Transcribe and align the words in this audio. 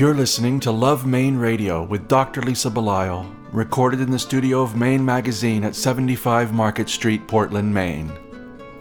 You're 0.00 0.14
listening 0.14 0.60
to 0.60 0.72
Love 0.72 1.04
Maine 1.04 1.36
Radio 1.36 1.82
with 1.82 2.08
Dr. 2.08 2.40
Lisa 2.40 2.70
Belisle, 2.70 3.30
recorded 3.52 4.00
in 4.00 4.10
the 4.10 4.18
studio 4.18 4.62
of 4.62 4.74
Maine 4.74 5.04
Magazine 5.04 5.62
at 5.62 5.76
75 5.76 6.54
Market 6.54 6.88
Street, 6.88 7.28
Portland, 7.28 7.74
Maine. 7.74 8.10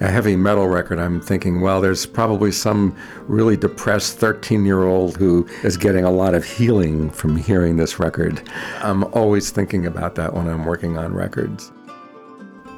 a 0.00 0.10
heavy 0.10 0.36
metal 0.36 0.68
record, 0.68 0.98
I'm 0.98 1.20
thinking, 1.20 1.60
well, 1.60 1.80
there's 1.80 2.06
probably 2.06 2.52
some 2.52 2.96
really 3.26 3.56
depressed 3.56 4.18
13 4.18 4.64
year 4.64 4.84
old 4.84 5.16
who 5.16 5.46
is 5.62 5.76
getting 5.76 6.04
a 6.04 6.10
lot 6.10 6.34
of 6.34 6.44
healing 6.44 7.10
from 7.10 7.36
hearing 7.36 7.76
this 7.76 7.98
record. 7.98 8.42
I'm 8.82 9.04
always 9.14 9.50
thinking 9.50 9.86
about 9.86 10.14
that 10.16 10.34
when 10.34 10.48
I'm 10.48 10.64
working 10.64 10.98
on 10.98 11.14
records 11.14 11.72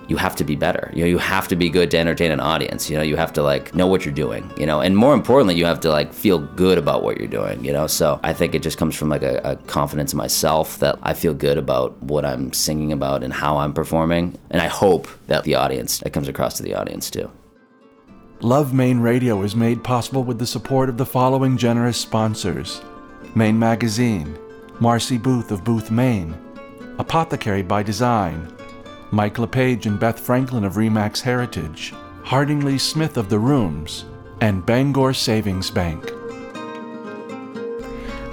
you 0.08 0.16
have 0.16 0.34
to 0.36 0.44
be 0.44 0.56
better. 0.56 0.90
You 0.94 1.02
know, 1.02 1.06
you 1.06 1.18
have 1.18 1.48
to 1.48 1.56
be 1.56 1.68
good 1.68 1.90
to 1.90 1.98
entertain 1.98 2.30
an 2.30 2.40
audience. 2.40 2.88
You 2.88 2.96
know, 2.96 3.02
you 3.02 3.16
have 3.16 3.32
to 3.34 3.42
like 3.42 3.74
know 3.74 3.86
what 3.86 4.04
you're 4.04 4.14
doing. 4.14 4.50
You 4.56 4.66
know, 4.66 4.80
and 4.80 4.96
more 4.96 5.14
importantly, 5.14 5.54
you 5.54 5.66
have 5.66 5.80
to 5.80 5.90
like 5.90 6.12
feel 6.12 6.38
good 6.38 6.78
about 6.78 7.02
what 7.02 7.18
you're 7.18 7.28
doing. 7.28 7.62
You 7.64 7.72
know, 7.72 7.86
so 7.86 8.18
I 8.22 8.32
think 8.32 8.54
it 8.54 8.62
just 8.62 8.78
comes 8.78 8.96
from 8.96 9.10
like 9.10 9.22
a, 9.22 9.40
a 9.44 9.56
confidence 9.66 10.12
in 10.12 10.16
myself 10.16 10.78
that 10.78 10.98
I 11.02 11.12
feel 11.12 11.34
good 11.34 11.58
about 11.58 12.02
what 12.02 12.24
I'm 12.24 12.52
singing 12.52 12.90
about 12.90 13.22
and 13.22 13.32
how 13.32 13.58
I'm 13.58 13.74
performing, 13.74 14.38
and 14.50 14.62
I 14.62 14.66
hope 14.66 15.08
that 15.26 15.44
the 15.44 15.54
audience 15.54 16.02
it 16.02 16.12
comes 16.12 16.28
across 16.28 16.56
to 16.56 16.62
the 16.62 16.74
audience 16.74 17.10
too. 17.10 17.30
Love 18.40 18.72
Maine 18.72 19.00
Radio 19.00 19.42
is 19.42 19.56
made 19.56 19.84
possible 19.84 20.24
with 20.24 20.38
the 20.38 20.46
support 20.46 20.88
of 20.88 20.96
the 20.96 21.06
following 21.06 21.58
generous 21.58 21.98
sponsors: 21.98 22.80
Maine 23.34 23.58
Magazine, 23.58 24.38
Marcy 24.80 25.18
Booth 25.18 25.50
of 25.50 25.64
Booth, 25.64 25.90
Maine, 25.90 26.34
Apothecary 26.98 27.62
by 27.62 27.82
Design. 27.82 28.57
Mike 29.10 29.38
LePage 29.38 29.86
and 29.86 29.98
Beth 29.98 30.20
Franklin 30.20 30.64
of 30.64 30.74
Remax 30.74 31.22
Heritage, 31.22 31.94
Harding 32.24 32.60
Lee 32.60 32.76
Smith 32.76 33.16
of 33.16 33.30
The 33.30 33.38
Rooms, 33.38 34.04
and 34.42 34.64
Bangor 34.66 35.14
Savings 35.14 35.70
Bank. 35.70 36.12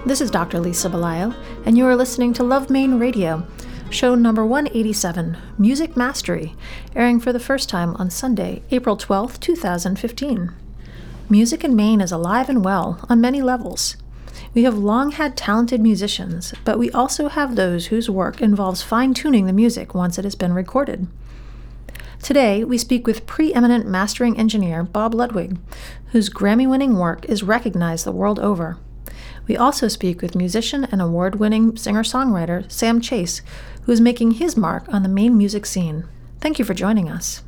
This 0.05 0.19
is 0.19 0.29
Dr. 0.29 0.59
Lisa 0.59 0.89
Belisle, 0.89 1.33
and 1.65 1.77
you 1.77 1.85
are 1.85 1.95
listening 1.95 2.33
to 2.33 2.43
Love 2.43 2.69
Maine 2.69 2.99
Radio, 2.99 3.47
show 3.89 4.15
number 4.15 4.45
187, 4.45 5.37
Music 5.57 5.95
Mastery, 5.95 6.53
airing 6.93 7.21
for 7.21 7.31
the 7.31 7.39
first 7.39 7.69
time 7.69 7.95
on 7.95 8.09
Sunday, 8.09 8.61
April 8.69 8.97
12, 8.97 9.39
2015. 9.39 10.51
Music 11.29 11.63
in 11.63 11.73
Maine 11.73 12.01
is 12.01 12.11
alive 12.11 12.49
and 12.49 12.65
well 12.65 12.99
on 13.07 13.21
many 13.21 13.41
levels. 13.41 13.95
We 14.55 14.63
have 14.63 14.77
long 14.77 15.11
had 15.11 15.35
talented 15.35 15.81
musicians, 15.81 16.53
but 16.63 16.79
we 16.79 16.89
also 16.91 17.27
have 17.27 17.55
those 17.55 17.87
whose 17.87 18.09
work 18.09 18.41
involves 18.41 18.81
fine 18.81 19.13
tuning 19.13 19.47
the 19.47 19.53
music 19.53 19.93
once 19.93 20.17
it 20.17 20.23
has 20.23 20.35
been 20.35 20.53
recorded. 20.53 21.07
Today, 22.23 22.63
we 22.63 22.77
speak 22.77 23.05
with 23.05 23.27
preeminent 23.27 23.85
mastering 23.85 24.37
engineer 24.37 24.81
Bob 24.81 25.13
Ludwig, 25.13 25.57
whose 26.13 26.29
Grammy 26.29 26.69
winning 26.69 26.97
work 26.97 27.25
is 27.25 27.43
recognized 27.43 28.05
the 28.05 28.13
world 28.13 28.39
over. 28.39 28.77
We 29.45 29.57
also 29.57 29.89
speak 29.89 30.21
with 30.21 30.37
musician 30.37 30.85
and 30.85 31.01
award 31.01 31.35
winning 31.35 31.75
singer 31.75 32.03
songwriter 32.03 32.71
Sam 32.71 33.01
Chase, 33.01 33.41
who 33.83 33.91
is 33.91 33.99
making 33.99 34.31
his 34.31 34.55
mark 34.55 34.85
on 34.87 35.03
the 35.03 35.09
Maine 35.09 35.37
music 35.37 35.65
scene. 35.65 36.05
Thank 36.39 36.59
you 36.59 36.65
for 36.65 36.73
joining 36.73 37.09
us. 37.09 37.43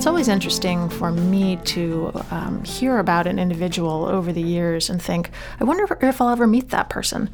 It's 0.00 0.06
always 0.06 0.28
interesting 0.28 0.88
for 0.88 1.12
me 1.12 1.56
to 1.56 2.10
um, 2.30 2.64
hear 2.64 3.00
about 3.00 3.26
an 3.26 3.38
individual 3.38 4.06
over 4.06 4.32
the 4.32 4.40
years 4.40 4.88
and 4.88 5.00
think, 5.00 5.30
I 5.60 5.64
wonder 5.64 5.98
if 6.00 6.22
I'll 6.22 6.30
ever 6.30 6.46
meet 6.46 6.70
that 6.70 6.88
person 6.88 7.28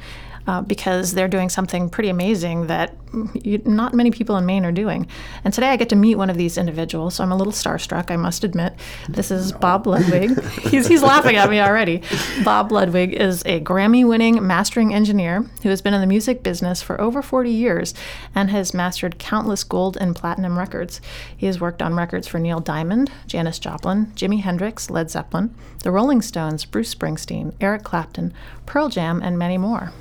uh, 0.46 0.62
because 0.62 1.12
they're 1.12 1.28
doing 1.28 1.48
something 1.48 1.88
pretty 1.88 2.08
amazing 2.08 2.66
that 2.66 2.94
you, 3.34 3.60
not 3.64 3.94
many 3.94 4.10
people 4.10 4.36
in 4.36 4.46
Maine 4.46 4.64
are 4.64 4.72
doing. 4.72 5.06
And 5.44 5.52
today 5.52 5.68
I 5.68 5.76
get 5.76 5.88
to 5.90 5.96
meet 5.96 6.16
one 6.16 6.30
of 6.30 6.36
these 6.36 6.58
individuals, 6.58 7.14
so 7.14 7.24
I'm 7.24 7.32
a 7.32 7.36
little 7.36 7.52
starstruck, 7.52 8.10
I 8.10 8.16
must 8.16 8.44
admit. 8.44 8.74
This 9.08 9.30
is 9.30 9.52
no. 9.52 9.58
Bob 9.58 9.86
Ludwig. 9.86 10.40
he's, 10.70 10.86
he's 10.86 11.02
laughing 11.02 11.36
at 11.36 11.50
me 11.50 11.60
already. 11.60 12.02
Bob 12.44 12.72
Ludwig 12.72 13.14
is 13.14 13.42
a 13.46 13.60
Grammy 13.60 14.06
winning 14.06 14.46
mastering 14.46 14.92
engineer 14.94 15.46
who 15.62 15.68
has 15.68 15.82
been 15.82 15.94
in 15.94 16.00
the 16.00 16.06
music 16.06 16.42
business 16.42 16.82
for 16.82 17.00
over 17.00 17.22
40 17.22 17.50
years 17.50 17.94
and 18.34 18.50
has 18.50 18.74
mastered 18.74 19.18
countless 19.18 19.64
gold 19.64 19.96
and 19.96 20.14
platinum 20.14 20.58
records. 20.58 21.00
He 21.36 21.46
has 21.46 21.60
worked 21.60 21.82
on 21.82 21.94
records 21.94 22.28
for 22.28 22.38
Neil 22.38 22.60
Diamond, 22.60 23.10
Janis 23.26 23.58
Joplin, 23.58 24.06
Jimi 24.14 24.40
Hendrix, 24.40 24.90
Led 24.90 25.10
Zeppelin, 25.10 25.54
the 25.82 25.90
Rolling 25.90 26.22
Stones, 26.22 26.64
Bruce 26.64 26.94
Springsteen, 26.94 27.54
Eric 27.60 27.84
Clapton, 27.84 28.32
Pearl 28.66 28.88
Jam, 28.88 29.22
and 29.22 29.38
many 29.38 29.58
more. 29.58 29.92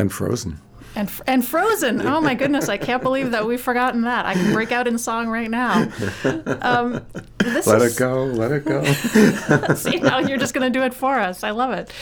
And 0.00 0.10
Frozen. 0.10 0.58
And, 0.96 1.10
and 1.26 1.44
Frozen. 1.44 2.00
Oh 2.06 2.20
my 2.20 2.34
goodness, 2.34 2.68
I 2.68 2.76
can't 2.76 3.02
believe 3.02 3.30
that 3.30 3.46
we've 3.46 3.60
forgotten 3.60 4.02
that. 4.02 4.26
I 4.26 4.34
can 4.34 4.52
break 4.52 4.72
out 4.72 4.88
in 4.88 4.98
song 4.98 5.28
right 5.28 5.50
now. 5.50 5.88
Um, 6.62 7.06
let 7.44 7.82
is, 7.82 7.96
it 7.96 7.98
go, 7.98 8.24
let 8.24 8.50
it 8.50 8.64
go. 8.64 8.82
see, 9.74 9.98
now 9.98 10.18
you're 10.18 10.38
just 10.38 10.52
going 10.52 10.70
to 10.70 10.78
do 10.78 10.84
it 10.84 10.92
for 10.92 11.18
us. 11.18 11.44
I 11.44 11.50
love 11.50 11.72
it. 11.72 11.92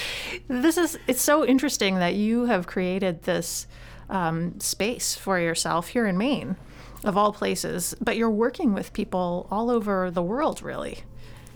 This 0.49 0.79
is, 0.79 0.99
it's 1.07 1.21
so 1.21 1.45
interesting 1.45 1.97
that 1.97 2.15
you 2.15 2.47
have 2.47 2.67
created 2.67 3.25
this 3.25 3.67
um, 4.09 4.59
space 4.59 5.15
for 5.15 5.39
yourself 5.39 5.89
here 5.89 6.07
in 6.07 6.17
Maine, 6.17 6.57
of 7.05 7.17
all 7.17 7.33
places, 7.33 7.95
but 8.01 8.17
you're 8.17 8.31
working 8.31 8.75
with 8.75 8.93
people 8.93 9.49
all 9.51 9.71
over 9.71 10.11
the 10.11 10.23
world, 10.23 10.63
really. 10.63 11.01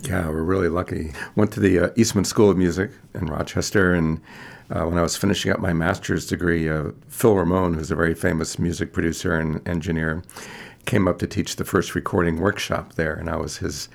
Yeah, 0.00 0.28
we're 0.28 0.42
really 0.42 0.68
lucky. 0.68 1.12
Went 1.36 1.52
to 1.52 1.60
the 1.60 1.78
uh, 1.78 1.90
Eastman 1.96 2.24
School 2.24 2.50
of 2.50 2.56
Music 2.56 2.90
in 3.14 3.26
Rochester 3.26 3.94
and 3.94 4.20
uh, 4.70 4.84
when 4.84 4.98
I 4.98 5.02
was 5.02 5.16
finishing 5.16 5.52
up 5.52 5.58
my 5.58 5.72
master's 5.72 6.26
degree, 6.26 6.68
uh, 6.68 6.90
Phil 7.08 7.34
Ramone, 7.34 7.74
who's 7.74 7.90
a 7.90 7.96
very 7.96 8.14
famous 8.14 8.58
music 8.58 8.92
producer 8.92 9.38
and 9.38 9.66
engineer, 9.66 10.22
came 10.86 11.06
up 11.06 11.18
to 11.18 11.26
teach 11.26 11.56
the 11.56 11.64
first 11.64 11.94
recording 11.94 12.40
workshop 12.40 12.94
there, 12.94 13.14
and 13.14 13.28
I 13.28 13.36
was 13.36 13.58
his 13.58 13.88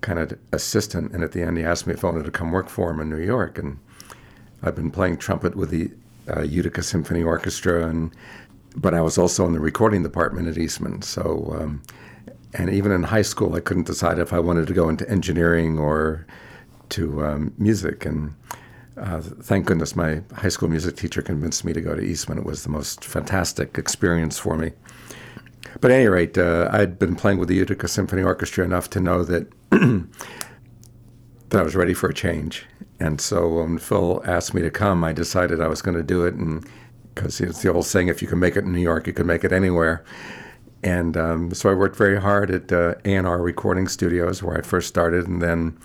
kind 0.00 0.18
of 0.18 0.38
assistant. 0.52 1.12
And 1.12 1.22
at 1.22 1.32
the 1.32 1.42
end, 1.42 1.58
he 1.58 1.64
asked 1.64 1.86
me 1.86 1.94
if 1.94 2.04
I 2.04 2.08
wanted 2.08 2.24
to 2.24 2.30
come 2.30 2.52
work 2.52 2.68
for 2.68 2.90
him 2.90 3.00
in 3.00 3.10
New 3.10 3.22
York. 3.22 3.58
And 3.58 3.78
I've 4.62 4.76
been 4.76 4.90
playing 4.90 5.18
trumpet 5.18 5.56
with 5.56 5.70
the 5.70 5.90
uh, 6.34 6.42
Utica 6.42 6.82
Symphony 6.82 7.22
Orchestra, 7.22 7.86
and 7.88 8.12
but 8.76 8.94
I 8.94 9.00
was 9.00 9.18
also 9.18 9.46
in 9.46 9.52
the 9.52 9.60
recording 9.60 10.02
department 10.02 10.46
at 10.46 10.56
Eastman. 10.56 11.02
So, 11.02 11.56
um, 11.58 11.82
and 12.54 12.70
even 12.70 12.92
in 12.92 13.02
high 13.02 13.22
school, 13.22 13.56
I 13.56 13.60
couldn't 13.60 13.86
decide 13.86 14.18
if 14.18 14.32
I 14.32 14.38
wanted 14.38 14.68
to 14.68 14.72
go 14.72 14.88
into 14.88 15.08
engineering 15.10 15.78
or 15.78 16.24
to 16.90 17.24
um, 17.24 17.52
music. 17.58 18.06
And 18.06 18.34
uh, 19.00 19.20
thank 19.20 19.66
goodness 19.66 19.96
my 19.96 20.22
high 20.34 20.48
school 20.48 20.68
music 20.68 20.96
teacher 20.96 21.22
convinced 21.22 21.64
me 21.64 21.72
to 21.72 21.80
go 21.80 21.94
to 21.94 22.02
Eastman. 22.02 22.38
It 22.38 22.44
was 22.44 22.62
the 22.62 22.68
most 22.68 23.04
fantastic 23.04 23.78
experience 23.78 24.38
for 24.38 24.56
me. 24.56 24.72
But 25.80 25.90
at 25.90 25.96
any 25.96 26.08
rate, 26.08 26.36
uh, 26.36 26.68
I'd 26.72 26.98
been 26.98 27.16
playing 27.16 27.38
with 27.38 27.48
the 27.48 27.54
Utica 27.54 27.88
Symphony 27.88 28.22
Orchestra 28.22 28.64
enough 28.64 28.90
to 28.90 29.00
know 29.00 29.24
that 29.24 29.50
that 29.70 31.60
I 31.60 31.62
was 31.62 31.74
ready 31.74 31.94
for 31.94 32.08
a 32.08 32.14
change. 32.14 32.66
And 32.98 33.20
so 33.20 33.48
when 33.48 33.78
Phil 33.78 34.22
asked 34.26 34.52
me 34.52 34.62
to 34.62 34.70
come, 34.70 35.02
I 35.02 35.12
decided 35.12 35.60
I 35.60 35.68
was 35.68 35.80
going 35.82 35.96
to 35.96 36.02
do 36.02 36.24
it, 36.24 36.34
and 36.34 36.66
because 37.14 37.40
it's 37.40 37.62
the 37.62 37.72
old 37.72 37.86
saying, 37.86 38.08
if 38.08 38.20
you 38.22 38.28
can 38.28 38.38
make 38.38 38.56
it 38.56 38.64
in 38.64 38.72
New 38.72 38.80
York, 38.80 39.06
you 39.06 39.12
can 39.12 39.26
make 39.26 39.44
it 39.44 39.52
anywhere. 39.52 40.04
And 40.82 41.16
um, 41.16 41.52
so 41.52 41.70
I 41.70 41.74
worked 41.74 41.96
very 41.96 42.20
hard 42.20 42.50
at 42.50 42.72
uh, 42.72 42.94
A&R 43.04 43.42
Recording 43.42 43.88
Studios, 43.88 44.42
where 44.42 44.56
I 44.56 44.62
first 44.62 44.88
started, 44.88 45.26
and 45.26 45.42
then 45.42 45.78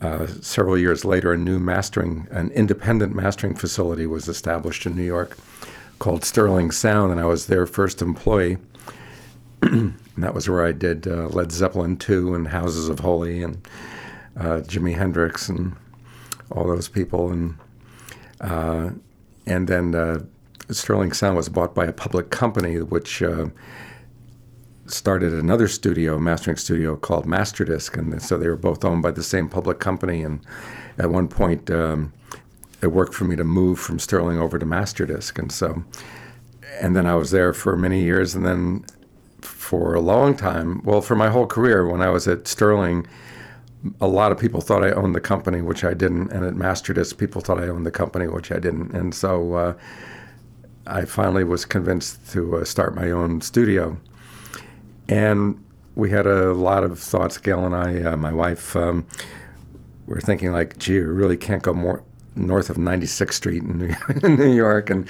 uh, 0.00 0.26
several 0.40 0.78
years 0.78 1.04
later, 1.04 1.32
a 1.32 1.36
new 1.36 1.58
mastering, 1.58 2.28
an 2.30 2.50
independent 2.52 3.14
mastering 3.14 3.54
facility 3.54 4.06
was 4.06 4.28
established 4.28 4.86
in 4.86 4.94
New 4.94 5.02
York 5.02 5.36
called 5.98 6.24
Sterling 6.24 6.70
Sound, 6.70 7.10
and 7.10 7.20
I 7.20 7.24
was 7.24 7.46
their 7.46 7.66
first 7.66 8.00
employee. 8.00 8.58
and 9.62 9.94
that 10.16 10.34
was 10.34 10.48
where 10.48 10.64
I 10.64 10.72
did 10.72 11.08
uh, 11.08 11.28
Led 11.28 11.50
Zeppelin 11.50 11.96
2 11.96 12.34
and 12.34 12.48
Houses 12.48 12.88
of 12.88 13.00
Holy 13.00 13.42
and 13.42 13.66
uh, 14.36 14.60
Jimi 14.60 14.96
Hendrix 14.96 15.48
and 15.48 15.74
all 16.52 16.64
those 16.66 16.88
people. 16.88 17.30
And, 17.30 17.58
uh, 18.40 18.90
and 19.46 19.66
then 19.66 19.94
uh, 19.96 20.20
Sterling 20.70 21.12
Sound 21.12 21.36
was 21.36 21.48
bought 21.48 21.74
by 21.74 21.86
a 21.86 21.92
public 21.92 22.30
company, 22.30 22.80
which 22.80 23.20
uh, 23.20 23.46
started 24.90 25.32
another 25.32 25.68
studio, 25.68 26.18
mastering 26.18 26.56
studio 26.56 26.96
called 26.96 27.26
Masterdisc, 27.26 27.96
and 27.96 28.20
so 28.22 28.38
they 28.38 28.48
were 28.48 28.56
both 28.56 28.84
owned 28.84 29.02
by 29.02 29.10
the 29.10 29.22
same 29.22 29.48
public 29.48 29.78
company. 29.78 30.22
And 30.22 30.40
at 30.98 31.10
one 31.10 31.28
point, 31.28 31.70
um, 31.70 32.12
it 32.82 32.88
worked 32.88 33.14
for 33.14 33.24
me 33.24 33.36
to 33.36 33.44
move 33.44 33.78
from 33.78 33.98
Sterling 33.98 34.38
over 34.38 34.58
to 34.58 34.66
Masterdisc, 34.66 35.38
and 35.38 35.50
so 35.50 35.84
and 36.80 36.94
then 36.94 37.06
I 37.06 37.14
was 37.14 37.30
there 37.30 37.52
for 37.52 37.76
many 37.76 38.02
years, 38.02 38.34
and 38.34 38.44
then 38.44 38.84
for 39.40 39.94
a 39.94 40.00
long 40.00 40.36
time, 40.36 40.82
well, 40.84 41.00
for 41.00 41.14
my 41.14 41.28
whole 41.28 41.46
career, 41.46 41.86
when 41.86 42.02
I 42.02 42.10
was 42.10 42.26
at 42.28 42.46
Sterling, 42.46 43.06
a 44.00 44.08
lot 44.08 44.32
of 44.32 44.38
people 44.38 44.60
thought 44.60 44.84
I 44.84 44.90
owned 44.90 45.14
the 45.14 45.20
company, 45.20 45.60
which 45.62 45.84
I 45.84 45.94
didn't, 45.94 46.32
and 46.32 46.44
at 46.44 46.54
Masterdisc, 46.54 47.16
people 47.18 47.40
thought 47.40 47.60
I 47.60 47.68
owned 47.68 47.86
the 47.86 47.90
company, 47.90 48.26
which 48.26 48.50
I 48.50 48.58
didn't, 48.58 48.92
and 48.92 49.14
so 49.14 49.54
uh, 49.54 49.74
I 50.86 51.04
finally 51.04 51.44
was 51.44 51.64
convinced 51.64 52.30
to 52.32 52.56
uh, 52.56 52.64
start 52.64 52.94
my 52.94 53.10
own 53.10 53.40
studio, 53.40 53.98
and 55.08 55.62
we 55.94 56.10
had 56.10 56.26
a 56.26 56.52
lot 56.52 56.84
of 56.84 56.98
thoughts. 56.98 57.38
Gail 57.38 57.64
and 57.64 57.74
I, 57.74 58.12
uh, 58.12 58.16
my 58.16 58.32
wife, 58.32 58.76
um, 58.76 59.06
were 60.06 60.20
thinking 60.20 60.52
like, 60.52 60.78
"Gee, 60.78 61.00
we 61.00 61.06
really 61.06 61.36
can't 61.36 61.62
go 61.62 61.72
more 61.72 62.02
north 62.38 62.70
of 62.70 62.76
96th 62.76 63.32
Street 63.32 63.62
in 63.62 63.78
New, 63.78 63.94
in 64.22 64.36
New 64.36 64.54
York, 64.54 64.90
and 64.90 65.08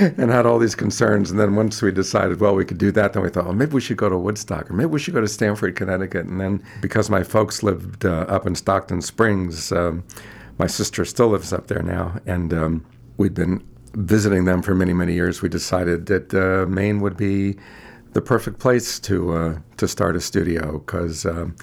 and 0.00 0.30
had 0.30 0.46
all 0.46 0.58
these 0.58 0.74
concerns. 0.74 1.30
And 1.30 1.38
then 1.38 1.56
once 1.56 1.82
we 1.82 1.90
decided, 1.90 2.40
well, 2.40 2.54
we 2.54 2.64
could 2.64 2.78
do 2.78 2.90
that, 2.92 3.12
then 3.12 3.22
we 3.22 3.28
thought, 3.28 3.44
well, 3.44 3.54
maybe 3.54 3.72
we 3.72 3.80
should 3.80 3.96
go 3.96 4.08
to 4.08 4.16
Woodstock, 4.16 4.70
or 4.70 4.74
maybe 4.74 4.86
we 4.90 4.98
should 4.98 5.14
go 5.14 5.20
to 5.20 5.28
Stamford, 5.28 5.76
Connecticut. 5.76 6.26
And 6.26 6.40
then 6.40 6.62
because 6.80 7.10
my 7.10 7.22
folks 7.22 7.62
lived 7.62 8.04
uh, 8.06 8.26
up 8.28 8.46
in 8.46 8.54
Stockton 8.54 9.02
Springs, 9.02 9.72
um, 9.72 10.04
my 10.58 10.66
sister 10.66 11.04
still 11.04 11.28
lives 11.28 11.52
up 11.52 11.66
there 11.66 11.82
now, 11.82 12.20
and 12.26 12.52
um, 12.52 12.86
we'd 13.16 13.34
been 13.34 13.62
visiting 13.94 14.44
them 14.44 14.62
for 14.62 14.74
many, 14.74 14.92
many 14.92 15.14
years. 15.14 15.42
We 15.42 15.48
decided 15.48 16.06
that 16.06 16.34
uh, 16.34 16.66
Maine 16.68 17.00
would 17.00 17.16
be 17.16 17.56
the 18.18 18.22
perfect 18.22 18.58
place 18.58 18.98
to 18.98 19.32
uh, 19.32 19.58
to 19.76 19.86
start 19.86 20.16
a 20.16 20.20
studio 20.20 20.78
because 20.78 21.24
um, 21.24 21.54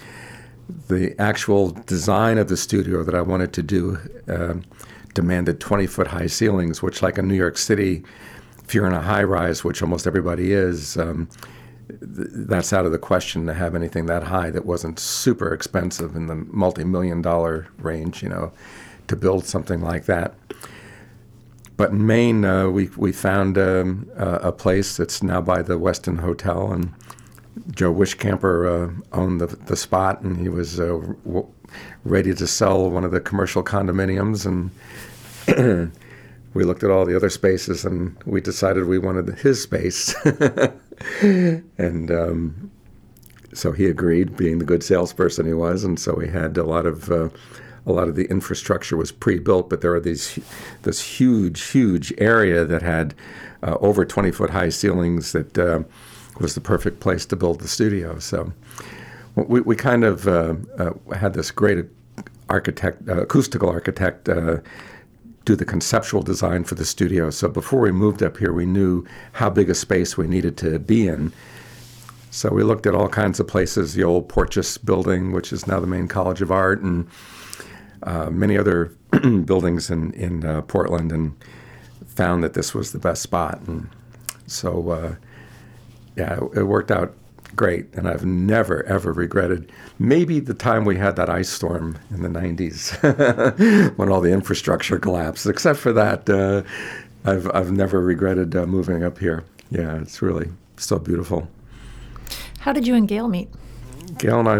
the 0.87 1.13
actual 1.19 1.71
design 1.85 2.37
of 2.37 2.47
the 2.47 2.55
studio 2.55 3.03
that 3.03 3.13
I 3.13 3.19
wanted 3.19 3.51
to 3.53 3.61
do 3.61 3.97
uh, 4.29 4.53
demanded 5.13 5.59
20 5.59 5.85
foot 5.85 6.07
high 6.07 6.27
ceilings, 6.27 6.81
which, 6.81 7.01
like 7.01 7.17
in 7.17 7.27
New 7.27 7.35
York 7.35 7.57
City, 7.57 8.03
if 8.63 8.73
you're 8.73 8.87
in 8.87 8.93
a 8.93 9.01
high 9.01 9.23
rise, 9.23 9.65
which 9.65 9.81
almost 9.81 10.07
everybody 10.07 10.53
is, 10.53 10.95
um, 10.95 11.27
th- 11.89 12.29
that's 12.47 12.71
out 12.71 12.85
of 12.85 12.93
the 12.93 12.99
question 13.11 13.45
to 13.47 13.53
have 13.53 13.75
anything 13.75 14.05
that 14.05 14.23
high 14.23 14.49
that 14.49 14.65
wasn't 14.65 14.97
super 14.97 15.53
expensive 15.53 16.15
in 16.15 16.27
the 16.27 16.35
multi 16.35 16.85
million 16.85 17.21
dollar 17.21 17.67
range, 17.79 18.23
you 18.23 18.29
know, 18.29 18.53
to 19.07 19.17
build 19.17 19.45
something 19.45 19.81
like 19.81 20.05
that. 20.05 20.33
But 21.77 21.91
in 21.91 22.05
Maine, 22.05 22.45
uh, 22.45 22.69
we, 22.69 22.89
we 22.95 23.11
found 23.11 23.57
um, 23.57 24.09
a 24.15 24.51
place 24.51 24.95
that's 24.97 25.21
now 25.21 25.41
by 25.41 25.61
the 25.61 25.77
Westin 25.77 26.19
Hotel, 26.19 26.71
and 26.71 26.93
Joe 27.71 27.93
Wishcamper 27.93 28.67
uh, 28.67 29.17
owned 29.17 29.41
the, 29.41 29.47
the 29.47 29.75
spot, 29.75 30.21
and 30.21 30.37
he 30.37 30.47
was 30.47 30.79
uh, 30.79 30.99
w- 31.25 31.47
ready 32.03 32.33
to 32.33 32.47
sell 32.47 32.89
one 32.89 33.03
of 33.03 33.11
the 33.11 33.19
commercial 33.19 33.63
condominiums. 33.63 34.45
And 34.45 35.91
we 36.53 36.63
looked 36.63 36.83
at 36.83 36.91
all 36.91 37.05
the 37.05 37.15
other 37.15 37.29
spaces, 37.29 37.83
and 37.83 38.15
we 38.25 38.39
decided 38.39 38.85
we 38.85 38.99
wanted 38.99 39.27
his 39.39 39.61
space. 39.61 40.15
and 41.21 42.11
um, 42.11 42.71
so 43.53 43.71
he 43.71 43.85
agreed, 43.87 44.37
being 44.37 44.59
the 44.59 44.65
good 44.65 44.83
salesperson 44.83 45.45
he 45.45 45.53
was. 45.53 45.83
And 45.83 45.99
so 45.99 46.13
we 46.13 46.27
had 46.27 46.57
a 46.57 46.63
lot 46.63 46.85
of 46.85 47.11
uh, 47.11 47.29
a 47.85 47.91
lot 47.91 48.07
of 48.07 48.15
the 48.15 48.25
infrastructure 48.25 48.97
was 48.97 49.11
pre-built, 49.11 49.69
but 49.69 49.81
there 49.81 49.93
are 49.93 49.99
these 49.99 50.39
this 50.83 51.01
huge, 51.01 51.61
huge 51.69 52.13
area 52.17 52.65
that 52.65 52.81
had 52.81 53.13
uh, 53.63 53.77
over 53.79 54.05
20 54.05 54.31
foot 54.31 54.49
high 54.49 54.69
ceilings 54.69 55.31
that 55.31 55.57
uh, 55.57 55.83
was 56.39 56.55
the 56.55 56.61
perfect 56.61 56.99
place 56.99 57.25
to 57.27 57.35
build 57.35 57.59
the 57.59 57.67
studio. 57.67 58.19
So 58.19 58.51
we, 59.35 59.61
we 59.61 59.75
kind 59.75 60.03
of 60.03 60.27
uh, 60.27 60.55
uh, 60.77 60.91
had 61.13 61.33
this 61.33 61.51
great 61.51 61.85
architect, 62.49 63.07
uh, 63.07 63.21
acoustical 63.21 63.69
architect, 63.69 64.29
uh, 64.29 64.57
do 65.45 65.55
the 65.55 65.65
conceptual 65.65 66.23
design 66.23 66.63
for 66.63 66.75
the 66.75 66.85
studio. 66.85 67.29
So 67.29 67.47
before 67.47 67.81
we 67.81 67.91
moved 67.91 68.23
up 68.23 68.37
here, 68.37 68.51
we 68.51 68.65
knew 68.65 69.05
how 69.33 69.49
big 69.49 69.69
a 69.69 69.75
space 69.75 70.17
we 70.17 70.27
needed 70.27 70.57
to 70.57 70.79
be 70.79 71.07
in. 71.07 71.31
So 72.31 72.49
we 72.49 72.63
looked 72.63 72.85
at 72.85 72.95
all 72.95 73.07
kinds 73.07 73.39
of 73.39 73.47
places, 73.47 73.93
the 73.93 74.03
old 74.03 74.27
Porteous 74.27 74.77
building, 74.77 75.31
which 75.31 75.53
is 75.53 75.67
now 75.67 75.79
the 75.79 75.87
Maine 75.87 76.07
College 76.07 76.41
of 76.41 76.51
Art, 76.51 76.81
and 76.81 77.07
uh, 78.05 78.29
many 78.29 78.57
other 78.57 78.85
buildings 79.45 79.89
in, 79.89 80.13
in 80.13 80.45
uh, 80.45 80.61
Portland, 80.61 81.11
and 81.11 81.35
found 82.07 82.43
that 82.43 82.53
this 82.53 82.73
was 82.73 82.91
the 82.91 82.99
best 82.99 83.21
spot. 83.21 83.59
And 83.67 83.89
so 84.47 85.17
yeah, 86.15 86.39
it 86.55 86.63
worked 86.63 86.91
out 86.91 87.13
great, 87.55 87.93
and 87.93 88.07
I've 88.07 88.25
never 88.25 88.83
ever 88.85 89.11
regretted. 89.13 89.71
Maybe 89.99 90.39
the 90.39 90.53
time 90.53 90.85
we 90.85 90.97
had 90.97 91.15
that 91.15 91.29
ice 91.29 91.49
storm 91.49 91.97
in 92.11 92.21
the 92.21 92.29
'90s 92.29 93.95
when 93.97 94.09
all 94.09 94.21
the 94.21 94.31
infrastructure 94.31 94.99
collapsed. 94.99 95.45
Except 95.45 95.79
for 95.79 95.93
that, 95.93 96.29
uh, 96.29 96.63
I've 97.25 97.49
I've 97.53 97.71
never 97.71 98.01
regretted 98.01 98.55
uh, 98.55 98.65
moving 98.65 99.03
up 99.03 99.17
here. 99.17 99.43
Yeah, 99.69 99.99
it's 100.01 100.21
really 100.21 100.49
so 100.77 100.99
beautiful. 100.99 101.47
How 102.59 102.73
did 102.73 102.87
you 102.87 102.95
and 102.95 103.07
Gail 103.07 103.27
meet? 103.27 103.49
Gail 104.17 104.39
and 104.39 104.49
I 104.49 104.59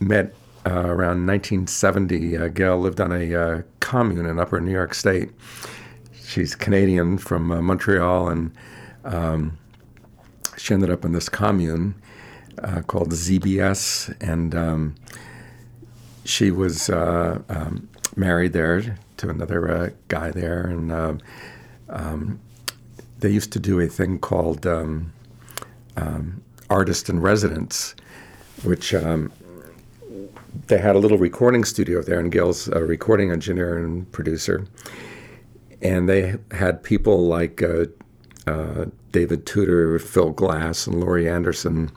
met 0.00 0.34
uh, 0.66 0.86
around 0.86 1.26
1970. 1.26 2.36
Uh, 2.36 2.48
Gail 2.48 2.78
lived 2.78 3.00
on 3.00 3.12
a 3.12 3.34
uh, 3.34 3.62
commune 3.80 4.26
in 4.26 4.38
Upper 4.38 4.60
New 4.60 4.72
York 4.72 4.94
State. 4.94 5.30
She's 6.26 6.54
Canadian 6.54 7.18
from 7.18 7.50
uh, 7.50 7.60
Montreal 7.60 8.28
and. 8.28 8.52
Um, 9.04 9.58
she 10.56 10.72
ended 10.72 10.90
up 10.90 11.04
in 11.04 11.12
this 11.12 11.28
commune 11.28 11.94
uh, 12.62 12.80
called 12.82 13.10
ZBS, 13.10 14.14
and 14.20 14.54
um, 14.54 14.94
she 16.24 16.50
was 16.50 16.88
uh, 16.88 17.42
um, 17.50 17.86
married 18.16 18.54
there 18.54 18.96
to 19.18 19.28
another 19.28 19.94
guy 20.08 20.30
there, 20.30 20.66
and 20.66 20.90
um, 21.90 22.40
they 23.18 23.28
used 23.28 23.52
to 23.52 23.58
do 23.58 23.78
a 23.80 23.86
thing 23.86 24.18
called 24.18 24.66
um, 24.66 25.12
um, 25.98 26.42
artist 26.70 27.10
in 27.10 27.20
residence, 27.20 27.94
which 28.62 28.94
they 30.66 30.78
had 30.78 30.96
a 30.96 30.98
little 30.98 31.18
recording 31.18 31.64
studio 31.64 32.02
there, 32.02 32.18
and 32.18 32.30
Gail's 32.30 32.68
a 32.68 32.84
recording 32.84 33.30
engineer 33.30 33.78
and 33.78 34.10
producer, 34.12 34.66
and 35.82 36.08
they 36.08 36.36
had 36.52 36.82
people 36.82 37.26
like 37.26 37.62
uh, 37.62 37.86
uh, 38.46 38.86
David 39.12 39.46
Tudor, 39.46 39.98
Phil 39.98 40.30
Glass, 40.30 40.86
and 40.86 41.00
Laurie 41.00 41.28
Anderson, 41.28 41.90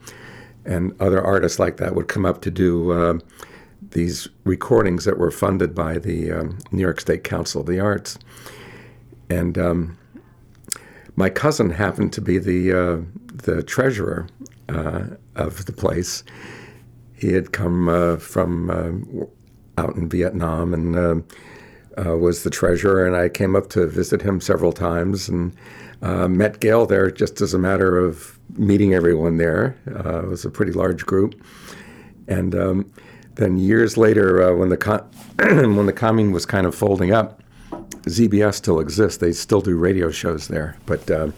and 0.66 0.94
other 1.02 1.22
artists 1.22 1.60
like 1.60 1.78
that 1.78 1.96
would 1.96 2.08
come 2.08 2.26
up 2.26 2.42
to 2.42 2.52
do 2.52 2.92
uh, 2.92 3.20
these 3.92 4.28
recordings 4.44 5.06
that 5.06 5.18
were 5.18 5.32
funded 5.32 5.74
by 5.74 5.98
the 5.98 6.32
um, 6.32 6.58
New 6.72 6.82
York 6.82 7.00
State 7.00 7.24
Council 7.24 7.62
of 7.62 7.68
the 7.68 7.80
Arts. 7.80 8.18
And 9.30 9.58
um, 9.58 9.98
my 11.16 11.30
cousin 11.30 11.70
happened 11.72 12.14
to 12.14 12.22
be 12.22 12.38
the 12.38 12.74
uh, 12.74 13.02
the 13.34 13.64
treasurer 13.64 14.28
uh, 14.70 15.06
of 15.36 15.66
the 15.66 15.74
place. 15.74 16.24
He 17.18 17.34
had 17.34 17.52
come 17.52 17.90
uh, 17.90 18.18
from 18.18 18.70
uh, 18.70 19.26
out 19.82 19.96
in 19.96 20.08
Vietnam 20.08 20.74
and 20.74 21.26
uh, 21.98 22.18
was 22.18 22.44
the 22.44 22.50
treasurer, 22.50 23.06
and 23.06 23.16
I 23.16 23.30
came 23.30 23.56
up 23.56 23.70
to 23.72 23.88
visit 23.88 24.22
him 24.22 24.40
several 24.40 24.72
times 24.72 25.28
and 25.28 25.56
met 26.02 26.60
Gail 26.60 26.86
there 26.86 27.10
just 27.10 27.42
as 27.42 27.54
a 27.54 27.60
matter 27.60 27.98
of 27.98 28.40
meeting 28.56 28.94
everyone 28.94 29.38
there. 29.38 29.76
It 29.86 30.28
was 30.28 30.46
a 30.46 30.50
pretty 30.50 30.72
large 30.72 31.06
group, 31.06 31.42
and 32.28 32.54
um, 32.54 32.92
then 33.38 33.58
years 33.58 33.98
later, 33.98 34.44
uh, 34.44 34.56
when 34.56 34.70
the 34.70 35.06
when 35.76 35.86
the 35.86 35.94
commune 35.94 36.32
was 36.32 36.46
kind 36.46 36.66
of 36.66 36.74
folding 36.74 37.14
up, 37.14 37.42
ZBS 38.04 38.56
still 38.56 38.80
exists. 38.80 39.18
They 39.18 39.32
still 39.32 39.62
do 39.62 39.78
radio 39.78 40.10
shows 40.10 40.48
there, 40.48 40.76
but 40.86 41.10
uh, 41.10 41.30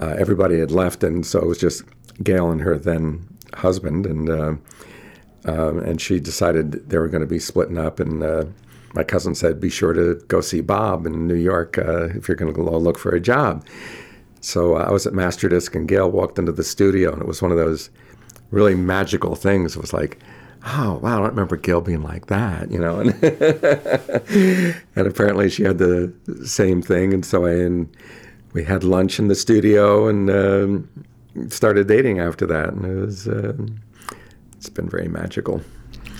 uh, 0.00 0.16
everybody 0.18 0.58
had 0.58 0.72
left, 0.72 1.04
and 1.04 1.24
so 1.24 1.38
it 1.40 1.46
was 1.46 1.58
just 1.58 1.84
Gail 2.22 2.50
and 2.50 2.60
her 2.60 2.76
then 2.76 3.26
husband, 3.54 4.06
and 4.06 4.28
um, 5.44 5.78
and 5.78 6.00
she 6.00 6.20
decided 6.20 6.88
they 6.88 6.98
were 6.98 7.08
going 7.08 7.22
to 7.22 7.26
be 7.26 7.38
splitting 7.38 7.78
up, 7.78 8.00
and 8.00 8.22
my 8.94 9.04
cousin 9.04 9.34
said, 9.34 9.60
"Be 9.60 9.70
sure 9.70 9.92
to 9.92 10.20
go 10.28 10.40
see 10.40 10.60
Bob 10.60 11.06
in 11.06 11.26
New 11.26 11.34
York 11.34 11.78
uh, 11.78 12.08
if 12.08 12.28
you're 12.28 12.36
going 12.36 12.52
to 12.52 12.56
go 12.56 12.76
look 12.76 12.98
for 12.98 13.10
a 13.10 13.20
job." 13.20 13.64
So 14.40 14.76
uh, 14.76 14.84
I 14.84 14.90
was 14.90 15.06
at 15.06 15.12
Masterdisc, 15.12 15.74
and 15.74 15.86
Gail 15.86 16.10
walked 16.10 16.38
into 16.38 16.52
the 16.52 16.64
studio, 16.64 17.12
and 17.12 17.22
it 17.22 17.28
was 17.28 17.42
one 17.42 17.50
of 17.50 17.58
those 17.58 17.90
really 18.50 18.74
magical 18.74 19.36
things. 19.36 19.76
It 19.76 19.80
was 19.80 19.92
like, 19.92 20.18
"Oh 20.66 20.98
wow, 21.02 21.18
I 21.18 21.20
don't 21.20 21.30
remember 21.30 21.56
Gail 21.56 21.80
being 21.80 22.02
like 22.02 22.26
that," 22.26 22.70
you 22.70 22.78
know. 22.78 23.00
And, 23.00 23.14
and 24.96 25.06
apparently, 25.06 25.50
she 25.50 25.62
had 25.62 25.78
the 25.78 26.12
same 26.44 26.82
thing, 26.82 27.14
and 27.14 27.24
so 27.24 27.46
I 27.46 27.52
and 27.52 27.94
we 28.52 28.64
had 28.64 28.82
lunch 28.82 29.18
in 29.18 29.28
the 29.28 29.34
studio 29.34 30.08
and 30.08 30.28
um, 30.30 30.88
started 31.48 31.86
dating 31.86 32.18
after 32.18 32.46
that, 32.46 32.70
and 32.70 32.84
it 32.84 32.94
was 32.94 33.28
uh, 33.28 33.52
it's 34.60 34.68
been 34.68 34.90
very 34.90 35.08
magical. 35.08 35.62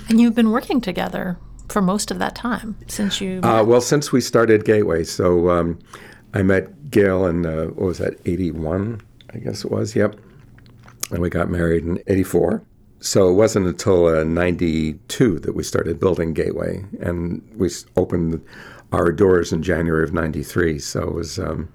And 0.09 0.19
you've 0.19 0.33
been 0.33 0.49
working 0.49 0.81
together 0.81 1.37
for 1.69 1.79
most 1.79 2.09
of 2.09 2.17
that 2.17 2.35
time 2.35 2.75
since 2.87 3.21
you? 3.21 3.39
Uh, 3.43 3.63
well, 3.63 3.81
since 3.81 4.11
we 4.11 4.19
started 4.19 4.65
Gateway, 4.65 5.03
so 5.03 5.51
um, 5.51 5.77
I 6.33 6.41
met 6.41 6.89
Gail 6.89 7.27
in 7.27 7.45
uh, 7.45 7.65
what 7.65 7.85
was 7.85 7.97
that, 7.99 8.19
'81, 8.25 8.99
I 9.31 9.37
guess 9.37 9.63
it 9.63 9.69
was. 9.69 9.95
Yep, 9.95 10.15
and 11.11 11.19
we 11.19 11.29
got 11.29 11.51
married 11.51 11.83
in 11.83 12.01
'84. 12.07 12.63
So 12.99 13.29
it 13.29 13.33
wasn't 13.33 13.67
until 13.67 14.25
'92 14.25 15.35
uh, 15.35 15.39
that 15.41 15.53
we 15.53 15.61
started 15.61 15.99
building 15.99 16.33
Gateway, 16.33 16.83
and 16.99 17.47
we 17.55 17.69
opened 17.95 18.43
our 18.91 19.11
doors 19.11 19.53
in 19.53 19.61
January 19.61 20.03
of 20.03 20.13
'93. 20.13 20.79
So 20.79 21.03
it 21.03 21.13
was 21.13 21.37
um, 21.37 21.69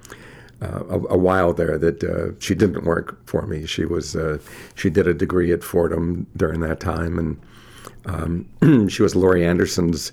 uh, 0.63 0.85
a, 0.89 1.15
a, 1.15 1.19
while 1.19 1.53
there 1.53 1.77
that 1.77 2.03
uh, 2.03 2.39
she 2.39 2.55
didn't 2.55 2.85
work 2.85 3.19
for 3.27 3.47
me. 3.47 3.67
She 3.67 3.85
was 3.85 4.17
uh, 4.17 4.39
she 4.75 4.89
did 4.89 5.07
a 5.07 5.15
degree 5.15 5.53
at 5.53 5.63
Fordham 5.63 6.27
during 6.37 6.61
that 6.61 6.81
time, 6.81 7.19
and 7.19 7.41
um, 8.07 8.89
she 8.89 9.03
was 9.03 9.15
Laurie 9.15 9.45
Anderson's 9.45 10.13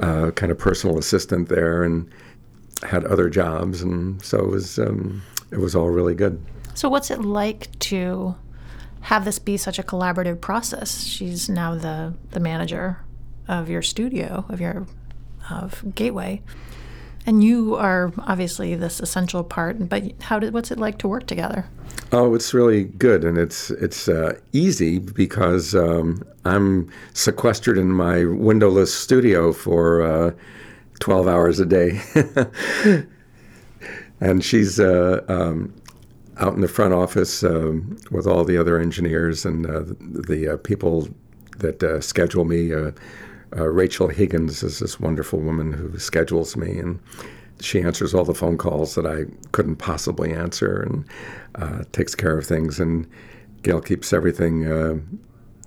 uh, 0.00 0.30
kind 0.32 0.52
of 0.52 0.58
personal 0.58 0.98
assistant 0.98 1.48
there, 1.48 1.82
and 1.82 2.10
had 2.82 3.04
other 3.04 3.30
jobs, 3.30 3.82
and 3.82 4.22
so 4.22 4.38
it 4.38 4.48
was 4.48 4.78
um, 4.78 5.22
it 5.50 5.58
was 5.58 5.74
all 5.74 5.88
really 5.88 6.14
good. 6.14 6.42
So, 6.74 6.88
what's 6.88 7.10
it 7.10 7.22
like 7.22 7.76
to 7.80 8.36
have 9.00 9.24
this 9.24 9.38
be 9.38 9.56
such 9.56 9.78
a 9.78 9.82
collaborative 9.82 10.40
process? 10.40 11.02
She's 11.04 11.48
now 11.48 11.74
the 11.74 12.14
the 12.30 12.40
manager 12.40 12.98
of 13.46 13.70
your 13.70 13.82
studio 13.82 14.44
of 14.48 14.60
your 14.60 14.86
of 15.50 15.94
Gateway. 15.94 16.42
And 17.28 17.44
you 17.44 17.74
are 17.74 18.10
obviously 18.20 18.74
this 18.74 19.00
essential 19.00 19.44
part, 19.44 19.90
but 19.90 20.02
how 20.22 20.38
did 20.38 20.54
what's 20.54 20.70
it 20.70 20.78
like 20.78 20.96
to 21.00 21.08
work 21.08 21.26
together? 21.26 21.66
Oh, 22.10 22.34
it's 22.34 22.54
really 22.54 22.84
good, 22.84 23.22
and 23.22 23.36
it's 23.36 23.70
it's 23.70 24.08
uh, 24.08 24.38
easy 24.54 24.98
because 24.98 25.74
um, 25.74 26.22
I'm 26.46 26.90
sequestered 27.12 27.76
in 27.76 27.92
my 27.92 28.24
windowless 28.24 28.94
studio 28.94 29.52
for 29.52 30.00
uh, 30.00 30.30
12 31.00 31.28
hours 31.28 31.60
a 31.60 31.66
day, 31.66 32.00
and 34.22 34.42
she's 34.42 34.80
uh, 34.80 35.22
um, 35.28 35.74
out 36.38 36.54
in 36.54 36.62
the 36.62 36.66
front 36.66 36.94
office 36.94 37.44
um, 37.44 37.98
with 38.10 38.26
all 38.26 38.42
the 38.42 38.56
other 38.56 38.78
engineers 38.78 39.44
and 39.44 39.66
uh, 39.66 39.82
the 40.00 40.54
uh, 40.54 40.56
people 40.56 41.10
that 41.58 41.82
uh, 41.82 42.00
schedule 42.00 42.46
me 42.46 42.72
uh, 43.56 43.68
Rachel 43.68 44.08
Higgins 44.08 44.62
is 44.62 44.78
this 44.78 45.00
wonderful 45.00 45.40
woman 45.40 45.72
who 45.72 45.98
schedules 45.98 46.56
me, 46.56 46.78
and 46.78 47.00
she 47.60 47.80
answers 47.80 48.14
all 48.14 48.24
the 48.24 48.34
phone 48.34 48.58
calls 48.58 48.94
that 48.94 49.06
I 49.06 49.24
couldn't 49.52 49.76
possibly 49.76 50.32
answer 50.32 50.82
and 50.82 51.04
uh, 51.54 51.84
takes 51.92 52.14
care 52.14 52.36
of 52.36 52.46
things. 52.46 52.78
And 52.78 53.08
Gail 53.62 53.80
keeps 53.80 54.12
everything 54.12 54.70
uh, 54.70 54.98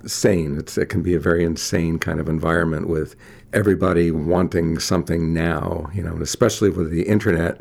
sane. 0.08 0.58
It's, 0.58 0.78
it 0.78 0.88
can 0.88 1.02
be 1.02 1.16
a 1.16 1.20
very 1.20 1.44
insane 1.44 2.00
kind 2.00 2.20
of 2.20 2.30
environment 2.30 2.88
with 2.88 3.16
everybody 3.54 4.12
wanting 4.12 4.80
something 4.80 5.34
now, 5.34 5.90
you 5.94 6.04
know, 6.04 6.14
and 6.14 6.22
especially 6.22 6.70
with 6.70 6.92
the 6.92 7.04
internet. 7.04 7.60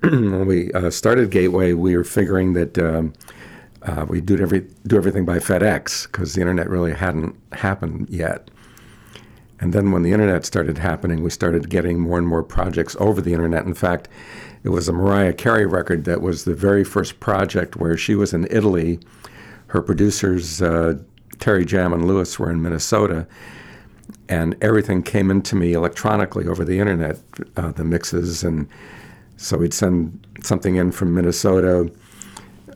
when 0.02 0.46
we 0.46 0.72
uh, 0.72 0.90
started 0.90 1.30
Gateway, 1.30 1.72
we 1.72 1.96
were 1.96 2.04
figuring 2.04 2.52
that. 2.54 2.78
Um, 2.78 3.12
uh, 3.82 4.04
we 4.08 4.20
do 4.20 4.36
every 4.38 4.66
do 4.88 4.96
everything 4.96 5.24
by 5.24 5.38
FedEx 5.38 6.10
because 6.10 6.34
the 6.34 6.40
internet 6.40 6.68
really 6.68 6.92
hadn't 6.92 7.36
happened 7.52 8.08
yet. 8.10 8.50
And 9.60 9.72
then 9.72 9.90
when 9.90 10.02
the 10.02 10.12
internet 10.12 10.44
started 10.44 10.78
happening, 10.78 11.22
we 11.22 11.30
started 11.30 11.68
getting 11.68 11.98
more 11.98 12.18
and 12.18 12.26
more 12.26 12.42
projects 12.42 12.96
over 13.00 13.20
the 13.20 13.32
internet. 13.32 13.66
In 13.66 13.74
fact, 13.74 14.08
it 14.62 14.68
was 14.68 14.88
a 14.88 14.92
Mariah 14.92 15.32
Carey 15.32 15.66
record 15.66 16.04
that 16.04 16.20
was 16.22 16.44
the 16.44 16.54
very 16.54 16.84
first 16.84 17.18
project 17.20 17.76
where 17.76 17.96
she 17.96 18.14
was 18.14 18.32
in 18.32 18.46
Italy. 18.50 19.00
Her 19.68 19.82
producers, 19.82 20.62
uh, 20.62 20.98
Terry 21.40 21.64
Jam 21.64 21.92
and 21.92 22.06
Lewis, 22.06 22.38
were 22.38 22.50
in 22.50 22.62
Minnesota. 22.62 23.26
And 24.28 24.56
everything 24.62 25.02
came 25.02 25.30
into 25.30 25.56
me 25.56 25.72
electronically 25.72 26.46
over 26.46 26.64
the 26.64 26.78
internet, 26.78 27.18
uh, 27.56 27.72
the 27.72 27.84
mixes. 27.84 28.44
And 28.44 28.68
so 29.36 29.56
we'd 29.58 29.74
send 29.74 30.26
something 30.42 30.76
in 30.76 30.92
from 30.92 31.14
Minnesota. 31.14 31.90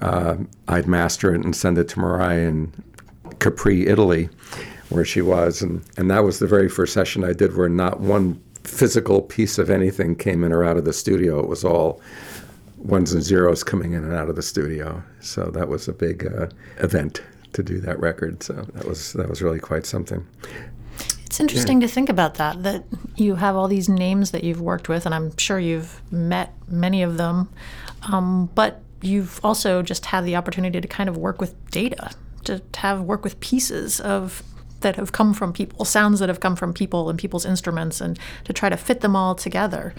Uh, 0.01 0.37
I'd 0.67 0.89
master 0.89 1.33
it 1.35 1.45
and 1.45 1.55
send 1.55 1.79
it 1.79 1.89
to 1.91 2.01
Mariah 2.01 2.49
in 2.49 2.73
Capri, 3.39 3.87
Italy 3.87 4.31
where 4.93 5.05
she 5.05 5.23
was. 5.23 5.63
And, 5.63 5.83
and 5.97 6.11
that 6.11 6.25
was 6.25 6.39
the 6.39 6.47
very 6.47 6.69
first 6.69 6.93
session 6.93 7.25
I 7.25 7.33
did 7.33 7.57
where 7.57 7.69
not 7.69 8.01
one 8.01 8.41
physical 8.65 9.23
piece 9.23 9.59
of 9.59 9.71
anything 9.71 10.15
came 10.15 10.45
in 10.45 10.53
or 10.53 10.65
out 10.65 10.77
of 10.77 10.85
the 10.85 10.93
studio. 10.93 11.41
It 11.41 11.49
was 11.49 11.65
all 11.65 12.01
ones 12.79 13.13
and 13.13 13.23
zeros 13.23 13.63
coming 13.63 13.93
in 13.93 14.05
and 14.05 14.15
out 14.15 14.29
of 14.29 14.37
the 14.37 14.43
studio. 14.43 15.03
So 15.21 15.47
that 15.47 15.69
was 15.69 15.89
a 15.89 15.93
big 15.93 16.27
uh, 16.27 16.49
event 16.79 17.23
to 17.53 17.63
do 17.63 17.81
that 17.81 17.99
record. 18.01 18.43
So 18.43 18.55
that 18.75 18.87
was 18.87 19.13
that 19.15 19.29
was 19.29 19.43
really 19.43 19.61
quite 19.61 19.87
something. 19.87 20.27
It's 21.27 21.41
interesting 21.41 21.81
yeah. 21.81 21.87
to 21.87 21.93
think 21.93 22.09
about 22.09 22.35
that. 22.35 22.63
That 22.63 22.85
you 23.17 23.37
have 23.37 23.57
all 23.57 23.69
these 23.69 23.89
names 23.89 24.33
that 24.33 24.45
you've 24.45 24.61
worked 24.61 24.89
with, 24.89 25.07
and 25.07 25.15
I'm 25.15 25.37
sure 25.39 25.59
you've 25.59 26.01
met 26.13 26.55
many 26.69 27.03
of 27.03 27.17
them. 27.17 27.49
Um, 28.13 28.51
but 28.55 28.83
you've 29.01 29.41
also 29.45 29.83
just 29.83 30.07
had 30.07 30.25
the 30.25 30.37
opportunity 30.37 30.81
to 30.81 30.89
kind 30.89 31.09
of 31.09 31.17
work 31.17 31.41
with 31.41 31.55
data, 31.71 32.11
to 32.45 32.61
have 32.77 33.03
work 33.03 33.25
with 33.25 33.41
pieces 33.41 34.01
of 34.01 34.43
that 34.83 34.97
have 34.97 35.13
come 35.13 35.35
from 35.35 35.53
people, 35.53 35.85
sounds 35.85 36.21
that 36.21 36.29
have 36.29 36.41
come 36.41 36.57
from 36.57 36.73
people 36.73 37.09
and 37.11 37.19
people's 37.19 37.47
instruments, 37.47 38.01
and 38.01 38.19
to 38.45 38.53
try 38.53 38.69
to 38.69 38.77
fit 38.77 39.01
them 39.01 39.17
all 39.17 39.35
together. 39.35 39.95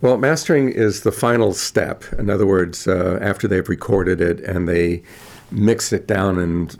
Well, 0.00 0.16
mastering 0.16 0.70
is 0.70 1.02
the 1.02 1.12
final 1.12 1.52
step. 1.52 2.04
In 2.18 2.30
other 2.30 2.46
words, 2.46 2.86
uh, 2.86 3.18
after 3.20 3.46
they've 3.46 3.68
recorded 3.68 4.20
it 4.20 4.40
and 4.40 4.68
they 4.68 5.02
mix 5.50 5.92
it 5.92 6.06
down 6.06 6.38
in 6.38 6.70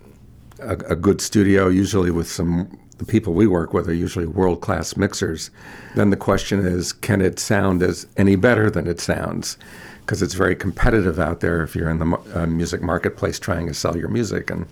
a, 0.60 0.72
a 0.72 0.96
good 0.96 1.20
studio, 1.20 1.68
usually 1.68 2.10
with 2.10 2.30
some 2.30 2.78
the 3.00 3.06
people 3.06 3.32
we 3.32 3.46
work 3.46 3.72
with 3.72 3.88
are 3.88 3.94
usually 3.94 4.26
world 4.26 4.60
class 4.60 4.94
mixers. 4.94 5.50
Then 5.94 6.10
the 6.10 6.18
question 6.18 6.60
is, 6.60 6.92
can 6.92 7.22
it 7.22 7.38
sound 7.38 7.82
as 7.82 8.06
any 8.18 8.36
better 8.36 8.70
than 8.70 8.86
it 8.86 9.00
sounds? 9.00 9.56
Because 10.00 10.20
it's 10.20 10.34
very 10.34 10.54
competitive 10.54 11.18
out 11.18 11.40
there 11.40 11.62
if 11.62 11.74
you're 11.74 11.88
in 11.88 11.98
the 11.98 12.18
uh, 12.34 12.46
music 12.46 12.82
marketplace 12.82 13.38
trying 13.38 13.66
to 13.68 13.74
sell 13.74 13.96
your 13.96 14.10
music 14.10 14.50
and 14.50 14.66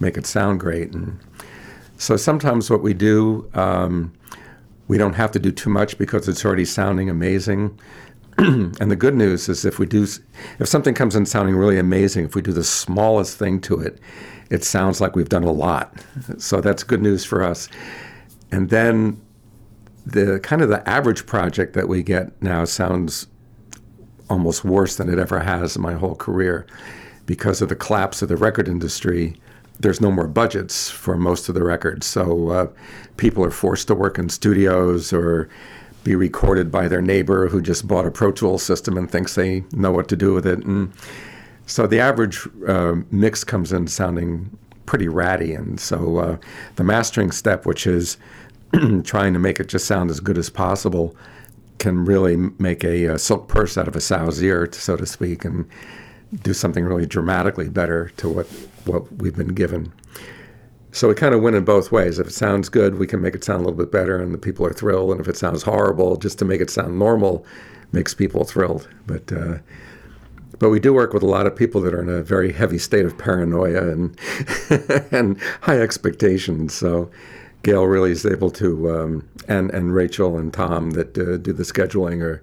make 0.00 0.16
it 0.16 0.26
sound 0.26 0.58
great. 0.58 0.92
And 0.94 1.20
so 1.96 2.16
sometimes 2.16 2.70
what 2.70 2.82
we 2.82 2.94
do, 2.94 3.50
um, 3.54 4.12
we 4.88 4.98
don't 4.98 5.14
have 5.14 5.32
to 5.32 5.38
do 5.38 5.50
too 5.50 5.70
much 5.70 5.98
because 5.98 6.28
it's 6.28 6.44
already 6.44 6.64
sounding 6.64 7.10
amazing. 7.10 7.78
and 8.38 8.90
the 8.90 8.96
good 8.96 9.14
news 9.14 9.48
is 9.48 9.64
if 9.64 9.78
we 9.78 9.86
do, 9.86 10.06
if 10.58 10.68
something 10.68 10.94
comes 10.94 11.16
in 11.16 11.26
sounding 11.26 11.56
really 11.56 11.78
amazing, 11.78 12.24
if 12.24 12.34
we 12.34 12.42
do 12.42 12.52
the 12.52 12.64
smallest 12.64 13.38
thing 13.38 13.60
to 13.62 13.80
it, 13.80 13.98
it 14.50 14.62
sounds 14.62 15.00
like 15.00 15.16
we've 15.16 15.28
done 15.28 15.42
a 15.42 15.52
lot. 15.52 15.94
So 16.38 16.60
that's 16.60 16.82
good 16.82 17.02
news 17.02 17.24
for 17.24 17.42
us. 17.42 17.68
And 18.52 18.70
then 18.70 19.20
the 20.04 20.38
kind 20.40 20.62
of 20.62 20.68
the 20.68 20.86
average 20.88 21.26
project 21.26 21.72
that 21.74 21.88
we 21.88 22.02
get 22.02 22.40
now 22.40 22.64
sounds 22.64 23.26
almost 24.30 24.64
worse 24.64 24.96
than 24.96 25.08
it 25.08 25.18
ever 25.18 25.40
has 25.40 25.76
in 25.76 25.82
my 25.82 25.94
whole 25.94 26.14
career 26.14 26.66
because 27.26 27.60
of 27.60 27.68
the 27.68 27.76
collapse 27.76 28.22
of 28.22 28.28
the 28.28 28.36
record 28.36 28.68
industry 28.68 29.36
there's 29.80 30.00
no 30.00 30.10
more 30.10 30.26
budgets 30.26 30.90
for 30.90 31.16
most 31.16 31.48
of 31.48 31.54
the 31.54 31.62
records. 31.62 32.06
So 32.06 32.48
uh, 32.50 32.66
people 33.16 33.44
are 33.44 33.50
forced 33.50 33.88
to 33.88 33.94
work 33.94 34.18
in 34.18 34.28
studios 34.28 35.12
or 35.12 35.48
be 36.04 36.14
recorded 36.14 36.70
by 36.70 36.88
their 36.88 37.02
neighbor 37.02 37.48
who 37.48 37.60
just 37.60 37.86
bought 37.86 38.06
a 38.06 38.10
Pro 38.10 38.30
Tools 38.30 38.62
system 38.62 38.96
and 38.96 39.10
thinks 39.10 39.34
they 39.34 39.64
know 39.72 39.90
what 39.90 40.08
to 40.08 40.16
do 40.16 40.32
with 40.32 40.46
it. 40.46 40.64
And 40.64 40.92
so 41.66 41.86
the 41.86 41.98
average 41.98 42.48
uh, 42.66 42.96
mix 43.10 43.44
comes 43.44 43.72
in 43.72 43.88
sounding 43.88 44.56
pretty 44.86 45.08
ratty. 45.08 45.52
And 45.52 45.80
so 45.80 46.18
uh, 46.18 46.36
the 46.76 46.84
mastering 46.84 47.32
step, 47.32 47.66
which 47.66 47.86
is 47.86 48.16
trying 49.04 49.32
to 49.32 49.38
make 49.38 49.58
it 49.58 49.68
just 49.68 49.86
sound 49.86 50.10
as 50.10 50.20
good 50.20 50.38
as 50.38 50.48
possible, 50.48 51.16
can 51.78 52.04
really 52.04 52.36
make 52.58 52.84
a, 52.84 53.06
a 53.06 53.18
silk 53.18 53.48
purse 53.48 53.76
out 53.76 53.88
of 53.88 53.96
a 53.96 54.00
sow's 54.00 54.42
ear, 54.42 54.68
so 54.72 54.96
to 54.96 55.06
speak, 55.06 55.44
and 55.44 55.68
do 56.42 56.54
something 56.54 56.84
really 56.84 57.06
dramatically 57.06 57.68
better 57.68 58.10
to 58.16 58.28
what 58.28 58.48
what 58.86 59.10
we've 59.18 59.36
been 59.36 59.54
given. 59.54 59.92
So 60.92 61.08
we 61.08 61.14
kind 61.14 61.34
of 61.34 61.42
win 61.42 61.54
in 61.54 61.64
both 61.64 61.92
ways. 61.92 62.18
If 62.18 62.28
it 62.28 62.32
sounds 62.32 62.68
good, 62.70 62.98
we 62.98 63.06
can 63.06 63.20
make 63.20 63.34
it 63.34 63.44
sound 63.44 63.60
a 63.60 63.64
little 63.64 63.76
bit 63.78 63.92
better, 63.92 64.18
and 64.18 64.32
the 64.32 64.38
people 64.38 64.66
are 64.66 64.72
thrilled. 64.72 65.10
And 65.10 65.20
if 65.20 65.28
it 65.28 65.36
sounds 65.36 65.62
horrible, 65.62 66.16
just 66.16 66.38
to 66.38 66.44
make 66.44 66.60
it 66.60 66.70
sound 66.70 66.98
normal, 66.98 67.44
makes 67.92 68.14
people 68.14 68.44
thrilled. 68.44 68.88
But 69.06 69.30
uh, 69.30 69.58
but 70.58 70.70
we 70.70 70.80
do 70.80 70.94
work 70.94 71.12
with 71.12 71.22
a 71.22 71.26
lot 71.26 71.46
of 71.46 71.54
people 71.54 71.80
that 71.82 71.92
are 71.92 72.00
in 72.00 72.08
a 72.08 72.22
very 72.22 72.52
heavy 72.52 72.78
state 72.78 73.04
of 73.04 73.18
paranoia 73.18 73.90
and 73.90 74.18
and 75.12 75.38
high 75.60 75.78
expectations. 75.78 76.72
So 76.72 77.10
Gail 77.62 77.84
really 77.84 78.12
is 78.12 78.24
able 78.24 78.50
to, 78.52 78.90
um, 78.90 79.28
and 79.48 79.70
and 79.72 79.94
Rachel 79.94 80.38
and 80.38 80.52
Tom 80.52 80.92
that 80.92 81.18
uh, 81.18 81.36
do 81.36 81.52
the 81.52 81.62
scheduling 81.62 82.22
are 82.22 82.42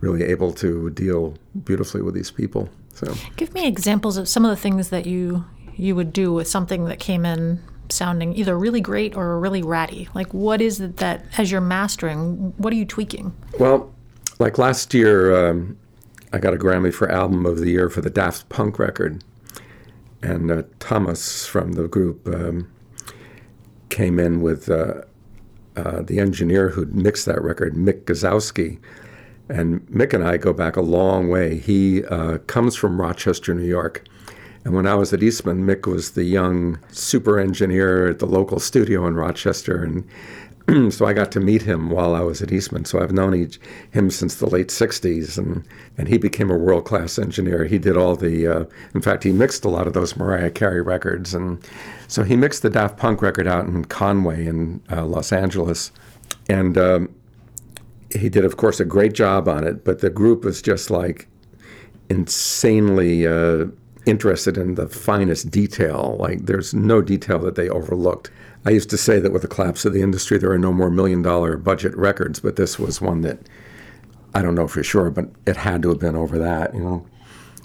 really 0.00 0.22
able 0.22 0.52
to 0.54 0.90
deal 0.90 1.34
beautifully 1.64 2.00
with 2.00 2.14
these 2.14 2.30
people. 2.30 2.68
So 2.94 3.14
give 3.36 3.52
me 3.54 3.66
examples 3.66 4.16
of 4.16 4.28
some 4.28 4.44
of 4.44 4.50
the 4.50 4.56
things 4.56 4.88
that 4.90 5.06
you 5.06 5.44
you 5.80 5.94
would 5.96 6.12
do 6.12 6.32
with 6.32 6.46
something 6.48 6.84
that 6.86 6.98
came 6.98 7.24
in 7.24 7.60
sounding 7.88 8.34
either 8.34 8.56
really 8.58 8.80
great 8.80 9.16
or 9.16 9.38
really 9.38 9.62
ratty? 9.62 10.08
Like, 10.14 10.32
what 10.32 10.60
is 10.60 10.80
it 10.80 10.98
that, 10.98 11.24
as 11.38 11.50
you're 11.50 11.60
mastering, 11.60 12.54
what 12.56 12.72
are 12.72 12.76
you 12.76 12.84
tweaking? 12.84 13.34
Well, 13.58 13.92
like 14.38 14.58
last 14.58 14.94
year, 14.94 15.50
um, 15.50 15.76
I 16.32 16.38
got 16.38 16.54
a 16.54 16.56
Grammy 16.56 16.92
for 16.92 17.10
Album 17.10 17.46
of 17.46 17.58
the 17.58 17.70
Year 17.70 17.88
for 17.90 18.00
the 18.00 18.10
Daft 18.10 18.48
Punk 18.48 18.78
record. 18.78 19.24
And 20.22 20.50
uh, 20.50 20.62
Thomas 20.78 21.46
from 21.46 21.72
the 21.72 21.88
group 21.88 22.26
um, 22.28 22.70
came 23.88 24.18
in 24.18 24.42
with 24.42 24.68
uh, 24.68 25.02
uh, 25.76 26.02
the 26.02 26.20
engineer 26.20 26.68
who 26.68 26.84
mixed 26.86 27.26
that 27.26 27.42
record, 27.42 27.74
Mick 27.74 28.04
Guzauski. 28.04 28.78
And 29.48 29.80
Mick 29.86 30.12
and 30.12 30.22
I 30.22 30.36
go 30.36 30.52
back 30.52 30.76
a 30.76 30.82
long 30.82 31.28
way. 31.28 31.58
He 31.58 32.04
uh, 32.04 32.38
comes 32.46 32.76
from 32.76 33.00
Rochester, 33.00 33.54
New 33.54 33.66
York 33.66 34.04
and 34.64 34.74
when 34.74 34.86
I 34.86 34.94
was 34.94 35.12
at 35.12 35.22
Eastman, 35.22 35.64
Mick 35.66 35.86
was 35.86 36.12
the 36.12 36.24
young 36.24 36.78
super 36.90 37.38
engineer 37.38 38.08
at 38.08 38.18
the 38.18 38.26
local 38.26 38.60
studio 38.60 39.06
in 39.06 39.14
Rochester. 39.14 39.82
And 39.82 40.04
so 40.92 41.06
I 41.06 41.12
got 41.12 41.32
to 41.32 41.40
meet 41.40 41.62
him 41.62 41.90
while 41.90 42.14
I 42.14 42.20
was 42.20 42.42
at 42.42 42.52
Eastman. 42.52 42.84
So 42.84 43.00
I've 43.00 43.12
known 43.12 43.34
each, 43.34 43.58
him 43.90 44.10
since 44.10 44.36
the 44.36 44.46
late 44.46 44.68
'60s, 44.68 45.38
and 45.38 45.64
and 45.96 46.08
he 46.08 46.18
became 46.18 46.50
a 46.50 46.56
world 46.56 46.84
class 46.84 47.18
engineer. 47.18 47.64
He 47.64 47.78
did 47.78 47.96
all 47.96 48.16
the, 48.16 48.46
uh, 48.46 48.64
in 48.94 49.02
fact, 49.02 49.24
he 49.24 49.32
mixed 49.32 49.64
a 49.64 49.68
lot 49.68 49.86
of 49.86 49.94
those 49.94 50.16
Mariah 50.16 50.50
Carey 50.50 50.82
records, 50.82 51.34
and 51.34 51.58
so 52.06 52.22
he 52.22 52.36
mixed 52.36 52.62
the 52.62 52.70
Daft 52.70 52.96
Punk 52.96 53.22
record 53.22 53.46
out 53.46 53.66
in 53.66 53.84
Conway 53.86 54.46
in 54.46 54.82
uh, 54.90 55.04
Los 55.04 55.32
Angeles, 55.32 55.90
and 56.48 56.76
um, 56.76 57.14
he 58.14 58.28
did, 58.28 58.44
of 58.44 58.56
course, 58.56 58.78
a 58.78 58.84
great 58.84 59.14
job 59.14 59.48
on 59.48 59.66
it. 59.66 59.84
But 59.84 60.00
the 60.00 60.10
group 60.10 60.44
was 60.44 60.60
just 60.62 60.90
like 60.90 61.26
insanely. 62.08 63.26
Uh, 63.26 63.66
interested 64.06 64.56
in 64.56 64.74
the 64.74 64.88
finest 64.88 65.50
detail. 65.50 66.16
Like, 66.18 66.46
there's 66.46 66.72
no 66.74 67.02
detail 67.02 67.38
that 67.40 67.54
they 67.54 67.68
overlooked. 67.68 68.30
I 68.64 68.70
used 68.70 68.90
to 68.90 68.98
say 68.98 69.20
that 69.20 69.32
with 69.32 69.42
the 69.42 69.48
collapse 69.48 69.84
of 69.84 69.92
the 69.92 70.02
industry, 70.02 70.38
there 70.38 70.52
are 70.52 70.58
no 70.58 70.72
more 70.72 70.90
million 70.90 71.22
dollar 71.22 71.56
budget 71.56 71.96
records, 71.96 72.40
but 72.40 72.56
this 72.56 72.78
was 72.78 73.00
one 73.00 73.22
that 73.22 73.38
I 74.34 74.42
don't 74.42 74.54
know 74.54 74.68
for 74.68 74.82
sure, 74.82 75.10
but 75.10 75.28
it 75.46 75.56
had 75.56 75.82
to 75.82 75.88
have 75.90 75.98
been 75.98 76.16
over 76.16 76.38
that. 76.38 76.74
You 76.74 76.80
know, 76.80 77.06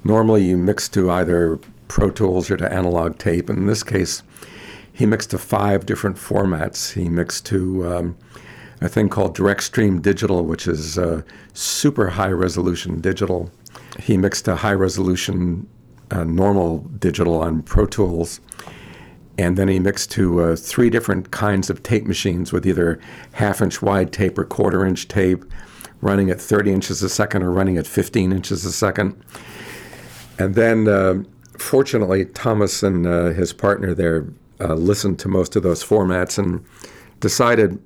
normally 0.04 0.44
you 0.46 0.58
mix 0.58 0.89
to 0.89 1.12
either 1.12 1.60
Pro 1.88 2.10
Tools 2.10 2.50
or 2.50 2.58
to 2.58 2.72
analog 2.72 3.18
tape. 3.18 3.50
In 3.50 3.68
this 3.68 3.84
case, 3.84 4.24
he 4.92 5.06
mixed 5.06 5.32
to 5.32 5.38
five 5.38 5.86
different 5.86 6.18
formats. 6.18 6.94
He 6.94 7.10
mixed 7.10 7.46
to 7.48 7.88
um, 7.88 8.18
a 8.82 8.89
thing 8.89 9.10
called 9.10 9.36
Direct 9.36 9.63
Stream 9.63 10.01
Digital, 10.01 10.46
which 10.46 10.68
is 10.68 10.98
uh, 10.98 11.22
super 11.54 12.08
high 12.08 12.32
resolution 12.32 13.01
digital. 13.01 13.51
He 14.00 14.18
mixed 14.18 14.46
to 14.46 14.56
high 14.56 14.74
resolution 14.74 15.68
uh, 16.12 16.24
normal 16.24 16.79
digital 16.79 17.41
on 17.41 17.62
Pro 17.63 17.85
Tools 17.85 18.39
and 19.38 19.57
then 19.57 19.67
he 19.67 19.79
mixed 19.79 20.12
to 20.12 20.41
uh, 20.41 20.55
three 20.55 20.89
different 20.89 21.31
kinds 21.31 21.69
of 21.69 21.83
tape 21.83 22.05
machines 22.05 22.53
with 22.53 22.65
either 22.65 23.00
half 23.33 23.62
inch 23.62 23.81
wide 23.81 24.13
tape 24.13 24.38
or 24.38 24.45
quarter 24.45 24.85
inch 24.85 25.07
tape, 25.07 25.43
running 26.01 26.29
at 26.29 26.39
30 26.39 26.71
inches 26.71 27.03
a 27.03 27.09
second 27.09 27.43
or 27.43 27.51
running 27.51 27.77
at 27.77 27.85
15 27.85 28.31
inches 28.31 28.63
a 28.63 28.71
second. 28.71 29.21
And 30.39 30.55
then, 30.55 30.88
uh, 30.88 31.24
fortunately, 31.57 32.25
Thomas 32.25 32.81
and 32.81 33.05
uh, 33.05 33.29
his 33.29 33.51
partner 33.51 33.93
there 33.93 34.25
uh, 34.62 34.75
listened 34.75 35.19
to 35.19 35.27
most 35.27 35.55
of 35.55 35.63
those 35.63 35.83
formats 35.83 36.38
and 36.38 36.63
decided 37.19 37.81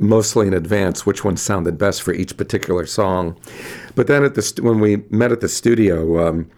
mostly 0.00 0.46
in 0.46 0.54
advance 0.54 1.04
which 1.04 1.24
one 1.24 1.36
sounded 1.36 1.76
best 1.76 2.02
for 2.02 2.12
each 2.12 2.36
particular 2.36 2.86
song. 2.86 3.38
But 3.94 4.08
then, 4.08 4.24
at 4.24 4.34
the 4.34 4.42
st- 4.42 4.64
when 4.64 4.80
we 4.80 4.96
met 5.10 5.30
at 5.30 5.40
the 5.40 5.48
studio, 5.48 6.28
um, 6.28 6.50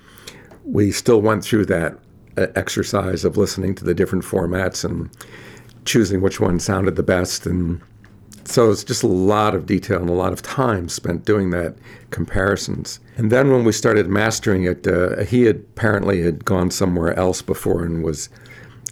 we 0.64 0.92
still 0.92 1.20
went 1.20 1.44
through 1.44 1.66
that 1.66 1.98
exercise 2.36 3.24
of 3.24 3.36
listening 3.36 3.74
to 3.74 3.84
the 3.84 3.94
different 3.94 4.24
formats 4.24 4.84
and 4.84 5.10
choosing 5.84 6.20
which 6.20 6.40
one 6.40 6.60
sounded 6.60 6.96
the 6.96 7.02
best. 7.02 7.46
And 7.46 7.80
so 8.44 8.70
it's 8.70 8.84
just 8.84 9.02
a 9.02 9.08
lot 9.08 9.54
of 9.54 9.66
detail 9.66 10.00
and 10.00 10.08
a 10.08 10.14
lot 10.14 10.32
of 10.32 10.42
time 10.42 10.88
spent 10.88 11.24
doing 11.24 11.50
that 11.50 11.76
comparisons. 12.10 13.00
And 13.16 13.30
then 13.30 13.50
when 13.50 13.64
we 13.64 13.72
started 13.72 14.08
mastering 14.08 14.64
it, 14.64 14.86
uh, 14.86 15.24
he 15.24 15.42
had 15.42 15.56
apparently 15.56 16.22
had 16.22 16.44
gone 16.44 16.70
somewhere 16.70 17.14
else 17.18 17.42
before 17.42 17.84
and 17.84 18.02
was 18.02 18.28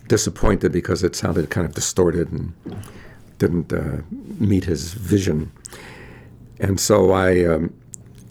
disappointed 0.08 0.72
because 0.72 1.02
it 1.02 1.14
sounded 1.14 1.50
kind 1.50 1.66
of 1.66 1.75
distorted 1.75 2.32
and 2.32 2.52
didn't 3.38 3.72
uh, 3.72 3.98
meet 4.38 4.64
his 4.64 4.94
vision. 4.94 5.52
And 6.60 6.80
so 6.80 7.12
I 7.12 7.44
um, 7.44 7.75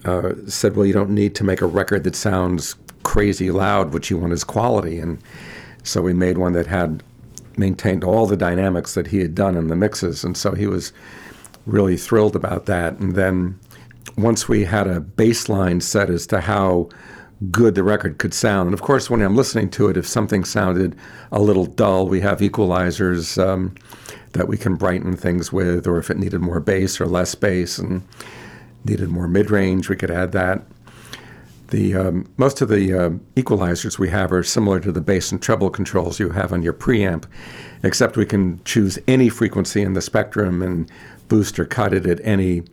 uh, 0.03 0.33
said, 0.47 0.75
well, 0.75 0.85
you 0.85 0.93
don't 0.93 1.11
need 1.11 1.35
to 1.35 1.43
make 1.43 1.61
a 1.61 1.65
record 1.65 2.03
that 2.03 2.15
sounds 2.15 2.75
crazy 3.07 3.49
loud. 3.51 3.93
which 3.93 4.11
you 4.11 4.17
want 4.17 4.33
is 4.33 4.43
quality. 4.43 4.99
And 4.99 5.17
so 5.81 6.01
we 6.01 6.13
made 6.13 6.37
one 6.37 6.51
that 6.53 6.67
had 6.67 7.01
maintained 7.55 8.03
all 8.03 8.27
the 8.27 8.35
dynamics 8.35 8.95
that 8.95 9.07
he 9.07 9.19
had 9.19 9.33
done 9.33 9.55
in 9.55 9.67
the 9.69 9.77
mixes. 9.77 10.25
And 10.25 10.35
so 10.35 10.51
he 10.51 10.67
was 10.67 10.91
really 11.65 11.95
thrilled 11.95 12.35
about 12.35 12.65
that. 12.65 12.99
And 12.99 13.15
then 13.15 13.57
once 14.17 14.49
we 14.49 14.65
had 14.65 14.87
a 14.87 14.99
baseline 14.99 15.81
set 15.81 16.09
as 16.09 16.27
to 16.27 16.41
how 16.41 16.89
good 17.49 17.75
the 17.75 17.83
record 17.83 18.17
could 18.17 18.33
sound, 18.33 18.67
and 18.67 18.73
of 18.73 18.81
course, 18.81 19.09
when 19.09 19.21
I'm 19.21 19.37
listening 19.37 19.69
to 19.71 19.87
it, 19.87 19.95
if 19.95 20.05
something 20.05 20.43
sounded 20.43 20.93
a 21.31 21.39
little 21.39 21.65
dull, 21.65 22.07
we 22.07 22.19
have 22.19 22.39
equalizers 22.39 23.41
um, 23.41 23.73
that 24.33 24.49
we 24.49 24.57
can 24.57 24.75
brighten 24.75 25.15
things 25.15 25.53
with, 25.53 25.87
or 25.87 25.97
if 25.97 26.09
it 26.09 26.17
needed 26.17 26.41
more 26.41 26.59
bass 26.59 26.99
or 26.99 27.05
less 27.05 27.35
bass 27.35 27.77
and 27.77 28.01
needed 28.83 29.07
more 29.07 29.29
mid 29.29 29.49
range, 29.49 29.87
we 29.87 29.95
could 29.95 30.11
add 30.11 30.33
that. 30.33 30.61
The 31.67 31.95
um, 31.95 32.31
most 32.37 32.61
of 32.61 32.69
the 32.69 32.93
uh, 32.93 33.09
equalizers 33.35 33.99
we 33.99 34.09
have 34.09 34.31
are 34.31 34.43
similar 34.43 34.79
to 34.79 34.91
the 34.91 35.01
bass 35.01 35.31
and 35.31 35.41
treble 35.41 35.69
controls 35.69 36.19
you 36.19 36.29
have 36.29 36.53
on 36.53 36.63
your 36.63 36.73
preamp, 36.73 37.25
except 37.83 38.15
we 38.15 38.25
can 38.25 38.63
choose 38.63 38.97
any 39.07 39.29
frequency 39.29 39.81
in 39.81 39.93
the 39.93 40.01
spectrum 40.01 40.61
and 40.61 40.89
boost 41.27 41.59
or 41.59 41.65
cut 41.65 41.93
it 41.93 42.05
at 42.05 42.21
any 42.23 42.63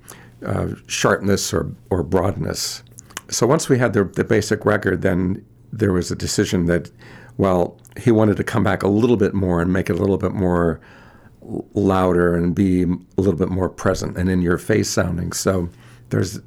uh, 0.46 0.68
sharpness 0.86 1.52
or, 1.52 1.72
or 1.90 2.02
broadness. 2.02 2.82
So 3.28 3.46
once 3.46 3.68
we 3.68 3.78
had 3.78 3.94
the, 3.94 4.04
the 4.04 4.24
basic 4.24 4.64
record, 4.64 5.02
then 5.02 5.44
there 5.72 5.92
was 5.92 6.10
a 6.10 6.16
decision 6.16 6.66
that, 6.66 6.90
well, 7.36 7.80
he 7.96 8.12
wanted 8.12 8.36
to 8.36 8.44
come 8.44 8.62
back 8.62 8.82
a 8.82 8.88
little 8.88 9.16
bit 9.16 9.34
more 9.34 9.60
and 9.60 9.72
make 9.72 9.90
it 9.90 9.96
a 9.96 10.00
little 10.00 10.18
bit 10.18 10.32
more 10.32 10.80
louder 11.74 12.34
and 12.36 12.54
be 12.54 12.84
a 12.84 13.20
little 13.20 13.38
bit 13.38 13.48
more 13.48 13.68
present 13.68 14.16
and 14.16 14.30
in 14.30 14.40
your 14.40 14.56
face 14.56 14.88
sounding. 14.88 15.32
So 15.32 15.68
there's 16.10 16.40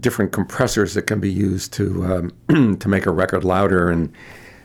different 0.00 0.32
compressors 0.32 0.94
that 0.94 1.02
can 1.02 1.20
be 1.20 1.32
used 1.32 1.72
to 1.74 2.30
um, 2.48 2.76
to 2.78 2.88
make 2.88 3.06
a 3.06 3.10
record 3.10 3.44
louder, 3.44 3.90
and 3.90 4.12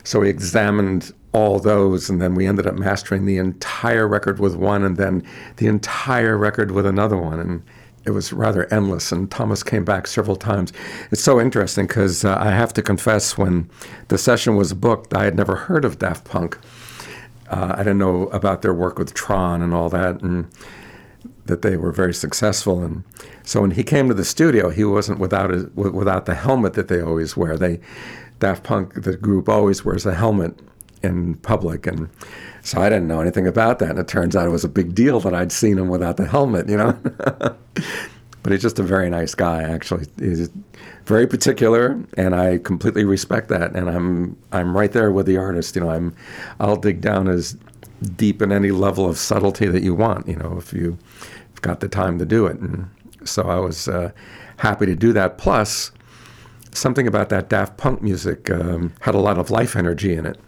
so 0.04 0.22
we 0.22 0.30
examined 0.30 1.13
all 1.34 1.60
those, 1.60 2.10
and 2.10 2.22
then 2.22 2.36
we 2.36 2.48
ended 2.48 2.65
up 2.65 2.76
mastering 2.76 3.26
the 3.26 3.38
entire 3.38 4.08
record 4.08 4.39
with 4.39 4.56
one, 4.56 4.84
and 4.84 4.98
then 4.98 5.24
the 5.58 5.68
entire 5.68 6.38
record 6.38 6.72
with 6.72 6.86
another 6.86 7.18
one, 7.18 7.39
and 7.39 7.63
it 8.06 8.12
was 8.12 8.34
rather 8.34 8.72
endless. 8.74 9.12
And 9.12 9.30
Thomas 9.30 9.62
came 9.62 9.86
back 9.86 10.08
several 10.08 10.36
times. 10.36 10.74
It's 11.12 11.22
so 11.22 11.39
interesting 11.39 11.86
because 11.86 12.26
uh, 12.26 12.36
I 12.39 12.52
have 12.52 12.74
to 12.74 12.82
confess, 12.82 13.38
when 13.38 13.70
the 14.08 14.18
session 14.18 14.56
was 14.56 14.74
booked, 14.74 15.13
I 15.13 15.26
had 15.26 15.36
never 15.36 15.56
heard 15.56 15.86
of 15.86 16.00
Daft 16.00 16.26
Punk. 16.26 16.58
Uh, 17.50 17.74
I 17.76 17.80
didn't 17.80 17.98
know 17.98 18.28
about 18.28 18.62
their 18.62 18.74
work 18.74 18.98
with 18.98 19.13
Tron 19.13 19.62
and 19.62 19.74
all 19.74 19.89
that, 19.89 20.22
and 20.22 20.48
that 21.46 21.62
they 21.62 21.78
were 21.78 21.92
very 21.92 22.14
successful. 22.14 22.84
And 22.84 23.04
so 23.44 23.62
when 23.62 23.72
he 23.72 23.84
came 23.84 24.08
to 24.08 24.14
the 24.14 24.26
studio, 24.26 24.70
he 24.70 24.84
wasn't 24.84 25.20
without 25.20 25.50
his, 25.50 25.66
without 25.76 26.26
the 26.26 26.36
helmet 26.36 26.74
that 26.74 26.88
they 26.88 27.02
always 27.02 27.36
wear. 27.36 27.58
They 27.58 27.80
Daft 28.40 28.64
Punk, 28.64 29.04
the 29.04 29.18
group, 29.18 29.50
always 29.50 29.84
wears 29.84 30.06
a 30.06 30.14
helmet 30.14 30.58
in 31.04 31.36
public, 31.36 31.88
and 31.88 32.10
so 32.62 32.82
I 32.82 32.90
didn't 32.90 33.08
know 33.08 33.22
anything 33.22 33.48
about 33.48 33.80
that. 33.80 33.90
And 33.90 34.00
it 34.00 34.08
turns 34.08 34.36
out 34.36 34.48
it 34.48 34.52
was 34.52 34.64
a 34.64 34.70
big 34.70 34.96
deal 34.96 35.20
that 35.22 35.34
I'd 35.34 35.52
seen 35.52 35.78
him 35.78 35.90
without 35.90 36.18
the 36.18 36.26
helmet, 36.26 36.70
you 36.70 36.78
know. 36.78 36.98
but 38.44 38.52
he's 38.52 38.62
just 38.62 38.80
a 38.80 38.84
very 38.84 39.10
nice 39.10 39.36
guy. 39.36 39.64
Actually, 39.64 40.06
he's 40.18 40.50
very 41.06 41.28
particular, 41.28 42.02
and 42.16 42.34
I 42.34 42.60
completely 42.60 43.04
respect 43.04 43.50
that. 43.50 43.76
And 43.76 43.90
I'm 43.90 44.38
I'm 44.52 44.76
right 44.76 44.92
there 44.92 45.12
with 45.12 45.26
the 45.26 45.38
artist. 45.38 45.76
You 45.76 45.82
know, 45.82 45.90
I'm 45.90 46.16
I'll 46.60 46.78
dig 46.78 47.02
down 47.02 47.28
as 47.28 47.58
deep 48.16 48.42
in 48.42 48.52
any 48.52 48.72
level 48.72 49.10
of 49.10 49.18
subtlety 49.18 49.68
that 49.68 49.84
you 49.84 49.94
want. 49.94 50.28
You 50.28 50.38
know, 50.38 50.58
if 50.58 50.74
you've 50.74 50.98
got 51.62 51.80
the 51.80 51.90
time 51.90 52.20
to 52.20 52.26
do 52.26 52.46
it. 52.46 52.58
And 52.60 52.90
so 53.24 53.44
I 53.44 53.60
was 53.60 53.88
uh, 53.88 54.12
happy 54.58 54.86
to 54.86 54.96
do 54.96 55.14
that. 55.14 55.38
Plus, 55.38 55.92
something 56.72 57.08
about 57.08 57.30
that 57.30 57.50
Daft 57.50 57.78
Punk 57.78 58.02
music 58.02 58.50
um, 58.50 58.94
had 59.02 59.16
a 59.16 59.20
lot 59.20 59.38
of 59.38 59.50
life 59.52 59.76
energy 59.76 60.14
in 60.14 60.26
it. 60.26 60.40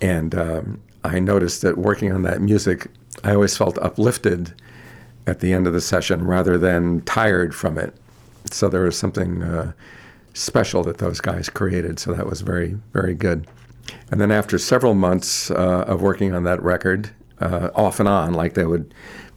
And 0.00 0.34
um, 0.34 0.80
I 1.04 1.18
noticed 1.18 1.62
that 1.62 1.78
working 1.78 2.12
on 2.12 2.22
that 2.22 2.40
music, 2.40 2.88
I 3.24 3.34
always 3.34 3.56
felt 3.56 3.78
uplifted 3.78 4.54
at 5.26 5.40
the 5.40 5.52
end 5.52 5.66
of 5.66 5.72
the 5.72 5.80
session 5.80 6.26
rather 6.26 6.58
than 6.58 7.02
tired 7.02 7.54
from 7.54 7.78
it. 7.78 7.94
So 8.50 8.68
there 8.68 8.82
was 8.82 8.98
something 8.98 9.42
uh, 9.42 9.72
special 10.34 10.82
that 10.84 10.98
those 10.98 11.20
guys 11.20 11.48
created. 11.48 11.98
So 11.98 12.12
that 12.14 12.26
was 12.26 12.40
very, 12.40 12.78
very 12.92 13.14
good. 13.14 13.46
And 14.10 14.20
then 14.20 14.30
after 14.30 14.58
several 14.58 14.94
months 14.94 15.50
uh, 15.50 15.84
of 15.86 16.02
working 16.02 16.34
on 16.34 16.44
that 16.44 16.62
record, 16.62 17.10
uh, 17.40 17.70
off 17.74 18.00
and 18.00 18.08
on, 18.08 18.34
like 18.34 18.54
they 18.54 18.66
would 18.66 18.92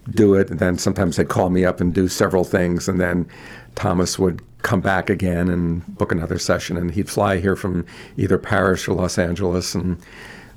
do 0.10 0.34
it. 0.34 0.50
And 0.50 0.60
then 0.60 0.78
sometimes 0.78 1.16
they'd 1.16 1.30
call 1.30 1.50
me 1.50 1.66
up 1.66 1.80
and 1.80 1.94
do 1.94 2.08
several 2.08 2.44
things. 2.44 2.88
And 2.88 3.00
then 3.00 3.28
Thomas 3.76 4.20
would 4.20 4.42
come 4.62 4.82
back 4.82 5.10
again 5.10 5.50
and 5.50 5.86
book 5.98 6.12
another 6.12 6.38
session. 6.38 6.78
And 6.78 6.92
he'd 6.92 7.10
fly 7.10 7.40
here 7.40 7.56
from 7.56 7.86
either 8.18 8.38
Paris 8.38 8.88
or 8.88 8.94
Los 8.94 9.18
Angeles. 9.18 9.74
And 9.76 9.98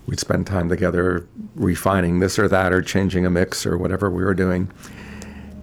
we'd 0.07 0.21
spend 0.21 0.47
time 0.47 0.69
together 0.69 1.27
refining 1.55 2.21
this 2.21 2.39
or 2.39 2.49
that 2.49 2.73
or 2.73 2.83
changing 2.83 3.25
a 3.25 3.31
mix 3.31 3.67
or 3.67 3.79
whatever 3.79 4.11
we 4.11 4.25
were 4.25 4.35
doing. 4.35 4.71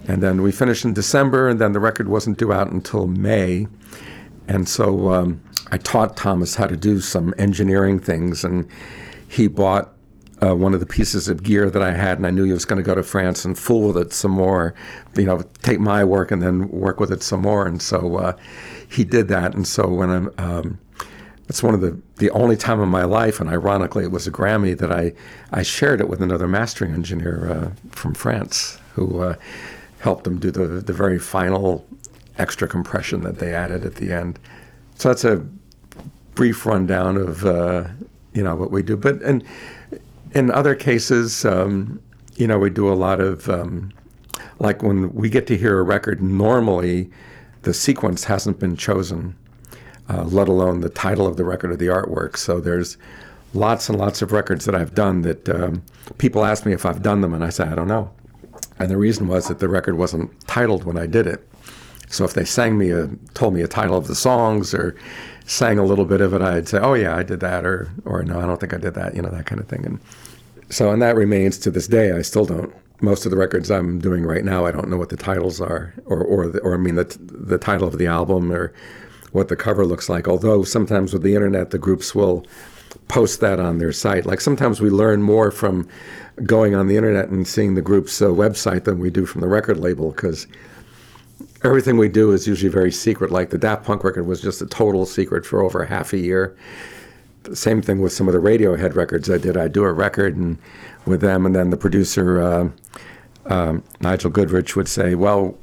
And 0.07 0.21
then 0.21 0.41
we 0.41 0.51
finished 0.51 0.85
in 0.85 0.93
December. 0.93 1.49
And 1.49 1.59
then 1.59 1.73
the 1.73 1.79
record 1.79 2.07
wasn't 2.07 2.37
due 2.37 2.53
out 2.53 2.71
until 2.71 3.07
May. 3.07 3.67
And 4.47 4.67
so 4.67 5.11
um, 5.13 5.41
I 5.71 5.77
taught 5.77 6.17
Thomas 6.17 6.55
how 6.55 6.67
to 6.67 6.77
do 6.77 6.99
some 6.99 7.33
engineering 7.37 7.99
things. 7.99 8.43
And 8.43 8.67
he 9.27 9.47
bought 9.47 9.93
uh, 10.41 10.55
one 10.55 10.73
of 10.73 10.79
the 10.79 10.85
pieces 10.85 11.27
of 11.27 11.43
gear 11.43 11.69
that 11.69 11.81
I 11.81 11.91
had, 11.91 12.17
and 12.17 12.27
I 12.27 12.31
knew 12.31 12.43
he 12.43 12.51
was 12.51 12.65
going 12.65 12.77
to 12.77 12.83
go 12.83 12.95
to 12.95 13.03
France 13.03 13.45
and 13.45 13.57
fool 13.57 13.87
with 13.87 13.97
it 13.97 14.13
some 14.13 14.31
more, 14.31 14.73
you 15.15 15.25
know, 15.25 15.41
take 15.61 15.79
my 15.79 16.03
work 16.03 16.31
and 16.31 16.41
then 16.41 16.69
work 16.69 16.99
with 16.99 17.11
it 17.11 17.23
some 17.23 17.41
more. 17.41 17.65
And 17.65 17.81
so 17.81 18.17
uh, 18.17 18.33
he 18.89 19.03
did 19.03 19.27
that. 19.29 19.53
And 19.55 19.67
so 19.67 19.87
when 19.87 20.09
I'm, 20.09 20.33
um, 20.37 20.79
it's 21.47 21.63
one 21.63 21.73
of 21.73 21.81
the, 21.81 21.97
the 22.17 22.29
only 22.31 22.57
time 22.57 22.81
in 22.81 22.89
my 22.89 23.03
life, 23.03 23.39
and 23.39 23.49
ironically, 23.49 24.03
it 24.03 24.11
was 24.11 24.27
a 24.27 24.31
Grammy 24.31 24.77
that 24.77 24.91
I, 24.91 25.13
I 25.51 25.61
shared 25.61 26.01
it 26.01 26.07
with 26.07 26.21
another 26.21 26.47
mastering 26.47 26.93
engineer 26.93 27.51
uh, 27.51 27.89
from 27.91 28.13
France. 28.13 28.79
who 28.93 29.19
uh, 29.19 29.35
helped 29.99 30.23
them 30.23 30.39
do 30.39 30.51
the, 30.51 30.67
the 30.67 30.93
very 30.93 31.19
final 31.19 31.85
extra 32.37 32.67
compression 32.67 33.21
that 33.21 33.39
they 33.39 33.53
added 33.53 33.85
at 33.85 33.95
the 33.95 34.11
end. 34.11 34.39
So 35.03 35.09
that's 35.09 35.25
a 35.25 35.45
brief 36.33 36.65
rundown 36.65 37.17
of 37.17 37.45
uh, 37.45 37.89
you 38.33 38.41
know 38.41 38.55
what 38.55 38.71
we 38.71 38.81
do. 38.81 38.95
But 38.95 39.21
in 39.21 39.43
in 40.33 40.49
other 40.49 40.75
cases, 40.75 41.43
um, 41.43 42.01
you 42.37 42.47
know, 42.47 42.57
we 42.57 42.69
do 42.69 42.87
a 42.87 42.95
lot 42.95 43.19
of 43.19 43.49
um, 43.49 43.91
like 44.59 44.81
when 44.81 45.13
we 45.13 45.29
get 45.29 45.45
to 45.47 45.57
hear 45.57 45.77
a 45.77 45.83
record. 45.83 46.21
Normally, 46.21 47.11
the 47.63 47.73
sequence 47.73 48.23
hasn't 48.23 48.59
been 48.59 48.77
chosen, 48.77 49.35
uh, 50.07 50.23
let 50.23 50.47
alone 50.47 50.79
the 50.79 50.87
title 50.87 51.27
of 51.27 51.35
the 51.35 51.43
record 51.43 51.71
or 51.71 51.75
the 51.75 51.87
artwork. 51.87 52.37
So 52.37 52.61
there's 52.61 52.95
lots 53.53 53.89
and 53.89 53.97
lots 53.97 54.21
of 54.21 54.31
records 54.31 54.63
that 54.63 54.73
I've 54.73 54.95
done 54.95 55.23
that 55.23 55.49
um, 55.49 55.83
people 56.17 56.45
ask 56.45 56.65
me 56.65 56.71
if 56.71 56.85
I've 56.85 57.01
done 57.01 57.19
them, 57.19 57.33
and 57.33 57.43
I 57.43 57.49
say 57.49 57.65
I 57.65 57.75
don't 57.75 57.89
know. 57.89 58.09
And 58.79 58.89
the 58.89 58.95
reason 58.95 59.27
was 59.27 59.49
that 59.49 59.59
the 59.59 59.67
record 59.67 59.97
wasn't 59.97 60.31
titled 60.47 60.85
when 60.85 60.95
I 60.95 61.07
did 61.07 61.27
it. 61.27 61.45
So 62.13 62.25
if 62.25 62.33
they 62.33 62.45
sang 62.45 62.77
me 62.77 62.91
a, 62.91 63.09
told 63.33 63.55
me 63.55 63.61
a 63.61 63.67
title 63.67 63.97
of 63.97 64.07
the 64.07 64.15
songs 64.15 64.73
or 64.73 64.95
sang 65.45 65.79
a 65.79 65.83
little 65.83 66.05
bit 66.05 66.21
of 66.21 66.33
it, 66.33 66.41
I'd 66.41 66.67
say, 66.67 66.79
"Oh 66.79 66.93
yeah, 66.93 67.15
I 67.15 67.23
did 67.23 67.39
that," 67.39 67.65
or 67.65 67.89
"or 68.05 68.23
no, 68.23 68.39
I 68.39 68.45
don't 68.45 68.59
think 68.59 68.73
I 68.73 68.77
did 68.77 68.93
that," 68.93 69.15
you 69.15 69.21
know, 69.21 69.29
that 69.29 69.47
kind 69.47 69.59
of 69.59 69.67
thing. 69.67 69.83
And 69.85 69.99
so, 70.69 70.91
and 70.91 71.01
that 71.01 71.15
remains 71.15 71.57
to 71.59 71.71
this 71.71 71.87
day. 71.87 72.11
I 72.11 72.21
still 72.21 72.45
don't. 72.45 72.73
Most 73.01 73.25
of 73.25 73.31
the 73.31 73.37
records 73.37 73.69
I'm 73.69 73.99
doing 73.99 74.23
right 74.23 74.45
now, 74.45 74.65
I 74.65 74.71
don't 74.71 74.89
know 74.89 74.97
what 74.97 75.09
the 75.09 75.17
titles 75.17 75.59
are, 75.59 75.93
or 76.05 76.23
or 76.23 76.47
the, 76.47 76.59
or 76.59 76.75
I 76.75 76.77
mean 76.77 76.95
the 76.95 77.05
the 77.19 77.57
title 77.57 77.87
of 77.87 77.97
the 77.97 78.07
album 78.07 78.51
or 78.51 78.73
what 79.31 79.47
the 79.47 79.55
cover 79.55 79.85
looks 79.85 80.07
like. 80.07 80.27
Although 80.27 80.63
sometimes 80.63 81.13
with 81.13 81.23
the 81.23 81.33
internet, 81.33 81.71
the 81.71 81.79
groups 81.79 82.13
will 82.13 82.45
post 83.07 83.39
that 83.41 83.59
on 83.59 83.79
their 83.79 83.91
site. 83.91 84.27
Like 84.27 84.39
sometimes 84.39 84.79
we 84.79 84.91
learn 84.91 85.23
more 85.23 85.49
from 85.49 85.87
going 86.43 86.75
on 86.75 86.87
the 86.87 86.95
internet 86.95 87.29
and 87.29 87.47
seeing 87.47 87.73
the 87.73 87.81
group's 87.81 88.21
uh, 88.21 88.27
website 88.27 88.83
than 88.83 88.99
we 88.99 89.09
do 89.09 89.25
from 89.25 89.41
the 89.41 89.47
record 89.47 89.79
label 89.79 90.11
because 90.11 90.47
everything 91.63 91.97
we 91.97 92.09
do 92.09 92.31
is 92.31 92.47
usually 92.47 92.71
very 92.71 92.91
secret. 92.91 93.31
Like 93.31 93.49
the 93.49 93.57
Daft 93.57 93.85
Punk 93.85 94.03
record 94.03 94.25
was 94.25 94.41
just 94.41 94.61
a 94.61 94.65
total 94.65 95.05
secret 95.05 95.45
for 95.45 95.61
over 95.61 95.85
half 95.85 96.13
a 96.13 96.17
year. 96.17 96.55
The 97.43 97.55
same 97.55 97.81
thing 97.81 98.01
with 98.01 98.13
some 98.13 98.27
of 98.27 98.33
the 98.33 98.39
Radiohead 98.39 98.95
records 98.95 99.29
I 99.29 99.37
did. 99.37 99.57
I 99.57 99.67
do 99.67 99.83
a 99.83 99.91
record 99.91 100.35
and 100.35 100.57
with 101.05 101.21
them, 101.21 101.45
and 101.45 101.55
then 101.55 101.69
the 101.69 101.77
producer 101.77 102.41
uh, 102.41 102.69
um, 103.45 103.83
Nigel 103.99 104.31
Godrich 104.31 104.75
would 104.75 104.87
say, 104.87 105.15
"Well, 105.15 105.57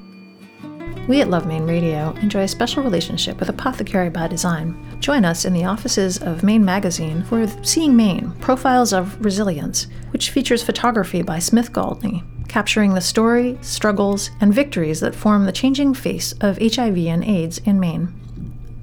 We 1.09 1.21
at 1.21 1.29
Love 1.31 1.47
Maine 1.47 1.65
Radio 1.65 2.11
enjoy 2.21 2.41
a 2.41 2.47
special 2.47 2.83
relationship 2.83 3.39
with 3.39 3.49
Apothecary 3.49 4.11
by 4.11 4.27
Design. 4.27 4.77
Join 4.99 5.25
us 5.25 5.43
in 5.43 5.53
the 5.53 5.65
offices 5.65 6.19
of 6.19 6.43
Maine 6.43 6.63
Magazine 6.63 7.23
for 7.23 7.47
Seeing 7.63 7.95
Maine 7.95 8.29
Profiles 8.41 8.93
of 8.93 9.19
Resilience, 9.25 9.87
which 10.11 10.29
features 10.29 10.61
photography 10.61 11.23
by 11.23 11.39
Smith 11.39 11.73
Galtney, 11.73 12.23
capturing 12.47 12.93
the 12.93 13.01
story, 13.01 13.57
struggles, 13.61 14.29
and 14.39 14.53
victories 14.53 14.99
that 14.99 15.15
form 15.15 15.45
the 15.45 15.51
changing 15.51 15.95
face 15.95 16.33
of 16.41 16.59
HIV 16.59 16.99
and 16.99 17.25
AIDS 17.25 17.57
in 17.65 17.79
Maine. 17.79 18.13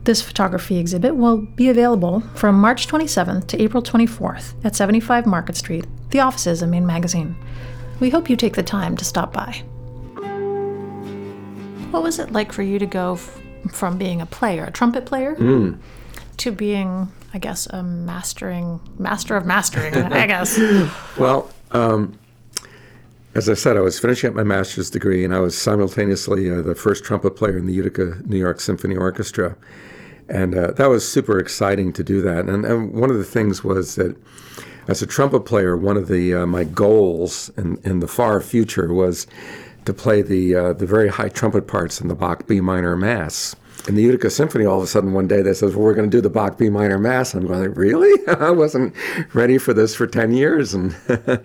This 0.03 0.21
photography 0.21 0.79
exhibit 0.79 1.15
will 1.15 1.37
be 1.37 1.69
available 1.69 2.23
from 2.35 2.59
March 2.59 2.89
27th 2.89 3.47
to 3.47 3.63
April 3.63 3.85
24th 3.85 4.55
at 4.65 4.75
75 4.75 5.27
Market 5.27 5.57
Street, 5.57 5.87
the 6.11 6.19
offices 6.19 6.61
of 6.61 6.71
Maine 6.71 6.87
Magazine. 6.87 7.37
We 8.01 8.11
hope 8.11 8.29
you 8.29 8.35
take 8.35 8.57
the 8.57 8.65
time 8.65 8.97
to 8.97 9.05
stop 9.05 9.33
by. 9.33 9.63
What 11.97 12.03
was 12.03 12.19
it 12.19 12.31
like 12.31 12.53
for 12.53 12.63
you 12.63 12.79
to 12.79 12.85
go 12.85 13.15
f- 13.15 13.41
from 13.73 13.97
being 13.97 14.21
a 14.21 14.27
player, 14.27 14.65
a 14.65 14.71
trumpet 14.71 15.07
player, 15.07 15.35
Mm. 15.35 15.79
to 16.37 16.53
being, 16.53 17.09
I 17.33 17.39
guess, 17.39 17.67
a 17.69 17.83
mastering 17.83 18.81
master 18.99 19.35
of 19.35 19.47
mastering? 19.47 19.95
I 20.13 20.27
guess. 20.27 20.59
Well, 21.19 21.51
um, 21.71 22.19
as 23.35 23.49
I 23.49 23.55
said, 23.55 23.79
I 23.79 23.81
was 23.81 23.99
finishing 23.99 24.29
up 24.29 24.37
my 24.37 24.43
master's 24.43 24.91
degree, 24.91 25.25
and 25.25 25.35
I 25.35 25.39
was 25.39 25.57
simultaneously 25.57 26.51
uh, 26.51 26.61
the 26.61 26.75
first 26.75 27.03
trumpet 27.03 27.31
player 27.35 27.57
in 27.57 27.65
the 27.65 27.73
Utica 27.73 28.19
New 28.27 28.37
York 28.37 28.61
Symphony 28.61 28.95
Orchestra, 28.95 29.57
and 30.29 30.55
uh, 30.55 30.73
that 30.73 30.91
was 30.91 31.11
super 31.11 31.39
exciting 31.39 31.95
to 31.95 32.05
do 32.05 32.21
that. 32.21 32.45
And, 32.47 32.67
and 32.67 32.93
one 32.93 33.11
of 33.11 33.17
the 33.17 33.25
things 33.25 33.65
was 33.65 33.95
that, 33.95 34.15
as 34.87 35.01
a 35.01 35.07
trumpet 35.07 35.47
player, 35.47 35.79
one 35.79 35.97
of 35.97 36.09
the 36.09 36.35
uh, 36.35 36.45
my 36.47 36.65
goals 36.65 37.51
in, 37.57 37.79
in 37.85 38.01
the 38.01 38.07
far 38.07 38.43
future 38.43 38.93
was 38.93 39.27
to 39.87 39.95
play 39.95 40.21
the 40.21 40.55
uh, 40.55 40.73
the 40.75 40.87
very 40.87 41.09
high 41.09 41.29
trumpet 41.29 41.67
parts 41.67 42.01
in 42.01 42.09
the 42.09 42.15
Bach 42.15 42.47
B 42.47 42.61
minor 42.61 42.97
Mass. 42.97 43.57
In 43.89 43.95
the 43.95 44.03
Utica 44.03 44.31
Symphony, 44.31 44.67
all 44.67 44.79
of 44.79 44.85
a 44.85 44.87
sudden 44.89 45.13
one 45.13 45.29
day 45.29 45.43
they 45.43 45.55
says, 45.55 45.75
"Well, 45.75 45.85
we're 45.85 45.95
going 45.95 46.11
to 46.11 46.17
do 46.17 46.21
the 46.21 46.31
Bach 46.31 46.59
B 46.59 46.69
minor 46.69 46.99
Mass." 46.99 47.35
I'm 47.35 47.47
going, 47.47 47.73
"Really? 47.75 48.27
I 48.29 48.51
wasn't 48.51 48.95
ready 49.33 49.59
for 49.59 49.73
this 49.73 49.95
for 49.95 50.07
ten 50.07 50.33
years." 50.33 50.75
And 50.75 50.95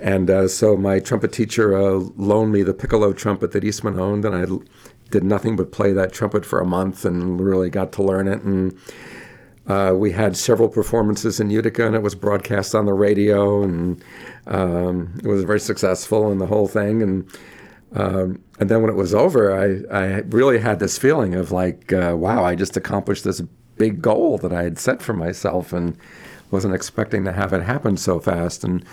and 0.00 0.30
uh, 0.30 0.48
so 0.48 0.76
my 0.76 1.00
trumpet 1.00 1.32
teacher 1.32 1.76
uh, 1.76 2.04
loaned 2.16 2.52
me 2.52 2.62
the 2.62 2.74
piccolo 2.74 3.12
trumpet 3.12 3.52
that 3.52 3.64
Eastman 3.64 3.98
owned, 3.98 4.24
and 4.24 4.34
I 4.34 4.46
did 5.10 5.24
nothing 5.24 5.56
but 5.56 5.72
play 5.72 5.92
that 5.92 6.12
trumpet 6.12 6.46
for 6.46 6.60
a 6.60 6.66
month 6.66 7.04
and 7.04 7.40
really 7.40 7.68
got 7.68 7.92
to 7.92 8.02
learn 8.02 8.28
it. 8.28 8.42
And 8.42 8.78
uh, 9.70 9.92
we 9.94 10.10
had 10.10 10.36
several 10.36 10.68
performances 10.68 11.38
in 11.38 11.48
Utica, 11.50 11.86
and 11.86 11.94
it 11.94 12.02
was 12.02 12.14
broadcast 12.16 12.74
on 12.74 12.86
the 12.86 12.92
radio, 12.92 13.62
and 13.62 14.02
um, 14.48 15.14
it 15.22 15.28
was 15.28 15.44
very 15.44 15.60
successful 15.60 16.30
and 16.30 16.40
the 16.40 16.46
whole 16.46 16.66
thing. 16.66 17.02
And 17.02 17.38
um, 17.92 18.42
and 18.58 18.68
then 18.68 18.82
when 18.82 18.90
it 18.90 18.96
was 18.96 19.14
over, 19.14 19.42
I, 19.52 19.96
I 19.96 20.04
really 20.28 20.58
had 20.58 20.78
this 20.80 20.98
feeling 20.98 21.34
of 21.34 21.52
like, 21.52 21.92
uh, 21.92 22.14
wow, 22.16 22.44
I 22.44 22.54
just 22.54 22.76
accomplished 22.76 23.24
this 23.24 23.42
big 23.76 24.02
goal 24.02 24.38
that 24.38 24.52
I 24.52 24.62
had 24.64 24.78
set 24.78 25.00
for 25.02 25.12
myself, 25.12 25.72
and 25.72 25.96
wasn't 26.50 26.74
expecting 26.74 27.24
to 27.24 27.32
have 27.32 27.52
it 27.52 27.62
happen 27.62 27.96
so 27.96 28.18
fast. 28.18 28.64
And 28.64 28.84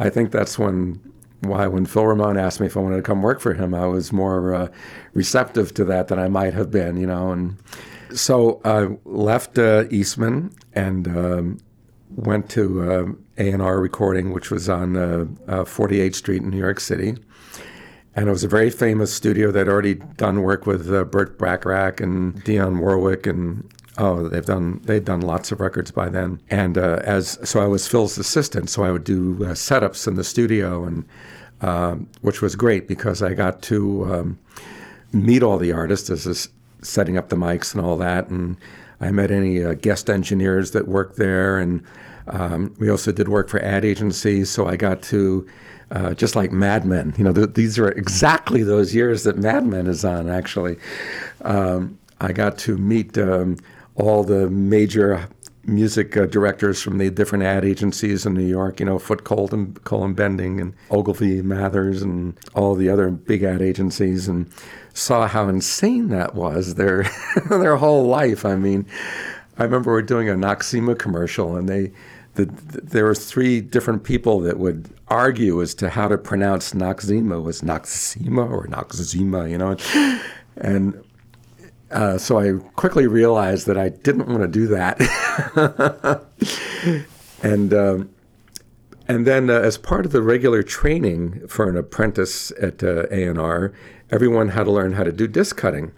I 0.00 0.10
think 0.10 0.32
that's 0.32 0.58
when 0.58 1.00
why 1.42 1.66
when 1.68 1.86
Phil 1.86 2.06
Ramone 2.06 2.38
asked 2.38 2.60
me 2.60 2.66
if 2.66 2.76
I 2.76 2.80
wanted 2.80 2.96
to 2.96 3.02
come 3.02 3.22
work 3.22 3.40
for 3.40 3.54
him, 3.54 3.72
I 3.72 3.86
was 3.86 4.12
more 4.12 4.54
uh, 4.54 4.68
receptive 5.14 5.74
to 5.74 5.84
that 5.84 6.08
than 6.08 6.18
I 6.18 6.28
might 6.28 6.54
have 6.54 6.70
been, 6.72 6.96
you 6.96 7.06
know. 7.06 7.30
And 7.30 7.56
so 8.14 8.60
I 8.64 8.96
left 9.04 9.58
uh, 9.58 9.84
Eastman 9.90 10.52
and 10.74 11.08
um, 11.08 11.58
went 12.16 12.50
to 12.50 12.92
uh, 12.92 13.06
A&R 13.38 13.80
Recording, 13.80 14.32
which 14.32 14.50
was 14.50 14.68
on 14.68 14.96
uh, 14.96 15.26
uh, 15.48 15.64
48th 15.64 16.14
Street 16.14 16.42
in 16.42 16.50
New 16.50 16.58
York 16.58 16.80
City. 16.80 17.16
And 18.14 18.28
it 18.28 18.32
was 18.32 18.44
a 18.44 18.48
very 18.48 18.70
famous 18.70 19.12
studio. 19.12 19.50
That 19.50 19.60
had 19.60 19.68
already 19.68 19.94
done 19.94 20.42
work 20.42 20.66
with 20.66 20.92
uh, 20.92 21.04
Burt 21.04 21.38
Bacharach 21.38 22.00
and 22.00 22.34
Dionne 22.44 22.78
Warwick 22.78 23.26
and 23.26 23.68
oh 23.98 24.28
they've 24.28 24.44
done 24.44 24.80
they've 24.84 25.04
done 25.04 25.20
lots 25.20 25.50
of 25.50 25.60
records 25.60 25.90
by 25.90 26.10
then. 26.10 26.40
And 26.50 26.76
uh, 26.76 27.00
as 27.04 27.38
so 27.42 27.62
I 27.62 27.66
was 27.66 27.88
Phil's 27.88 28.18
assistant 28.18 28.68
so 28.68 28.84
I 28.84 28.90
would 28.90 29.04
do 29.04 29.36
uh, 29.36 29.48
setups 29.52 30.06
in 30.06 30.16
the 30.16 30.24
studio 30.24 30.84
and 30.84 31.06
um, 31.62 32.08
which 32.20 32.42
was 32.42 32.54
great 32.54 32.86
because 32.86 33.22
I 33.22 33.32
got 33.32 33.62
to 33.62 34.12
um, 34.12 34.38
meet 35.12 35.42
all 35.42 35.56
the 35.56 35.72
artists. 35.72 36.10
As 36.10 36.50
setting 36.82 37.16
up 37.16 37.28
the 37.28 37.36
mics 37.36 37.74
and 37.74 37.84
all 37.84 37.96
that 37.96 38.28
and 38.28 38.56
I 39.00 39.10
met 39.10 39.30
any 39.30 39.64
uh, 39.64 39.74
guest 39.74 40.08
engineers 40.08 40.72
that 40.72 40.86
worked 40.86 41.16
there 41.16 41.58
and 41.58 41.82
um, 42.28 42.74
we 42.78 42.88
also 42.88 43.10
did 43.12 43.28
work 43.28 43.48
for 43.48 43.60
ad 43.60 43.84
agencies 43.84 44.50
so 44.50 44.66
I 44.66 44.76
got 44.76 45.02
to 45.04 45.46
uh, 45.92 46.14
just 46.14 46.34
like 46.34 46.50
Mad 46.50 46.86
Men. 46.86 47.14
You 47.18 47.24
know, 47.24 47.32
th- 47.32 47.52
these 47.52 47.78
are 47.78 47.90
exactly 47.90 48.62
those 48.62 48.94
years 48.94 49.24
that 49.24 49.36
Mad 49.36 49.66
Men 49.66 49.86
is 49.86 50.04
on, 50.04 50.28
actually. 50.28 50.78
Um, 51.42 51.98
I 52.20 52.32
got 52.32 52.56
to 52.58 52.78
meet 52.78 53.18
um, 53.18 53.58
all 53.96 54.24
the 54.24 54.48
major 54.48 55.28
music 55.64 56.16
uh, 56.16 56.26
directors 56.26 56.82
from 56.82 56.98
the 56.98 57.10
different 57.10 57.44
ad 57.44 57.64
agencies 57.64 58.26
in 58.26 58.34
New 58.34 58.46
York, 58.46 58.80
you 58.80 58.86
know, 58.86 58.98
Foot 58.98 59.24
Colton, 59.24 59.74
Colin 59.84 60.14
Bending 60.14 60.60
and 60.60 60.74
Ogilvy 60.90 61.42
Mathers 61.42 62.02
and 62.02 62.36
all 62.54 62.74
the 62.74 62.88
other 62.88 63.10
big 63.10 63.42
ad 63.42 63.62
agencies 63.62 64.28
and 64.28 64.50
saw 64.94 65.26
how 65.26 65.48
insane 65.48 66.08
that 66.08 66.34
was 66.34 66.74
their 66.74 67.04
their 67.48 67.76
whole 67.76 68.06
life. 68.06 68.44
I 68.44 68.56
mean, 68.56 68.86
I 69.58 69.64
remember 69.64 69.92
we 69.92 69.98
are 69.98 70.02
doing 70.02 70.28
a 70.28 70.34
Noxzema 70.34 70.98
commercial 70.98 71.56
and 71.56 71.68
they 71.68 71.92
the, 72.34 72.46
the, 72.46 72.80
there 72.80 73.04
were 73.04 73.14
three 73.14 73.60
different 73.60 74.04
people 74.04 74.40
that 74.40 74.58
would 74.58 74.88
argue 75.08 75.60
as 75.60 75.74
to 75.74 75.90
how 75.90 76.08
to 76.08 76.16
pronounce 76.16 76.72
Noxzema 76.72 77.42
was 77.42 77.60
Noxzema 77.60 78.50
or 78.50 78.66
Noxzema, 78.66 79.50
you 79.50 79.58
know. 79.58 79.76
And 80.56 81.02
uh, 81.92 82.18
so 82.18 82.38
I 82.38 82.52
quickly 82.74 83.06
realized 83.06 83.66
that 83.66 83.76
I 83.76 83.90
didn't 83.90 84.28
want 84.28 84.40
to 84.40 84.48
do 84.48 84.66
that. 84.68 85.00
and 87.42 87.74
um, 87.74 88.10
and 89.08 89.26
then 89.26 89.50
uh, 89.50 89.54
as 89.54 89.78
part 89.78 90.06
of 90.06 90.12
the 90.12 90.22
regular 90.22 90.62
training 90.62 91.46
for 91.48 91.68
an 91.68 91.76
apprentice 91.76 92.52
at 92.60 92.82
uh, 92.82 93.06
A&R, 93.10 93.72
everyone 94.10 94.50
had 94.50 94.64
to 94.64 94.70
learn 94.70 94.92
how 94.92 95.04
to 95.04 95.12
do 95.12 95.26
disc 95.26 95.56
cutting. 95.56 95.92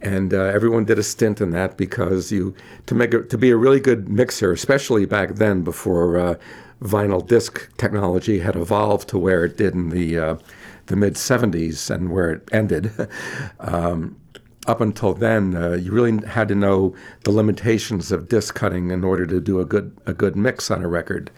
And 0.00 0.32
uh, 0.32 0.44
everyone 0.44 0.84
did 0.84 0.98
a 0.98 1.02
stint 1.02 1.40
in 1.40 1.50
that 1.50 1.76
because 1.76 2.30
you 2.30 2.54
to 2.86 2.94
make 2.94 3.14
a, 3.14 3.22
to 3.22 3.38
be 3.38 3.50
a 3.50 3.56
really 3.56 3.80
good 3.80 4.08
mixer, 4.08 4.52
especially 4.52 5.06
back 5.06 5.36
then 5.36 5.62
before 5.62 6.18
uh, 6.18 6.34
vinyl 6.82 7.26
disc 7.26 7.74
technology 7.78 8.40
had 8.40 8.54
evolved 8.54 9.08
to 9.08 9.18
where 9.18 9.44
it 9.44 9.56
did 9.56 9.74
in 9.74 9.88
the 9.88 10.18
uh, 10.18 10.36
the 10.86 10.96
mid 10.96 11.14
70s 11.14 11.90
and 11.90 12.10
where 12.10 12.30
it 12.30 12.48
ended. 12.52 12.90
um, 13.60 14.16
up 14.66 14.80
until 14.80 15.14
then, 15.14 15.56
uh, 15.56 15.72
you 15.72 15.92
really 15.92 16.24
had 16.26 16.48
to 16.48 16.54
know 16.54 16.94
the 17.24 17.30
limitations 17.30 18.10
of 18.10 18.28
disc 18.28 18.54
cutting 18.54 18.90
in 18.90 19.04
order 19.04 19.26
to 19.26 19.40
do 19.40 19.60
a 19.60 19.64
good 19.64 19.96
a 20.06 20.12
good 20.12 20.36
mix 20.36 20.70
on 20.70 20.82
a 20.82 20.88
record. 20.88 21.30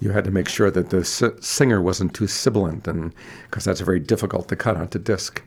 You 0.00 0.10
had 0.10 0.24
to 0.24 0.30
make 0.30 0.48
sure 0.48 0.70
that 0.70 0.90
the 0.90 1.04
singer 1.40 1.80
wasn't 1.80 2.14
too 2.14 2.26
sibilant, 2.26 2.88
and 2.88 3.14
because 3.44 3.64
that's 3.64 3.80
very 3.80 4.00
difficult 4.00 4.48
to 4.48 4.56
cut 4.56 4.76
onto 4.76 4.98
disc. 4.98 5.42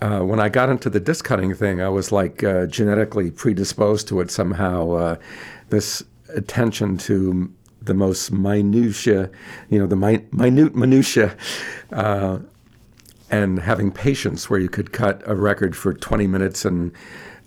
Uh, 0.00 0.20
when 0.20 0.38
I 0.38 0.48
got 0.48 0.68
into 0.68 0.88
the 0.88 1.00
disc 1.00 1.24
cutting 1.24 1.54
thing, 1.54 1.80
I 1.80 1.88
was 1.88 2.12
like 2.12 2.44
uh, 2.44 2.66
genetically 2.66 3.30
predisposed 3.30 4.06
to 4.08 4.20
it 4.20 4.30
somehow. 4.30 4.90
Uh, 4.90 5.16
this 5.70 6.02
attention 6.34 6.98
to 6.98 7.52
the 7.82 7.94
most 7.94 8.30
minutia, 8.30 9.30
you 9.70 9.78
know, 9.78 9.86
the 9.86 9.96
mi- 9.96 10.24
minute 10.32 10.74
minutia 10.74 11.36
uh, 11.92 12.38
and 13.30 13.58
having 13.58 13.90
patience 13.90 14.48
where 14.48 14.60
you 14.60 14.68
could 14.68 14.92
cut 14.92 15.22
a 15.26 15.34
record 15.34 15.76
for 15.76 15.92
20 15.92 16.26
minutes 16.26 16.64
and 16.64 16.92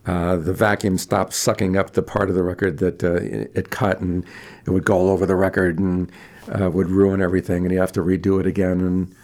uh, 0.05 0.35
the 0.35 0.53
vacuum 0.53 0.97
stopped 0.97 1.33
sucking 1.33 1.77
up 1.77 1.91
the 1.91 2.01
part 2.01 2.29
of 2.29 2.35
the 2.35 2.43
record 2.43 2.79
that 2.79 3.03
uh, 3.03 3.19
it 3.57 3.69
cut 3.69 3.99
and 3.99 4.25
it 4.65 4.71
would 4.71 4.83
go 4.83 4.95
all 4.95 5.09
over 5.09 5.25
the 5.25 5.35
record 5.35 5.77
and 5.77 6.11
uh, 6.59 6.69
would 6.69 6.87
ruin 6.89 7.21
everything 7.21 7.63
and 7.63 7.71
you 7.71 7.79
have 7.79 7.91
to 7.91 8.01
redo 8.01 8.39
it 8.39 8.47
again 8.47 8.81
and 8.81 9.15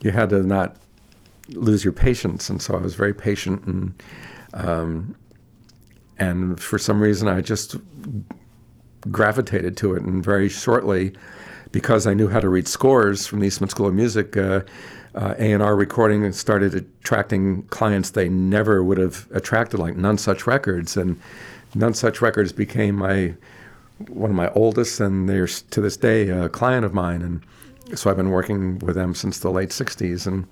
you 0.00 0.10
had 0.10 0.30
to 0.30 0.42
not 0.42 0.76
lose 1.50 1.84
your 1.84 1.92
patience. 1.92 2.48
And 2.48 2.62
so 2.62 2.74
I 2.74 2.80
was 2.80 2.94
very 2.94 3.12
patient 3.12 3.64
and 3.64 4.02
um, 4.54 5.14
and 6.18 6.60
for 6.60 6.78
some 6.78 7.00
reason 7.00 7.28
I 7.28 7.40
just 7.40 7.76
gravitated 9.10 9.76
to 9.78 9.94
it. 9.94 10.02
And 10.02 10.24
very 10.24 10.48
shortly 10.48 11.14
because 11.72 12.06
I 12.06 12.14
knew 12.14 12.28
how 12.28 12.40
to 12.40 12.48
read 12.48 12.68
scores 12.68 13.26
from 13.26 13.40
the 13.40 13.46
Eastman 13.46 13.70
School 13.70 13.86
of 13.86 13.94
Music 13.94 14.36
uh, 15.14 15.34
A&R 15.38 15.76
recording 15.76 16.30
started 16.32 16.74
attracting 16.74 17.62
clients 17.64 18.10
they 18.10 18.28
never 18.28 18.82
would 18.82 18.98
have 18.98 19.28
attracted, 19.32 19.78
like 19.78 19.94
Nonesuch 19.94 20.46
Records, 20.46 20.96
and 20.96 21.20
Nonesuch 21.74 22.20
Records 22.20 22.52
became 22.52 22.96
my 22.96 23.34
one 24.08 24.30
of 24.30 24.36
my 24.36 24.50
oldest, 24.50 25.00
and 25.00 25.28
they're 25.28 25.46
to 25.46 25.80
this 25.80 25.96
day 25.96 26.28
a 26.28 26.48
client 26.48 26.84
of 26.84 26.92
mine, 26.92 27.22
and 27.22 27.98
so 27.98 28.10
I've 28.10 28.16
been 28.16 28.30
working 28.30 28.78
with 28.80 28.96
them 28.96 29.14
since 29.14 29.38
the 29.38 29.50
late 29.50 29.68
'60s, 29.68 30.26
and 30.26 30.46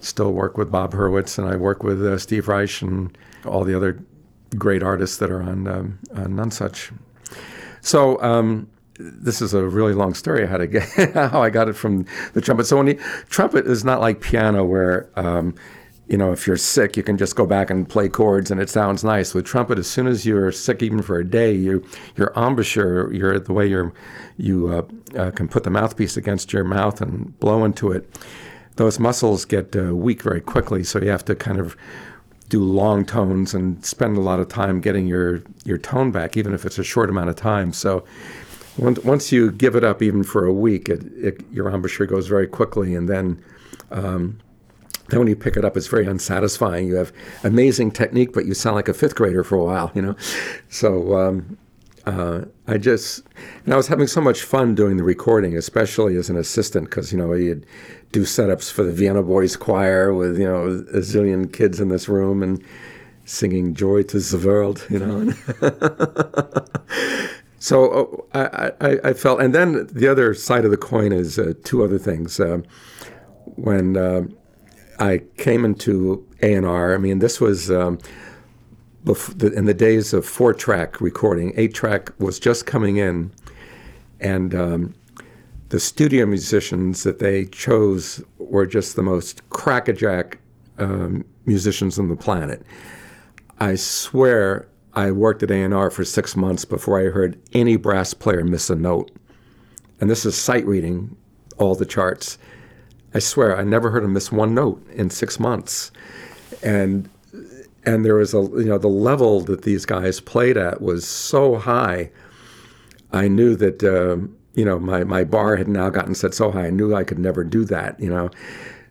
still 0.00 0.32
work 0.32 0.58
with 0.58 0.70
Bob 0.70 0.92
Hurwitz, 0.92 1.38
and 1.38 1.48
I 1.48 1.56
work 1.56 1.82
with 1.82 2.04
uh, 2.04 2.18
Steve 2.18 2.48
Reich 2.48 2.82
and 2.82 3.16
all 3.44 3.64
the 3.64 3.74
other 3.74 3.98
great 4.56 4.82
artists 4.82 5.16
that 5.18 5.30
are 5.30 5.42
on, 5.42 5.66
um, 5.66 5.98
on 6.14 6.32
Nonesuch. 6.34 6.92
So. 7.80 8.20
Um, 8.20 8.68
this 8.98 9.42
is 9.42 9.54
a 9.54 9.64
really 9.64 9.94
long 9.94 10.14
story 10.14 10.46
how 10.46 10.56
to 10.56 10.66
get 10.66 10.84
how 11.14 11.42
I 11.42 11.50
got 11.50 11.68
it 11.68 11.74
from 11.74 12.06
the 12.32 12.40
trumpet. 12.40 12.64
So 12.66 12.76
when 12.76 12.88
you, 12.88 12.94
trumpet 13.28 13.66
is 13.66 13.84
not 13.84 14.00
like 14.00 14.20
piano 14.20 14.64
where 14.64 15.10
um, 15.16 15.54
you 16.08 16.16
know 16.16 16.32
if 16.32 16.46
you're 16.46 16.56
sick 16.56 16.96
you 16.96 17.02
can 17.02 17.16
just 17.18 17.34
go 17.36 17.46
back 17.46 17.68
and 17.68 17.88
play 17.88 18.08
chords 18.08 18.50
and 18.50 18.60
it 18.60 18.70
sounds 18.70 19.04
nice. 19.04 19.34
With 19.34 19.44
trumpet, 19.44 19.78
as 19.78 19.86
soon 19.86 20.06
as 20.06 20.24
you're 20.24 20.52
sick 20.52 20.82
even 20.82 21.02
for 21.02 21.18
a 21.18 21.24
day, 21.28 21.52
you 21.52 21.84
your 22.16 22.32
embouchure, 22.36 23.12
your 23.12 23.38
the 23.38 23.52
way 23.52 23.66
you 23.66 23.92
you 24.36 24.68
uh, 24.68 25.18
uh, 25.18 25.30
can 25.30 25.48
put 25.48 25.64
the 25.64 25.70
mouthpiece 25.70 26.16
against 26.16 26.52
your 26.52 26.64
mouth 26.64 27.00
and 27.00 27.38
blow 27.40 27.64
into 27.64 27.92
it. 27.92 28.18
Those 28.76 28.98
muscles 28.98 29.46
get 29.46 29.74
uh, 29.74 29.94
weak 29.94 30.22
very 30.22 30.40
quickly, 30.40 30.84
so 30.84 31.00
you 31.00 31.08
have 31.08 31.24
to 31.26 31.34
kind 31.34 31.58
of 31.58 31.76
do 32.48 32.62
long 32.62 33.04
tones 33.04 33.54
and 33.54 33.84
spend 33.84 34.16
a 34.16 34.20
lot 34.20 34.38
of 34.38 34.48
time 34.48 34.80
getting 34.80 35.06
your 35.06 35.42
your 35.64 35.78
tone 35.78 36.10
back, 36.10 36.36
even 36.36 36.54
if 36.54 36.64
it's 36.64 36.78
a 36.78 36.84
short 36.84 37.10
amount 37.10 37.30
of 37.30 37.36
time. 37.36 37.72
So 37.72 38.04
once 38.78 39.32
you 39.32 39.50
give 39.50 39.74
it 39.74 39.84
up, 39.84 40.02
even 40.02 40.22
for 40.22 40.44
a 40.44 40.52
week, 40.52 40.88
it, 40.88 41.02
it, 41.16 41.40
your 41.52 41.68
embouchure 41.68 42.06
goes 42.06 42.26
very 42.26 42.46
quickly, 42.46 42.94
and 42.94 43.08
then 43.08 43.42
um, 43.90 44.38
then 45.08 45.20
when 45.20 45.28
you 45.28 45.36
pick 45.36 45.56
it 45.56 45.64
up, 45.64 45.76
it's 45.76 45.86
very 45.86 46.06
unsatisfying. 46.06 46.88
You 46.88 46.96
have 46.96 47.12
amazing 47.44 47.92
technique, 47.92 48.32
but 48.32 48.44
you 48.46 48.54
sound 48.54 48.76
like 48.76 48.88
a 48.88 48.94
fifth 48.94 49.14
grader 49.14 49.44
for 49.44 49.56
a 49.56 49.64
while, 49.64 49.92
you 49.94 50.02
know. 50.02 50.16
So 50.68 51.16
um, 51.16 51.56
uh, 52.06 52.42
I 52.66 52.78
just, 52.78 53.22
and 53.64 53.72
I 53.72 53.76
was 53.76 53.88
having 53.88 54.08
so 54.08 54.20
much 54.20 54.42
fun 54.42 54.74
doing 54.74 54.96
the 54.96 55.04
recording, 55.04 55.56
especially 55.56 56.16
as 56.16 56.28
an 56.28 56.36
assistant, 56.36 56.90
because 56.90 57.12
you 57.12 57.18
know 57.18 57.32
you'd 57.34 57.66
do 58.12 58.22
setups 58.22 58.70
for 58.70 58.82
the 58.82 58.92
Vienna 58.92 59.22
Boys 59.22 59.56
Choir 59.56 60.12
with 60.12 60.38
you 60.38 60.46
know 60.46 60.66
a 60.66 60.98
zillion 60.98 61.52
kids 61.52 61.80
in 61.80 61.88
this 61.88 62.08
room 62.08 62.42
and 62.42 62.62
singing 63.24 63.74
"Joy 63.74 64.02
to 64.04 64.18
the 64.18 64.46
World," 64.46 64.86
you 64.90 64.98
know. 64.98 65.32
So 67.58 68.26
uh, 68.34 68.72
I, 68.80 68.86
I, 68.86 68.98
I, 69.04 69.12
felt, 69.14 69.40
and 69.40 69.54
then 69.54 69.86
the 69.90 70.08
other 70.08 70.34
side 70.34 70.64
of 70.64 70.70
the 70.70 70.76
coin 70.76 71.12
is 71.12 71.38
uh, 71.38 71.54
two 71.64 71.82
other 71.82 71.98
things. 71.98 72.38
Uh, 72.38 72.58
when 73.54 73.96
uh, 73.96 74.22
I 74.98 75.22
came 75.38 75.64
into 75.64 76.26
A 76.42 76.54
and 76.54 76.66
R, 76.66 76.94
I 76.94 76.98
mean, 76.98 77.20
this 77.20 77.40
was 77.40 77.70
um, 77.70 77.98
the, 79.04 79.52
in 79.56 79.64
the 79.64 79.74
days 79.74 80.12
of 80.12 80.26
four-track 80.26 81.00
recording. 81.00 81.54
Eight-track 81.56 82.12
was 82.18 82.38
just 82.38 82.66
coming 82.66 82.98
in, 82.98 83.32
and 84.20 84.54
um, 84.54 84.94
the 85.70 85.80
studio 85.80 86.26
musicians 86.26 87.04
that 87.04 87.18
they 87.18 87.46
chose 87.46 88.22
were 88.38 88.66
just 88.66 88.96
the 88.96 89.02
most 89.02 89.48
crackerjack 89.50 90.38
um, 90.78 91.24
musicians 91.46 91.98
on 91.98 92.08
the 92.08 92.16
planet. 92.16 92.62
I 93.58 93.76
swear 93.76 94.68
I 94.96 95.10
worked 95.10 95.42
at 95.42 95.50
A&R 95.50 95.90
for 95.90 96.04
six 96.04 96.34
months 96.34 96.64
before 96.64 96.98
I 96.98 97.10
heard 97.10 97.38
any 97.52 97.76
brass 97.76 98.14
player 98.14 98.42
miss 98.42 98.70
a 98.70 98.74
note. 98.74 99.10
And 100.00 100.10
this 100.10 100.24
is 100.24 100.34
sight 100.34 100.66
reading 100.66 101.14
all 101.58 101.74
the 101.74 101.86
charts. 101.86 102.38
I 103.14 103.18
swear 103.18 103.56
I 103.56 103.62
never 103.62 103.90
heard 103.90 104.04
him 104.04 104.14
miss 104.14 104.32
one 104.32 104.54
note 104.54 104.84
in 104.90 105.10
six 105.10 105.38
months. 105.38 105.92
And 106.62 107.08
and 107.84 108.04
there 108.04 108.16
was 108.16 108.34
a 108.34 108.40
you 108.40 108.64
know 108.64 108.78
the 108.78 108.88
level 108.88 109.40
that 109.42 109.62
these 109.62 109.86
guys 109.86 110.20
played 110.20 110.56
at 110.56 110.80
was 110.80 111.06
so 111.06 111.56
high. 111.56 112.10
I 113.12 113.28
knew 113.28 113.54
that 113.56 113.84
um, 113.84 114.36
you 114.54 114.64
know 114.64 114.78
my 114.78 115.04
my 115.04 115.24
bar 115.24 115.56
had 115.56 115.68
now 115.68 115.88
gotten 115.88 116.14
set 116.14 116.34
so 116.34 116.50
high. 116.50 116.66
I 116.66 116.70
knew 116.70 116.94
I 116.94 117.04
could 117.04 117.18
never 117.18 117.44
do 117.44 117.64
that. 117.66 117.98
You 118.00 118.10
know, 118.10 118.30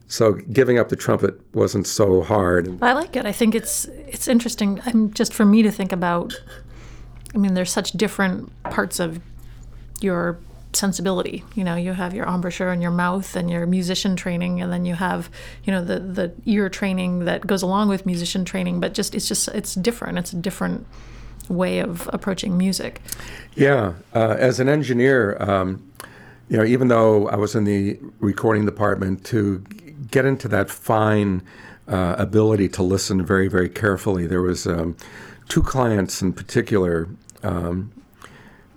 so 0.07 0.33
giving 0.33 0.77
up 0.77 0.89
the 0.89 0.95
trumpet 0.95 1.39
wasn't 1.53 1.87
so 1.87 2.21
hard. 2.21 2.77
I 2.81 2.93
like 2.93 3.15
it. 3.15 3.25
I 3.25 3.31
think 3.31 3.55
it's 3.55 3.85
it's 3.85 4.27
interesting. 4.27 4.81
I'm 4.85 5.13
just 5.13 5.33
for 5.33 5.45
me 5.45 5.63
to 5.63 5.71
think 5.71 5.91
about. 5.91 6.33
I 7.33 7.37
mean, 7.37 7.53
there's 7.53 7.71
such 7.71 7.91
different 7.91 8.51
parts 8.63 8.99
of 8.99 9.19
your 9.99 10.39
sensibility. 10.73 11.43
You 11.55 11.63
know, 11.63 11.75
you 11.75 11.93
have 11.93 12.13
your 12.13 12.25
embouchure 12.25 12.71
and 12.71 12.81
your 12.81 12.91
mouth 12.91 13.35
and 13.35 13.49
your 13.49 13.65
musician 13.65 14.15
training, 14.15 14.61
and 14.61 14.71
then 14.71 14.85
you 14.85 14.95
have, 14.95 15.29
you 15.63 15.73
know, 15.73 15.83
the 15.83 15.99
the 15.99 16.33
ear 16.45 16.69
training 16.69 17.25
that 17.25 17.47
goes 17.47 17.61
along 17.61 17.89
with 17.89 18.05
musician 18.05 18.45
training. 18.45 18.79
But 18.79 18.93
just 18.93 19.15
it's 19.15 19.27
just 19.27 19.47
it's 19.49 19.73
different. 19.73 20.17
It's 20.17 20.33
a 20.33 20.37
different 20.37 20.85
way 21.49 21.79
of 21.79 22.09
approaching 22.13 22.57
music. 22.57 23.01
Yeah, 23.55 23.93
uh, 24.13 24.35
as 24.37 24.59
an 24.59 24.69
engineer. 24.69 25.37
Um, 25.41 25.91
you 26.47 26.57
know, 26.57 26.63
even 26.63 26.89
though 26.89 27.27
I 27.29 27.37
was 27.37 27.55
in 27.55 27.63
the 27.63 27.99
recording 28.19 28.65
department, 28.65 29.25
to 29.25 29.63
get 30.11 30.25
into 30.25 30.47
that 30.49 30.69
fine 30.69 31.41
uh, 31.87 32.15
ability 32.17 32.67
to 32.69 32.83
listen 32.83 33.25
very, 33.25 33.47
very 33.47 33.69
carefully. 33.69 34.25
There 34.27 34.41
was 34.41 34.65
um, 34.65 34.95
two 35.49 35.61
clients 35.61 36.21
in 36.21 36.33
particular 36.33 37.07
um, 37.43 37.91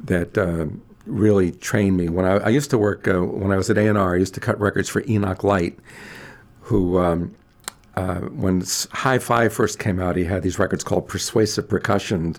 that 0.05 0.37
uh, 0.37 0.67
really 1.07 1.53
trained 1.53 1.97
me. 1.97 2.09
When 2.09 2.27
I, 2.27 2.37
I 2.37 2.49
used 2.49 2.71
to 2.71 2.79
work 2.79 3.09
uh, 3.09 3.21
when 3.23 3.51
I 3.51 3.57
was 3.57 3.71
at 3.71 3.79
A&R, 3.79 4.15
I 4.15 4.19
used 4.19 4.35
to 4.35 4.41
cut 4.41 4.61
records 4.61 4.89
for 4.89 5.03
Enoch 5.09 5.45
Light, 5.45 5.79
who. 6.63 6.99
Um, 6.99 7.35
uh, 7.97 8.21
when 8.29 8.63
Hi-Fi 8.93 9.49
first 9.49 9.81
came 9.81 9.99
out, 9.99 10.15
he 10.15 10.23
had 10.23 10.45
these 10.45 10.57
records 10.57 10.85
called 10.85 11.09
Persuasive 11.09 11.69
Percussion, 11.69 12.37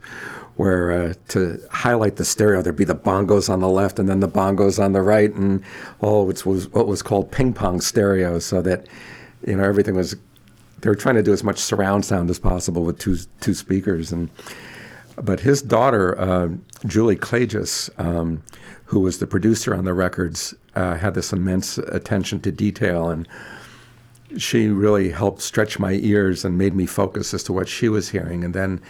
where 0.60 0.92
uh, 0.92 1.14
to 1.30 1.58
highlight 1.72 2.18
the 2.18 2.26
stereo, 2.26 2.62
there'd 2.62 2.76
be 2.76 2.84
the 2.84 2.94
bongos 2.94 3.50
on 3.50 3.62
the 3.62 3.70
left 3.70 3.98
and 3.98 4.10
then 4.10 4.20
the 4.20 4.28
bongos 4.28 4.78
on 4.78 4.92
the 4.92 5.02
right, 5.02 5.34
and 5.34 5.64
all 6.02 6.26
which 6.26 6.46
was 6.46 6.68
what 6.74 6.86
was 6.86 7.02
called 7.02 7.32
ping 7.32 7.54
pong 7.54 7.80
stereo, 7.80 8.40
so 8.40 8.62
that 8.62 8.86
you 9.48 9.56
know 9.56 9.64
everything 9.64 9.96
was. 9.96 10.18
They 10.82 10.90
were 10.90 10.96
trying 10.96 11.16
to 11.16 11.24
do 11.24 11.32
as 11.32 11.46
much 11.46 11.60
surround 11.60 12.04
sound 12.04 12.30
as 12.30 12.40
possible 12.40 12.84
with 12.84 13.00
two 13.00 13.20
two 13.40 13.54
speakers, 13.54 14.12
and 14.12 14.30
but 15.16 15.40
his 15.40 15.62
daughter 15.62 16.20
uh, 16.20 16.50
Julie 16.86 17.16
Klages, 17.16 17.90
um, 17.98 18.44
who 18.84 19.00
was 19.00 19.20
the 19.20 19.28
producer 19.28 19.74
on 19.74 19.86
the 19.86 19.94
records, 19.94 20.54
uh, 20.76 20.98
had 20.98 21.14
this 21.14 21.32
immense 21.32 21.78
attention 21.78 22.42
to 22.42 22.52
detail 22.52 23.08
and 23.08 23.30
she 24.38 24.68
really 24.68 25.10
helped 25.10 25.42
stretch 25.42 25.80
my 25.80 25.94
ears 25.94 26.46
and 26.46 26.58
made 26.58 26.76
me 26.76 26.86
focus 26.86 27.34
as 27.34 27.44
to 27.44 27.54
what 27.54 27.68
she 27.68 27.90
was 27.90 28.10
hearing. 28.10 28.44
And 28.44 28.54
then 28.54 28.82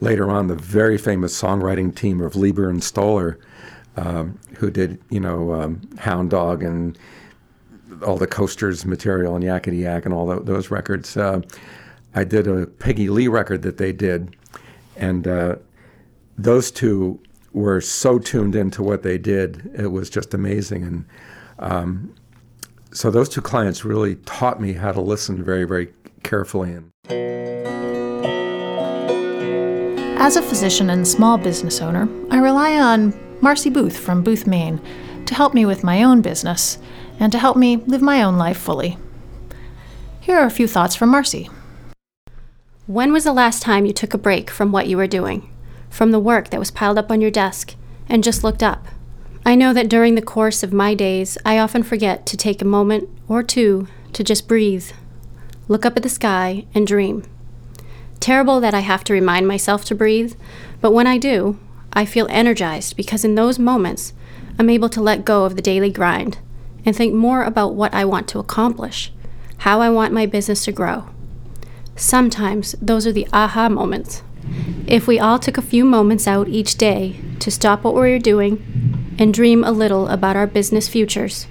later 0.00 0.30
on, 0.30 0.48
the 0.48 0.56
very 0.56 0.98
famous 0.98 1.40
songwriting 1.40 1.94
team 1.94 2.20
of 2.20 2.36
Leiber 2.36 2.68
and 2.68 2.82
Stoller, 2.82 3.38
um, 3.96 4.38
who 4.56 4.70
did, 4.70 4.98
you 5.10 5.20
know, 5.20 5.52
um, 5.54 5.80
Hound 5.98 6.30
Dog 6.30 6.62
and 6.62 6.98
all 8.06 8.16
the 8.16 8.26
Coasters 8.26 8.84
material 8.84 9.34
and 9.34 9.44
Yakety 9.44 9.82
Yak 9.82 10.04
and 10.04 10.14
all 10.14 10.26
the, 10.26 10.40
those 10.40 10.70
records. 10.70 11.16
Uh, 11.16 11.42
I 12.14 12.24
did 12.24 12.46
a 12.46 12.66
Peggy 12.66 13.08
Lee 13.08 13.28
record 13.28 13.62
that 13.62 13.76
they 13.76 13.92
did, 13.92 14.34
and 14.96 15.28
uh, 15.28 15.56
those 16.36 16.70
two 16.70 17.20
were 17.52 17.80
so 17.80 18.18
tuned 18.18 18.54
into 18.54 18.82
what 18.82 19.02
they 19.02 19.18
did. 19.18 19.70
It 19.76 19.88
was 19.88 20.08
just 20.08 20.34
amazing. 20.34 20.84
And 20.84 21.04
um, 21.58 22.14
so 22.92 23.10
those 23.10 23.28
two 23.28 23.40
clients 23.40 23.84
really 23.84 24.16
taught 24.16 24.60
me 24.60 24.72
how 24.72 24.92
to 24.92 25.00
listen 25.00 25.42
very, 25.42 25.64
very 25.64 25.92
carefully. 26.22 26.78
As 30.18 30.36
a 30.36 30.42
physician 30.42 30.90
and 30.90 31.06
small 31.06 31.38
business 31.38 31.80
owner, 31.80 32.08
I 32.30 32.38
rely 32.38 32.78
on 32.78 33.14
Marcy 33.40 33.70
Booth 33.70 33.96
from 33.96 34.22
Booth, 34.22 34.46
Maine, 34.46 34.80
to 35.26 35.34
help 35.34 35.54
me 35.54 35.64
with 35.64 35.82
my 35.82 36.02
own 36.02 36.20
business 36.20 36.78
and 37.18 37.32
to 37.32 37.38
help 37.38 37.56
me 37.56 37.76
live 37.76 38.02
my 38.02 38.22
own 38.22 38.36
life 38.36 38.58
fully. 38.58 38.98
Here 40.20 40.36
are 40.36 40.46
a 40.46 40.50
few 40.50 40.68
thoughts 40.68 40.94
from 40.94 41.08
Marcy. 41.08 41.48
When 42.86 43.12
was 43.12 43.24
the 43.24 43.32
last 43.32 43.62
time 43.62 43.86
you 43.86 43.92
took 43.92 44.14
a 44.14 44.18
break 44.18 44.50
from 44.50 44.72
what 44.72 44.88
you 44.88 44.96
were 44.96 45.06
doing, 45.06 45.48
from 45.88 46.10
the 46.10 46.20
work 46.20 46.50
that 46.50 46.60
was 46.60 46.70
piled 46.70 46.98
up 46.98 47.10
on 47.10 47.20
your 47.20 47.30
desk, 47.30 47.74
and 48.08 48.24
just 48.24 48.44
looked 48.44 48.62
up? 48.62 48.86
I 49.44 49.54
know 49.54 49.72
that 49.72 49.88
during 49.88 50.14
the 50.14 50.22
course 50.22 50.62
of 50.62 50.72
my 50.72 50.94
days, 50.94 51.38
I 51.46 51.58
often 51.58 51.82
forget 51.82 52.26
to 52.26 52.36
take 52.36 52.60
a 52.60 52.66
moment 52.66 53.08
or 53.26 53.42
two 53.42 53.88
to 54.12 54.22
just 54.22 54.46
breathe, 54.46 54.90
look 55.66 55.86
up 55.86 55.96
at 55.96 56.02
the 56.02 56.10
sky, 56.10 56.66
and 56.74 56.86
dream. 56.86 57.24
Terrible 58.20 58.60
that 58.60 58.74
I 58.74 58.80
have 58.80 59.02
to 59.04 59.14
remind 59.14 59.48
myself 59.48 59.84
to 59.86 59.94
breathe, 59.94 60.34
but 60.82 60.92
when 60.92 61.06
I 61.06 61.16
do, 61.16 61.58
I 61.92 62.04
feel 62.04 62.26
energized 62.28 62.96
because 62.96 63.24
in 63.24 63.34
those 63.34 63.58
moments, 63.58 64.12
I'm 64.58 64.68
able 64.68 64.90
to 64.90 65.00
let 65.00 65.24
go 65.24 65.44
of 65.44 65.56
the 65.56 65.62
daily 65.62 65.90
grind 65.90 66.38
and 66.84 66.94
think 66.94 67.14
more 67.14 67.42
about 67.42 67.74
what 67.74 67.94
I 67.94 68.04
want 68.04 68.28
to 68.28 68.38
accomplish, 68.38 69.10
how 69.58 69.80
I 69.80 69.88
want 69.88 70.12
my 70.12 70.26
business 70.26 70.66
to 70.66 70.72
grow. 70.72 71.08
Sometimes 71.96 72.74
those 72.80 73.06
are 73.06 73.12
the 73.12 73.26
aha 73.32 73.70
moments. 73.70 74.22
If 74.86 75.06
we 75.06 75.18
all 75.18 75.38
took 75.38 75.56
a 75.56 75.62
few 75.62 75.84
moments 75.84 76.26
out 76.26 76.48
each 76.48 76.76
day 76.76 77.20
to 77.38 77.50
stop 77.50 77.84
what 77.84 77.94
we're 77.94 78.18
doing 78.18 78.99
and 79.20 79.32
dream 79.32 79.62
a 79.62 79.70
little 79.70 80.08
about 80.08 80.34
our 80.34 80.46
business 80.46 80.88
futures. 80.88 81.46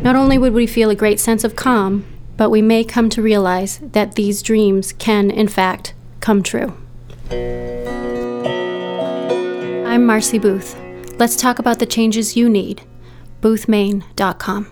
Not 0.00 0.16
only 0.16 0.38
would 0.38 0.54
we 0.54 0.66
feel 0.66 0.88
a 0.90 0.94
great 0.94 1.20
sense 1.20 1.44
of 1.44 1.56
calm, 1.56 2.06
but 2.36 2.50
we 2.50 2.62
may 2.62 2.84
come 2.84 3.10
to 3.10 3.20
realize 3.20 3.80
that 3.80 4.14
these 4.14 4.42
dreams 4.42 4.92
can, 4.92 5.30
in 5.30 5.48
fact, 5.48 5.92
come 6.20 6.42
true. 6.42 6.74
I'm 9.86 10.06
Marcy 10.06 10.38
Booth. 10.38 10.76
Let's 11.18 11.36
talk 11.36 11.58
about 11.58 11.80
the 11.80 11.86
changes 11.86 12.36
you 12.36 12.48
need. 12.48 12.82
BoothMaine.com. 13.42 14.70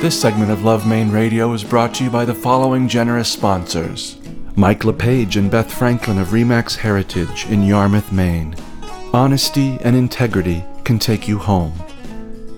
This 0.00 0.20
segment 0.20 0.52
of 0.52 0.62
Love 0.64 0.86
Maine 0.86 1.10
Radio 1.10 1.52
is 1.52 1.64
brought 1.64 1.94
to 1.94 2.04
you 2.04 2.10
by 2.10 2.24
the 2.24 2.34
following 2.34 2.86
generous 2.86 3.30
sponsors 3.30 4.16
Mike 4.56 4.84
LePage 4.84 5.36
and 5.36 5.50
Beth 5.50 5.72
Franklin 5.72 6.18
of 6.18 6.28
Remax 6.28 6.76
Heritage 6.76 7.46
in 7.46 7.62
Yarmouth, 7.62 8.10
Maine. 8.12 8.56
Honesty 9.14 9.78
and 9.80 9.96
integrity 9.96 10.62
can 10.84 10.98
take 10.98 11.26
you 11.26 11.38
home. 11.38 11.72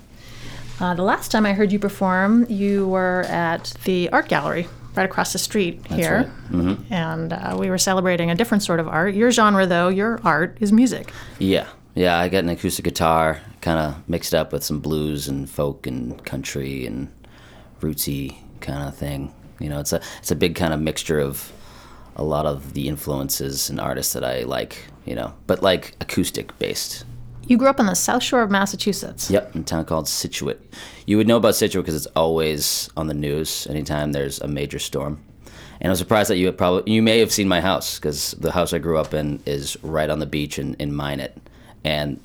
Uh, 0.79 0.95
the 0.95 1.03
last 1.03 1.31
time 1.31 1.47
I 1.47 1.53
heard 1.55 1.73
you 1.73 1.79
perform, 1.79 2.47
you 2.51 2.89
were 2.89 3.23
at 3.29 3.73
the 3.85 4.11
art 4.11 4.29
gallery 4.29 4.67
right 4.95 5.05
across 5.05 5.33
the 5.33 5.39
street 5.39 5.83
That's 5.85 5.95
here. 5.95 6.17
right. 6.17 6.27
Mm-hmm. 6.51 6.93
And 6.93 7.33
uh, 7.33 7.57
we 7.59 7.71
were 7.71 7.79
celebrating 7.79 8.31
a 8.31 8.35
different 8.35 8.63
sort 8.63 8.81
of 8.81 8.89
art. 8.89 9.15
Your 9.15 9.31
genre, 9.31 9.67
though, 9.67 9.89
your 9.89 10.21
art 10.25 10.59
is 10.61 10.73
music. 10.73 11.13
Yeah, 11.39 11.69
yeah. 11.95 12.19
I 12.19 12.29
got 12.29 12.45
an 12.45 12.51
acoustic 12.51 12.85
guitar, 12.85 13.41
kind 13.61 13.79
of 13.79 14.07
mixed 14.09 14.35
up 14.35 14.53
with 14.53 14.65
some 14.65 14.81
blues 14.81 15.29
and 15.29 15.49
folk 15.49 15.87
and 15.87 16.23
country 16.27 16.85
and 16.85 17.11
rootsy 17.81 18.37
kind 18.61 18.87
of 18.87 18.95
thing. 18.95 19.33
You 19.61 19.69
know, 19.69 19.81
it's 19.81 19.93
a 19.93 20.01
it's 20.19 20.31
a 20.31 20.37
big 20.37 20.57
kind 20.57 20.75
of 20.75 20.81
mixture 20.81 21.21
of 21.21 21.53
a 22.16 22.22
lot 22.22 22.46
of 22.46 22.75
the 22.75 22.88
influences 22.88 23.70
and 23.70 23.81
artists 23.81 24.12
that 24.12 24.25
I 24.25 24.42
like. 24.42 24.87
You 25.05 25.16
know, 25.16 25.35
but 25.46 25.62
like 25.62 25.96
acoustic 26.01 26.57
based. 26.59 27.05
You 27.44 27.57
grew 27.57 27.68
up 27.68 27.81
on 27.81 27.87
the 27.87 27.94
South 27.94 28.22
Shore 28.22 28.42
of 28.42 28.51
Massachusetts. 28.51 29.29
Yep, 29.29 29.57
in 29.57 29.61
a 29.62 29.64
town 29.64 29.85
called 29.85 30.09
Scituate. 30.09 30.61
You 31.07 31.16
would 31.16 31.27
know 31.27 31.38
about 31.38 31.57
Scituate 31.57 31.85
because 31.85 31.96
it's 31.96 32.14
always 32.14 32.88
on 32.96 33.09
the 33.09 33.14
news 33.14 33.66
anytime 33.68 34.12
there's 34.12 34.40
a 34.40 34.46
major 34.46 34.79
storm. 34.79 35.20
And 35.81 35.90
I'm 35.90 35.96
surprised 35.96 36.31
that 36.31 36.37
you 36.37 36.46
had 36.46 36.57
probably 36.57 36.92
you 36.92 37.03
may 37.03 37.18
have 37.18 37.33
seen 37.33 37.48
my 37.48 37.61
house 37.61 37.98
because 37.98 38.33
the 38.38 38.53
house 38.53 38.72
I 38.72 38.79
grew 38.79 38.98
up 38.98 39.12
in 39.12 39.42
is 39.44 39.77
right 39.83 40.09
on 40.09 40.20
the 40.20 40.27
beach 40.27 40.59
in, 40.61 40.75
in 40.75 40.94
Minot. 40.94 41.37
And 41.83 42.20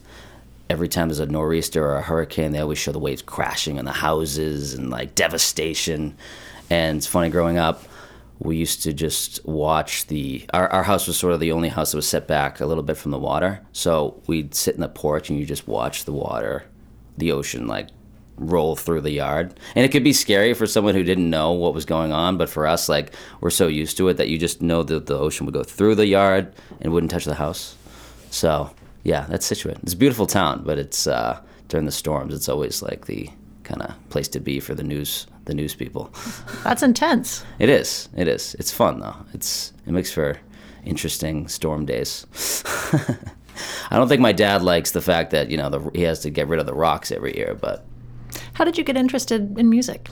every 0.69 0.87
time 0.87 1.07
there's 1.07 1.19
a 1.19 1.25
nor'easter 1.25 1.83
or 1.83 1.95
a 1.95 2.01
hurricane, 2.03 2.51
they 2.51 2.59
always 2.59 2.77
show 2.77 2.91
the 2.91 2.99
waves 2.99 3.23
crashing 3.23 3.79
on 3.79 3.85
the 3.85 3.91
houses 3.91 4.75
and 4.75 4.91
like 4.91 5.15
devastation. 5.15 6.15
And 6.69 6.97
it's 6.97 7.07
funny 7.07 7.29
growing 7.29 7.57
up, 7.57 7.83
we 8.39 8.57
used 8.57 8.83
to 8.83 8.93
just 8.93 9.45
watch 9.45 10.07
the 10.07 10.45
our, 10.53 10.69
our 10.69 10.83
house 10.83 11.07
was 11.07 11.17
sort 11.17 11.33
of 11.33 11.39
the 11.39 11.51
only 11.51 11.69
house 11.69 11.91
that 11.91 11.97
was 11.97 12.07
set 12.07 12.27
back 12.27 12.59
a 12.59 12.65
little 12.65 12.83
bit 12.83 12.97
from 12.97 13.11
the 13.11 13.19
water. 13.19 13.61
So 13.71 14.21
we'd 14.27 14.53
sit 14.53 14.75
in 14.75 14.81
the 14.81 14.89
porch 14.89 15.29
and 15.29 15.39
you 15.39 15.45
just 15.45 15.67
watch 15.67 16.05
the 16.05 16.13
water, 16.13 16.65
the 17.17 17.31
ocean 17.31 17.67
like 17.67 17.89
roll 18.37 18.75
through 18.75 19.01
the 19.01 19.11
yard. 19.11 19.59
And 19.75 19.83
it 19.83 19.91
could 19.91 20.03
be 20.03 20.13
scary 20.13 20.53
for 20.53 20.67
someone 20.67 20.93
who 20.93 21.03
didn't 21.03 21.29
know 21.29 21.51
what 21.53 21.73
was 21.73 21.85
going 21.85 22.11
on, 22.11 22.37
but 22.37 22.49
for 22.49 22.67
us 22.67 22.87
like 22.87 23.13
we're 23.41 23.49
so 23.49 23.67
used 23.67 23.97
to 23.97 24.07
it 24.09 24.17
that 24.17 24.29
you 24.29 24.37
just 24.37 24.61
know 24.61 24.83
that 24.83 25.07
the 25.07 25.17
ocean 25.17 25.45
would 25.45 25.55
go 25.55 25.63
through 25.63 25.95
the 25.95 26.07
yard 26.07 26.53
and 26.79 26.93
wouldn't 26.93 27.11
touch 27.11 27.25
the 27.25 27.35
house. 27.35 27.75
So 28.29 28.71
yeah, 29.03 29.25
that's 29.27 29.45
Scituate. 29.45 29.79
It's 29.83 29.93
a 29.93 29.97
beautiful 29.97 30.27
town, 30.27 30.63
but 30.63 30.77
it's 30.77 31.07
uh, 31.07 31.41
during 31.69 31.85
the 31.85 31.91
storms. 31.91 32.33
It's 32.33 32.49
always 32.49 32.81
like 32.81 33.05
the 33.05 33.29
kind 33.63 33.81
of 33.81 34.09
place 34.09 34.27
to 34.29 34.39
be 34.39 34.59
for 34.59 34.75
the 34.75 34.83
news 34.83 35.27
the 35.47 35.53
news 35.55 35.73
people. 35.75 36.13
That's 36.63 36.83
intense. 36.83 37.43
It 37.59 37.69
is. 37.69 38.07
It 38.15 38.27
is. 38.27 38.55
It's 38.59 38.71
fun 38.71 38.99
though. 38.99 39.15
It's 39.33 39.73
it 39.85 39.91
makes 39.91 40.11
for 40.11 40.37
interesting 40.85 41.47
storm 41.47 41.85
days. 41.85 42.25
I 43.89 43.97
don't 43.97 44.07
think 44.07 44.21
my 44.21 44.31
dad 44.33 44.61
likes 44.61 44.91
the 44.91 45.01
fact 45.01 45.31
that 45.31 45.49
you 45.49 45.57
know 45.57 45.69
the, 45.69 45.79
he 45.95 46.03
has 46.03 46.19
to 46.21 46.29
get 46.29 46.47
rid 46.47 46.59
of 46.59 46.65
the 46.67 46.73
rocks 46.75 47.11
every 47.11 47.35
year, 47.35 47.55
but 47.59 47.85
How 48.53 48.63
did 48.63 48.77
you 48.77 48.83
get 48.83 48.95
interested 48.97 49.57
in 49.57 49.69
music? 49.69 50.09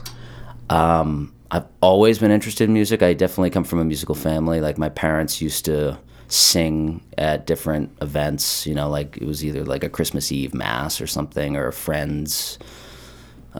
um, 0.70 1.32
I've 1.52 1.66
always 1.80 2.18
been 2.18 2.32
interested 2.32 2.64
in 2.64 2.72
music. 2.72 3.02
I 3.04 3.14
definitely 3.14 3.50
come 3.50 3.62
from 3.62 3.78
a 3.78 3.84
musical 3.84 4.16
family. 4.16 4.60
Like 4.60 4.78
my 4.78 4.88
parents 4.88 5.40
used 5.40 5.64
to 5.66 5.96
sing 6.26 7.04
at 7.18 7.46
different 7.46 7.96
events. 8.02 8.66
You 8.66 8.74
know, 8.74 8.88
like 8.90 9.16
it 9.18 9.24
was 9.26 9.44
either 9.44 9.64
like 9.64 9.84
a 9.84 9.88
Christmas 9.88 10.32
Eve 10.32 10.54
mass 10.54 11.00
or 11.00 11.06
something, 11.06 11.54
or 11.56 11.68
a 11.68 11.72
friend's 11.72 12.58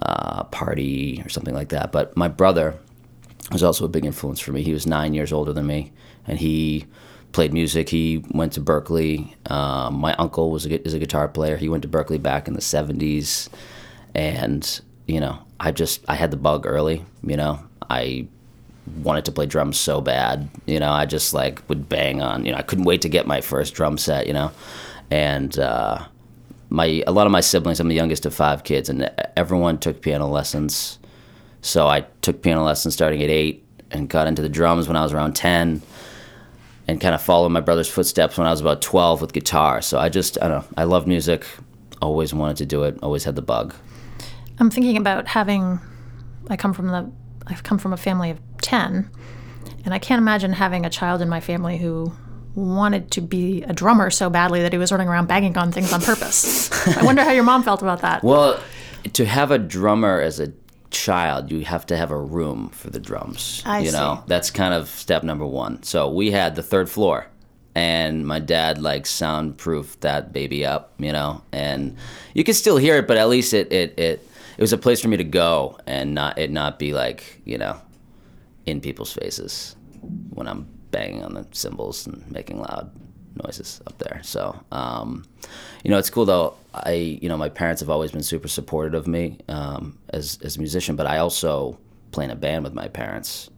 uh, 0.03 0.45
party 0.45 1.23
or 1.25 1.29
something 1.29 1.55
like 1.55 1.71
that. 1.71 1.93
But 1.93 2.17
my 2.17 2.29
brother 2.29 2.79
was 3.53 3.63
also 3.63 3.85
a 3.85 3.89
big 3.89 4.05
influence 4.05 4.41
for 4.41 4.53
me. 4.53 4.63
He 4.63 4.73
was 4.73 4.87
nine 4.87 5.15
years 5.15 5.33
older 5.33 5.53
than 5.53 5.67
me, 5.67 5.93
and 6.27 6.39
he 6.39 6.87
played 7.33 7.53
music. 7.53 7.89
He 7.89 8.25
went 8.31 8.53
to 8.55 8.61
Berklee. 8.61 9.35
Um, 9.51 9.97
my 9.97 10.15
uncle 10.15 10.51
was 10.51 10.67
a, 10.67 10.85
is 10.87 10.95
a 10.95 10.99
guitar 10.99 11.29
player. 11.29 11.57
He 11.57 11.69
went 11.69 11.83
to 11.83 11.89
Berklee 11.89 12.23
back 12.23 12.49
in 12.49 12.55
the 12.55 12.61
'70s, 12.61 13.49
and 14.15 14.81
you 15.07 15.21
know, 15.21 15.39
I 15.61 15.71
just 15.71 16.05
I 16.09 16.15
had 16.15 16.31
the 16.31 16.37
bug 16.37 16.67
early. 16.67 17.05
You 17.23 17.37
know, 17.37 17.61
I 17.89 18.27
wanted 19.03 19.25
to 19.27 19.33
play 19.33 19.47
drums 19.47 19.79
so 19.79 20.01
bad. 20.01 20.49
You 20.67 20.81
know, 20.81 20.91
I 20.91 21.07
just 21.07 21.35
like 21.35 21.67
would 21.69 21.89
bang 21.89 22.23
on. 22.23 22.45
You 22.45 22.53
know, 22.53 22.59
I 22.59 22.63
couldn't 22.63 22.85
wait 22.85 23.03
to 23.03 23.09
get 23.09 23.27
my 23.27 23.41
first 23.41 23.75
drum 23.75 23.99
set. 23.99 24.27
You 24.27 24.33
know, 24.33 24.51
and 25.11 25.57
uh, 25.59 26.07
my 26.69 27.03
a 27.07 27.13
lot 27.13 27.27
of 27.27 27.33
my 27.33 27.41
siblings. 27.41 27.81
I'm 27.81 27.89
the 27.89 27.95
youngest 27.95 28.27
of 28.27 28.35
five 28.35 28.65
kids, 28.65 28.89
and 28.89 29.11
everyone 29.37 29.79
took 29.79 30.03
piano 30.03 30.27
lessons. 30.27 30.99
So 31.63 31.87
I 31.87 32.07
took 32.23 32.43
piano 32.43 32.65
lessons 32.65 32.95
starting 32.95 33.23
at 33.23 33.31
eight, 33.31 33.65
and 33.91 34.09
got 34.09 34.27
into 34.27 34.43
the 34.43 34.49
drums 34.49 34.89
when 34.89 34.97
I 34.97 35.03
was 35.03 35.13
around 35.13 35.35
ten, 35.35 35.83
and 36.89 37.01
kind 37.01 37.15
of 37.15 37.23
followed 37.23 37.51
my 37.51 37.61
brother's 37.61 37.89
footsteps 37.89 38.39
when 38.39 38.47
I 38.47 38.51
was 38.51 38.61
about 38.61 38.83
twelve 38.83 39.21
with 39.21 39.33
guitar. 39.33 39.81
So 39.83 39.99
I 39.99 40.09
just 40.09 40.39
I 40.43 40.49
don't 40.49 40.61
know. 40.61 40.75
I 40.77 40.85
love 40.85 41.07
music. 41.07 41.47
Always 42.03 42.35
wanted 42.35 42.59
to 42.59 42.67
do 42.67 42.83
it. 42.85 42.99
Always 43.03 43.25
had 43.25 43.37
the 43.37 43.43
bug. 43.43 43.75
I'm 44.59 44.71
thinking 44.71 44.97
about 44.97 45.29
having. 45.29 45.81
I 46.49 46.57
come 46.57 46.73
from 46.73 46.89
the. 46.89 47.11
I've 47.47 47.63
come 47.63 47.79
from 47.79 47.93
a 47.93 47.97
family 47.97 48.31
of 48.31 48.41
ten, 48.61 49.11
and 49.85 49.95
I 49.95 49.99
can't 49.99 50.19
imagine 50.19 50.53
having 50.53 50.85
a 50.85 50.91
child 50.91 51.23
in 51.23 51.29
my 51.29 51.41
family 51.41 51.79
who 51.79 52.13
wanted 52.57 53.11
to 53.13 53.21
be 53.21 53.63
a 53.63 53.73
drummer 53.73 54.11
so 54.11 54.31
badly 54.31 54.63
that 54.63 54.73
he 54.73 54.79
was 54.79 54.91
running 54.91 55.09
around 55.09 55.29
banging 55.29 55.57
on 55.59 55.71
things 55.71 55.93
on 55.93 56.01
purpose. 56.01 56.71
I 56.97 57.05
wonder 57.05 57.23
how 57.23 57.33
your 57.33 57.45
mom 57.45 57.63
felt 57.63 57.83
about 57.83 58.01
that. 58.01 58.25
Well, 58.37 58.61
to 59.13 59.25
have 59.25 59.51
a 59.51 59.59
drummer 59.59 60.21
as 60.21 60.41
a 60.41 60.53
child, 60.91 61.53
you 61.53 61.65
have 61.65 61.87
to 61.87 61.97
have 61.97 62.11
a 62.11 62.19
room 62.19 62.71
for 62.71 62.91
the 62.91 62.99
drums. 62.99 63.63
I 63.65 63.81
you 63.81 63.93
know, 63.93 64.17
see. 64.17 64.23
that's 64.27 64.51
kind 64.51 64.75
of 64.75 64.89
step 64.89 65.23
number 65.23 65.47
one. 65.47 65.83
So 65.83 66.11
we 66.11 66.31
had 66.31 66.57
the 66.57 66.63
third 66.63 66.89
floor, 66.89 67.27
and 67.75 68.27
my 68.27 68.41
dad 68.41 68.79
like 68.79 69.07
soundproofed 69.07 70.01
that 70.01 70.33
baby 70.33 70.65
up. 70.65 70.95
You 70.99 71.13
know, 71.13 71.43
and 71.53 71.97
you 72.35 72.43
could 72.43 72.57
still 72.57 72.79
hear 72.79 72.97
it, 72.97 73.07
but 73.07 73.17
at 73.17 73.29
least 73.29 73.55
it 73.55 73.71
it 73.73 73.99
it 73.99 74.29
it 74.57 74.61
was 74.61 74.73
a 74.73 74.79
place 74.79 75.01
for 75.01 75.09
me 75.09 75.19
to 75.19 75.25
go 75.25 75.79
and 75.87 76.15
not 76.15 76.39
it 76.39 76.51
not 76.51 76.79
be 76.79 76.93
like 76.93 77.41
you 77.45 77.59
know 77.59 77.81
in 78.65 78.81
people's 78.81 79.13
faces 79.13 79.77
when 80.31 80.49
I'm 80.49 80.67
banging 80.91 81.23
on 81.23 81.35
the 81.35 81.47
cymbals 81.53 82.07
and 82.07 82.31
making 82.31 82.61
loud 82.61 82.91
noises 83.45 83.81
up 83.87 83.99
there. 83.99 84.21
So, 84.23 84.59
um, 84.73 85.27
you 85.85 85.91
know, 85.91 85.99
it's 85.99 86.11
cool 86.11 86.25
though. 86.25 86.55
I, 86.75 87.19
you 87.23 87.29
know, 87.29 87.37
my 87.37 87.49
parents 87.49 87.81
have 87.81 87.91
always 87.91 88.13
been 88.13 88.23
super 88.23 88.49
supportive 88.49 88.95
of 88.95 89.07
me 89.07 89.39
um, 89.49 89.99
as 90.11 90.39
as 90.43 90.57
a 90.57 90.59
musician, 90.59 90.97
but 90.97 91.07
I 91.07 91.19
also 91.19 91.79
play 92.13 92.25
in 92.25 92.31
a 92.31 92.37
band 92.37 92.65
with 92.65 92.75
my 92.75 92.89
parents, 92.89 93.51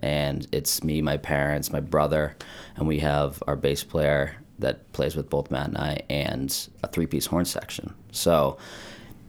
and 0.00 0.46
it's 0.52 0.82
me, 0.84 1.02
my 1.02 1.16
parents, 1.16 1.72
my 1.72 1.80
brother, 1.80 2.36
and 2.76 2.86
we 2.86 2.98
have 3.00 3.42
our 3.46 3.56
bass 3.56 3.82
player 3.82 4.36
that 4.58 4.92
plays 4.92 5.16
with 5.16 5.28
both 5.28 5.50
Matt 5.50 5.68
and 5.68 5.78
I, 5.78 6.00
and 6.08 6.68
a 6.82 6.88
three 6.88 7.06
piece 7.06 7.26
horn 7.26 7.44
section. 7.44 7.94
So, 8.12 8.58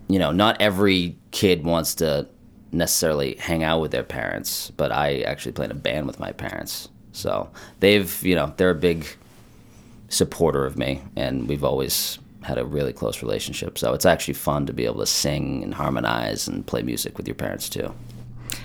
you 0.08 0.20
know, 0.20 0.32
not 0.32 0.62
every 0.62 1.18
kid 1.32 1.64
wants 1.64 1.96
to 1.96 2.28
necessarily 2.72 3.36
hang 3.36 3.64
out 3.64 3.82
with 3.82 3.92
their 3.92 4.04
parents, 4.04 4.72
but 4.72 4.92
I 4.92 5.22
actually 5.22 5.54
play 5.54 5.66
in 5.66 5.72
a 5.72 5.76
band 5.76 6.08
with 6.08 6.20
my 6.20 6.32
parents. 6.32 6.90
So 7.16 7.50
they've, 7.80 8.24
you 8.24 8.36
know, 8.36 8.54
they're 8.58 8.72
a 8.72 8.76
big 8.76 9.08
supporter 10.10 10.66
of 10.66 10.78
me, 10.78 11.02
and 11.16 11.48
we've 11.48 11.64
always 11.64 12.20
had 12.44 12.58
a 12.58 12.66
really 12.66 12.94
close 12.94 13.22
relationship. 13.22 13.78
So 13.78 13.94
it's 13.94 14.06
actually 14.06 14.36
fun 14.36 14.68
to 14.68 14.74
be 14.74 14.86
able 14.86 15.00
to 15.00 15.08
sing 15.08 15.64
and 15.64 15.74
harmonize 15.74 16.48
and 16.48 16.66
play 16.66 16.84
music 16.84 17.18
with 17.18 17.28
your 17.28 17.36
parents 17.36 17.68
too. 17.70 17.94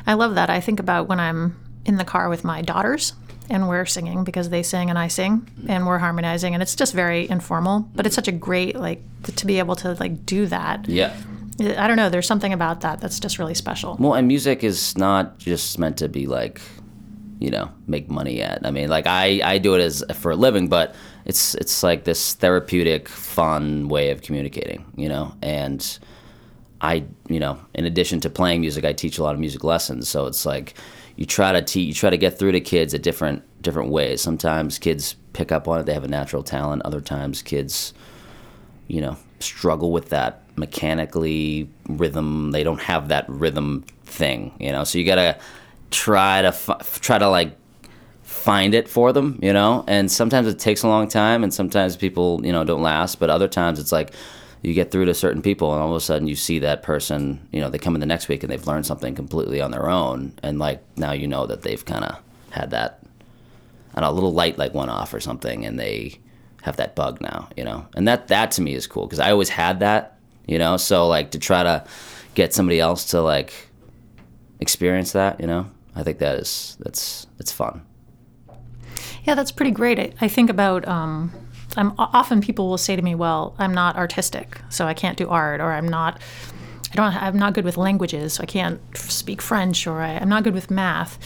I 0.07 0.15
love 0.15 0.35
that. 0.35 0.51
I 0.51 0.61
think 0.61 0.81
about 0.81 1.09
when 1.09 1.19
I'm 1.19 1.59
in 1.87 1.97
the 1.97 2.05
car 2.05 2.29
with 2.29 2.45
my 2.45 2.61
daughters 2.61 3.15
and 3.49 3.69
we're 3.69 3.87
singing 3.87 4.23
because 4.23 4.51
they 4.51 4.63
sing 4.63 4.91
and 4.91 4.99
I 4.99 5.09
sing 5.09 5.51
and 5.67 5.87
we're 5.87 5.99
harmonizing 5.99 6.53
and 6.55 6.63
it's 6.63 6.75
just 6.75 6.93
very 6.93 7.29
informal, 7.29 7.89
but 7.95 8.07
it's 8.07 8.15
such 8.15 8.29
a 8.29 8.33
great 8.33 8.77
like 8.77 9.03
to 9.37 9.47
be 9.47 9.59
able 9.59 9.77
to 9.77 9.95
like 9.95 10.27
do 10.27 10.47
that. 10.47 10.87
Yeah. 10.87 11.17
I 11.59 11.87
don't 11.87 11.97
know, 11.97 12.09
there's 12.09 12.27
something 12.27 12.53
about 12.53 12.83
that 12.83 13.01
that's 13.01 13.19
just 13.21 13.39
really 13.39 13.55
special. 13.55 13.97
Well, 13.99 14.15
and 14.15 14.29
music 14.29 14.63
is 14.63 14.97
not 14.97 15.39
just 15.39 15.79
meant 15.79 15.99
to 15.99 16.09
be 16.09 16.27
like, 16.27 16.61
you 17.41 17.51
know, 17.51 17.71
make 17.87 18.09
money 18.09 18.43
at. 18.43 18.65
I 18.65 18.71
mean, 18.71 18.89
like 18.89 19.07
I, 19.07 19.41
I 19.43 19.59
do 19.59 19.75
it 19.75 19.81
as 19.81 20.05
for 20.15 20.31
a 20.31 20.37
living, 20.37 20.69
but 20.69 20.95
it's 21.25 21.55
it's 21.57 21.83
like 21.83 22.05
this 22.05 22.35
therapeutic, 22.35 23.09
fun 23.09 23.89
way 23.89 24.11
of 24.11 24.23
communicating, 24.23 24.85
you 24.95 25.09
know. 25.09 25.35
And 25.43 25.99
I, 26.83 27.05
you 27.29 27.41
know, 27.41 27.59
in 27.75 27.87
addition 27.87 28.21
to 28.21 28.31
playing 28.31 28.61
music, 28.61 28.85
I 28.85 28.93
teach 28.93 29.19
a 29.19 29.23
lot 29.23 29.35
of 29.35 29.41
music 29.41 29.65
lessons. 29.65 30.09
So 30.09 30.27
it's 30.27 30.45
like 30.45 30.75
you 31.17 31.25
try 31.25 31.53
to 31.53 31.63
teach, 31.63 31.89
you 31.89 31.95
try 31.95 32.11
to 32.11 32.19
get 32.19 32.39
through 32.39 32.53
to 32.53 32.61
kids 32.61 32.93
at 32.93 33.03
different 33.03 33.43
different 33.63 33.91
ways. 33.91 34.21
Sometimes 34.21 34.79
kids 34.79 35.17
pick 35.33 35.51
up 35.51 35.67
on 35.67 35.81
it; 35.81 35.87
they 35.87 35.95
have 35.95 36.05
a 36.05 36.09
natural 36.09 36.43
talent. 36.43 36.83
Other 36.83 37.01
times, 37.01 37.41
kids, 37.41 37.95
you 38.87 39.01
know, 39.01 39.17
struggle 39.39 39.93
with 39.93 40.11
that 40.11 40.43
mechanically 40.57 41.71
rhythm. 41.89 42.51
They 42.51 42.65
don't 42.65 42.81
have 42.81 43.09
that 43.09 43.25
rhythm 43.29 43.87
thing, 44.05 44.53
you 44.61 44.73
know. 44.73 44.85
So 44.85 44.99
you 44.99 45.07
gotta 45.07 45.39
try 45.91 46.43
to 46.43 46.53
try 47.01 47.19
to 47.19 47.29
like 47.29 47.57
find 48.23 48.75
it 48.75 48.89
for 48.89 49.13
them, 49.13 49.39
you 49.43 49.53
know. 49.53 49.85
And 49.87 50.11
sometimes 50.11 50.47
it 50.47 50.59
takes 50.59 50.83
a 50.83 50.89
long 50.89 51.09
time, 51.09 51.45
and 51.45 51.53
sometimes 51.53 51.97
people, 51.97 52.41
you 52.45 52.53
know, 52.53 52.65
don't 52.65 52.83
last. 52.83 53.19
But 53.19 53.31
other 53.31 53.49
times 53.49 53.79
it's 53.79 53.93
like 53.93 54.13
you 54.63 54.75
get 54.75 54.91
through 54.91 55.07
to 55.07 55.15
certain 55.15 55.43
people, 55.43 55.73
and 55.73 55.83
all 55.83 55.91
of 55.91 55.97
a 55.97 56.01
sudden 56.01 56.29
you 56.29 56.37
see 56.37 56.59
that 56.61 56.83
person, 56.83 57.47
you 57.53 57.61
know, 57.61 57.71
they 57.71 57.79
come 57.79 57.95
in 57.95 58.01
the 58.01 58.07
next 58.07 58.29
week 58.29 58.43
and 58.43 58.53
they've 58.53 58.67
learned 58.67 58.87
something 58.87 59.15
completely 59.15 59.61
on 59.61 59.71
their 59.71 59.89
own, 59.89 60.33
and 60.43 60.59
like 60.59 60.83
now 60.97 61.13
you 61.13 61.27
know 61.27 61.47
that 61.47 61.63
they've 61.63 61.85
kind 61.85 62.05
of 62.05 62.19
had 62.51 62.71
that, 62.71 63.03
I 63.95 64.07
a 64.07 64.13
little 64.13 64.33
light 64.33 64.59
like 64.59 64.75
went 64.75 64.91
off 64.91 65.15
or 65.15 65.21
something, 65.21 65.65
and 65.65 65.79
they 65.79 66.19
have 66.63 66.77
that 66.77 66.95
bug 66.95 67.21
now, 67.21 67.49
you 67.57 67.65
know. 67.65 67.87
And 67.95 68.07
that 68.07 68.29
that 68.29 68.51
to 68.53 68.63
me 68.63 68.75
is 68.75 68.87
cool 68.87 69.07
because 69.07 69.19
I 69.19 69.31
always 69.31 69.49
had 69.49 69.81
that, 69.81 70.19
you 70.47 70.59
know. 70.59 70.77
So 70.77 71.09
like 71.09 71.31
to 71.33 71.39
try 71.39 71.63
to 71.63 71.85
get 72.35 72.55
somebody 72.55 72.81
else 72.81 73.07
to 73.11 73.21
like 73.21 73.53
experience 74.61 75.13
that, 75.13 75.41
you 75.41 75.47
know, 75.47 75.71
I 75.95 76.03
think 76.03 76.19
that 76.19 76.39
is 76.39 76.77
that's 76.81 77.27
it's 77.39 77.53
fun. 77.53 77.83
Yeah, 79.25 79.35
that's 79.35 79.53
pretty 79.53 79.71
great. 79.71 79.99
I, 79.99 80.13
I 80.23 80.29
think 80.29 80.51
about 80.51 80.87
um, 80.89 81.33
I'm 81.77 81.93
often 81.99 82.41
people 82.41 82.69
will 82.69 82.79
say 82.79 82.97
to 82.97 83.03
me, 83.03 83.15
"Well, 83.15 83.55
I'm 83.59 83.75
not 83.75 83.97
artistic, 83.97 84.61
so 84.69 84.87
I 84.87 84.95
can't 84.95 85.17
do 85.17 85.29
art," 85.29 85.61
or 85.61 85.73
"I'm 85.73 85.89
not, 85.89 86.21
I 86.93 86.97
don't, 86.97 87.23
I'm 87.23 87.39
not 87.39 87.55
good 87.55 87.65
with 87.65 87.77
languages, 87.77 88.35
so 88.35 88.43
I 88.43 88.47
can't 88.47 88.81
speak 88.97 89.43
French," 89.43 89.87
or 89.87 90.01
I, 90.01 90.11
"I'm 90.15 90.29
not 90.29 90.45
good 90.45 90.55
with 90.55 90.71
math." 90.71 91.19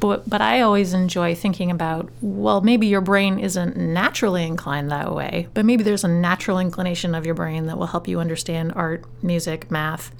But 0.00 0.28
but 0.28 0.40
I 0.40 0.60
always 0.60 0.92
enjoy 0.92 1.34
thinking 1.34 1.70
about, 1.70 2.10
well, 2.20 2.60
maybe 2.60 2.86
your 2.86 3.00
brain 3.00 3.38
isn't 3.38 3.76
naturally 3.76 4.44
inclined 4.44 4.90
that 4.90 5.14
way, 5.14 5.48
but 5.54 5.64
maybe 5.64 5.82
there's 5.82 6.04
a 6.04 6.08
natural 6.08 6.58
inclination 6.58 7.14
of 7.14 7.24
your 7.24 7.34
brain 7.34 7.66
that 7.66 7.78
will 7.78 7.86
help 7.86 8.06
you 8.08 8.20
understand 8.20 8.72
art, 8.74 9.04
music, 9.22 9.70
math 9.70 10.12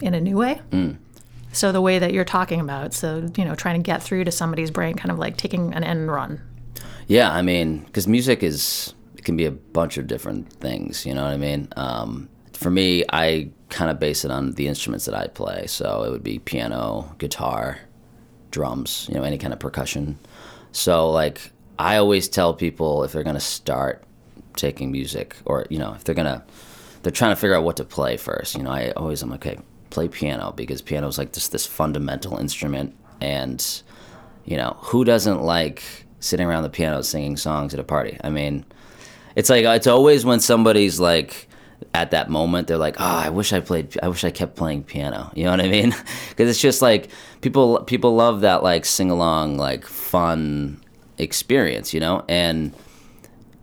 in 0.00 0.14
a 0.14 0.20
new 0.20 0.36
way. 0.36 0.60
So 1.54 1.70
the 1.70 1.80
way 1.80 1.98
that 1.98 2.12
you're 2.12 2.24
talking 2.24 2.60
about, 2.60 2.92
so 2.94 3.30
you 3.36 3.44
know, 3.44 3.54
trying 3.54 3.80
to 3.80 3.82
get 3.82 4.02
through 4.02 4.24
to 4.24 4.32
somebody's 4.32 4.70
brain, 4.70 4.96
kind 4.96 5.10
of 5.10 5.18
like 5.18 5.36
taking 5.36 5.72
an 5.72 5.84
end 5.84 6.10
run. 6.10 6.40
Yeah, 7.06 7.32
I 7.32 7.42
mean, 7.42 7.80
because 7.80 8.08
music 8.08 8.42
is 8.42 8.94
it 9.16 9.24
can 9.24 9.36
be 9.36 9.44
a 9.44 9.50
bunch 9.50 9.96
of 9.96 10.06
different 10.06 10.52
things. 10.52 11.06
You 11.06 11.14
know 11.14 11.22
what 11.22 11.32
I 11.32 11.36
mean? 11.36 11.68
Um, 11.76 12.28
for 12.52 12.70
me, 12.70 13.04
I 13.12 13.50
kind 13.68 13.90
of 13.90 14.00
base 14.00 14.24
it 14.24 14.30
on 14.30 14.52
the 14.52 14.66
instruments 14.68 15.04
that 15.04 15.14
I 15.14 15.28
play. 15.28 15.66
So 15.66 16.02
it 16.04 16.10
would 16.10 16.22
be 16.22 16.38
piano, 16.38 17.14
guitar, 17.18 17.78
drums. 18.50 19.06
You 19.08 19.14
know, 19.14 19.22
any 19.22 19.38
kind 19.38 19.52
of 19.52 19.60
percussion. 19.60 20.18
So 20.72 21.10
like, 21.10 21.52
I 21.78 21.96
always 21.96 22.28
tell 22.28 22.52
people 22.54 23.04
if 23.04 23.12
they're 23.12 23.22
gonna 23.22 23.40
start 23.40 24.02
taking 24.56 24.90
music, 24.90 25.36
or 25.44 25.66
you 25.70 25.78
know, 25.78 25.94
if 25.94 26.04
they're 26.04 26.14
gonna 26.14 26.44
they're 27.02 27.12
trying 27.12 27.32
to 27.32 27.36
figure 27.36 27.54
out 27.54 27.64
what 27.64 27.76
to 27.76 27.84
play 27.84 28.16
first. 28.16 28.56
You 28.56 28.62
know, 28.62 28.70
I 28.70 28.90
always 28.92 29.22
I'm 29.22 29.30
like, 29.30 29.46
okay, 29.46 29.60
play 29.94 30.08
piano 30.08 30.52
because 30.56 30.82
piano 30.82 31.06
is 31.06 31.16
like 31.16 31.32
just 31.32 31.52
this 31.52 31.64
fundamental 31.66 32.36
instrument, 32.36 32.94
and 33.20 33.82
you 34.44 34.56
know, 34.56 34.76
who 34.80 35.04
doesn't 35.04 35.42
like 35.42 35.82
sitting 36.20 36.46
around 36.46 36.64
the 36.64 36.70
piano 36.70 37.02
singing 37.02 37.36
songs 37.36 37.72
at 37.72 37.80
a 37.80 37.84
party? 37.84 38.18
I 38.22 38.30
mean, 38.30 38.64
it's 39.36 39.48
like 39.48 39.64
it's 39.64 39.86
always 39.86 40.24
when 40.24 40.40
somebody's 40.40 41.00
like 41.00 41.48
at 41.92 42.10
that 42.10 42.28
moment 42.28 42.66
they're 42.66 42.76
like, 42.76 42.96
"Oh, 42.98 43.04
I 43.04 43.30
wish 43.30 43.52
I 43.52 43.60
played 43.60 43.96
I 44.02 44.08
wish 44.08 44.24
I 44.24 44.30
kept 44.30 44.56
playing 44.56 44.82
piano." 44.82 45.30
You 45.36 45.44
know 45.44 45.52
what 45.52 45.60
I 45.60 45.68
mean? 45.68 45.92
Cuz 46.36 46.48
it's 46.50 46.60
just 46.60 46.82
like 46.82 47.08
people 47.40 47.82
people 47.84 48.14
love 48.14 48.40
that 48.40 48.62
like 48.62 48.84
sing-along 48.84 49.56
like 49.56 49.86
fun 49.86 50.80
experience, 51.18 51.94
you 51.94 52.00
know? 52.00 52.24
And 52.28 52.72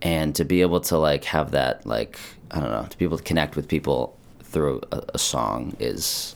and 0.01 0.33
to 0.35 0.45
be 0.45 0.61
able 0.61 0.79
to 0.81 0.97
like 0.97 1.25
have 1.25 1.51
that 1.51 1.85
like 1.85 2.17
I 2.51 2.59
don't 2.59 2.71
know, 2.71 2.85
to 2.89 2.97
be 2.97 3.05
able 3.05 3.17
to 3.17 3.23
connect 3.23 3.55
with 3.55 3.67
people 3.67 4.17
through 4.51 4.81
a, 4.91 5.01
a 5.13 5.17
song 5.17 5.75
is 5.79 6.35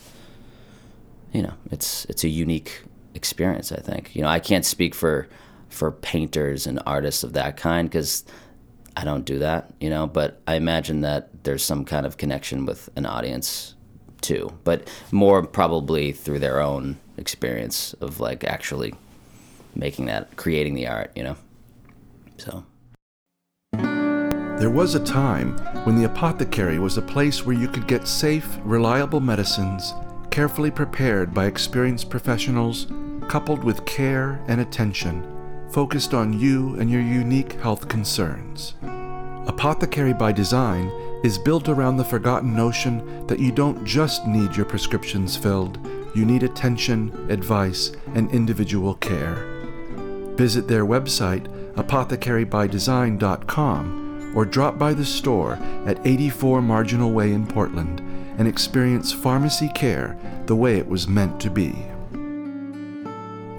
you 1.35 1.41
know, 1.41 1.53
it's 1.69 2.05
it's 2.05 2.23
a 2.23 2.29
unique 2.29 2.81
experience, 3.13 3.71
I 3.73 3.81
think. 3.81 4.15
You 4.15 4.21
know, 4.21 4.29
I 4.29 4.39
can't 4.39 4.65
speak 4.65 4.95
for 4.95 5.27
for 5.67 5.91
painters 5.91 6.65
and 6.65 6.81
artists 6.85 7.23
of 7.23 7.33
that 7.33 7.57
kind 7.57 7.89
because 7.89 8.23
I 8.95 9.03
don't 9.03 9.25
do 9.25 9.39
that, 9.39 9.73
you 9.81 9.89
know. 9.89 10.07
But 10.07 10.41
I 10.47 10.55
imagine 10.55 11.01
that 11.01 11.43
there's 11.43 11.63
some 11.63 11.83
kind 11.83 12.05
of 12.05 12.15
connection 12.15 12.65
with 12.65 12.89
an 12.95 13.05
audience 13.05 13.75
too, 14.21 14.57
but 14.63 14.89
more 15.11 15.45
probably 15.45 16.13
through 16.13 16.39
their 16.39 16.61
own 16.61 16.97
experience 17.17 17.93
of 17.99 18.21
like 18.21 18.45
actually 18.45 18.93
making 19.75 20.05
that, 20.05 20.37
creating 20.37 20.75
the 20.75 20.87
art, 20.87 21.11
you 21.17 21.23
know. 21.23 21.35
So. 22.37 22.63
There 24.57 24.69
was 24.69 24.95
a 24.95 25.03
time 25.03 25.57
when 25.83 25.97
the 25.97 26.05
apothecary 26.05 26.79
was 26.79 26.97
a 26.97 27.01
place 27.01 27.45
where 27.45 27.57
you 27.57 27.67
could 27.67 27.87
get 27.87 28.07
safe, 28.07 28.57
reliable 28.63 29.19
medicines, 29.19 29.93
carefully 30.31 30.71
prepared 30.71 31.33
by 31.33 31.47
experienced 31.47 32.09
professionals, 32.09 32.87
coupled 33.27 33.65
with 33.65 33.85
care 33.85 34.41
and 34.47 34.61
attention, 34.61 35.25
focused 35.71 36.13
on 36.13 36.39
you 36.39 36.79
and 36.79 36.89
your 36.89 37.01
unique 37.01 37.59
health 37.59 37.89
concerns. 37.89 38.75
Apothecary 39.45 40.13
by 40.13 40.31
Design 40.31 40.89
is 41.25 41.37
built 41.37 41.67
around 41.67 41.97
the 41.97 42.05
forgotten 42.05 42.55
notion 42.55 43.27
that 43.27 43.39
you 43.39 43.51
don't 43.51 43.83
just 43.83 44.25
need 44.25 44.55
your 44.55 44.65
prescriptions 44.65 45.35
filled, 45.35 45.85
you 46.15 46.23
need 46.23 46.43
attention, 46.43 47.11
advice, 47.29 47.91
and 48.13 48.31
individual 48.31 48.95
care. 48.95 49.35
Visit 50.37 50.69
their 50.69 50.85
website, 50.85 51.49
apothecarybydesign.com, 51.75 54.04
or 54.35 54.45
drop 54.45 54.77
by 54.77 54.93
the 54.93 55.05
store 55.05 55.53
at 55.85 56.05
84 56.05 56.61
Marginal 56.61 57.11
Way 57.11 57.31
in 57.31 57.47
Portland 57.47 58.01
and 58.37 58.47
experience 58.47 59.11
pharmacy 59.11 59.69
care 59.73 60.17
the 60.45 60.55
way 60.55 60.77
it 60.77 60.87
was 60.87 61.07
meant 61.07 61.39
to 61.41 61.49
be. 61.49 61.73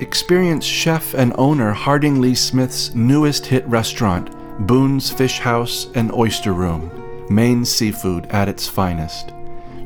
Experience 0.00 0.64
chef 0.64 1.14
and 1.14 1.32
owner 1.38 1.72
Harding 1.72 2.20
Lee 2.20 2.34
Smith's 2.34 2.94
newest 2.94 3.46
hit 3.46 3.66
restaurant, 3.66 4.30
Boone's 4.66 5.10
Fish 5.10 5.38
House 5.38 5.88
and 5.94 6.12
Oyster 6.12 6.52
Room, 6.52 7.26
Maine 7.30 7.64
seafood 7.64 8.26
at 8.26 8.48
its 8.48 8.68
finest. 8.68 9.32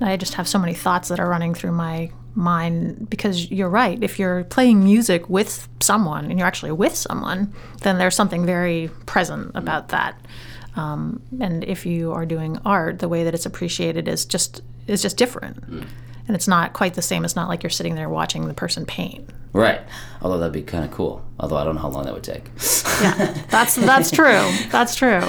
I 0.00 0.16
just 0.16 0.32
have 0.32 0.48
so 0.48 0.58
many 0.58 0.72
thoughts 0.72 1.10
that 1.10 1.20
are 1.20 1.28
running 1.28 1.52
through 1.52 1.72
my 1.72 2.10
mind 2.34 3.08
because 3.08 3.50
you're 3.50 3.68
right. 3.68 4.02
If 4.02 4.18
you're 4.18 4.44
playing 4.44 4.82
music 4.84 5.28
with 5.28 5.68
someone 5.80 6.26
and 6.26 6.38
you're 6.38 6.48
actually 6.48 6.72
with 6.72 6.94
someone, 6.94 7.52
then 7.82 7.98
there's 7.98 8.14
something 8.14 8.44
very 8.44 8.90
present 9.06 9.52
about 9.54 9.88
that. 9.88 10.18
Um, 10.76 11.22
and 11.40 11.64
if 11.64 11.86
you 11.86 12.12
are 12.12 12.26
doing 12.26 12.58
art, 12.64 12.98
the 12.98 13.08
way 13.08 13.24
that 13.24 13.34
it's 13.34 13.46
appreciated 13.46 14.08
is 14.08 14.24
just 14.24 14.62
is 14.86 15.00
just 15.00 15.16
different, 15.16 15.62
and 15.62 16.34
it's 16.36 16.48
not 16.48 16.72
quite 16.72 16.94
the 16.94 17.02
same. 17.02 17.24
It's 17.24 17.36
not 17.36 17.48
like 17.48 17.62
you're 17.62 17.70
sitting 17.70 17.94
there 17.94 18.08
watching 18.08 18.48
the 18.48 18.54
person 18.54 18.84
paint. 18.84 19.30
Right. 19.52 19.80
Although 20.20 20.38
that'd 20.38 20.52
be 20.52 20.62
kind 20.62 20.84
of 20.84 20.90
cool. 20.90 21.24
Although 21.38 21.56
I 21.56 21.64
don't 21.64 21.76
know 21.76 21.82
how 21.82 21.90
long 21.90 22.04
that 22.04 22.12
would 22.12 22.24
take. 22.24 22.50
Yeah, 23.00 23.42
that's 23.48 23.76
that's 23.76 24.10
true. 24.10 24.50
That's 24.70 24.96
true. 24.96 25.22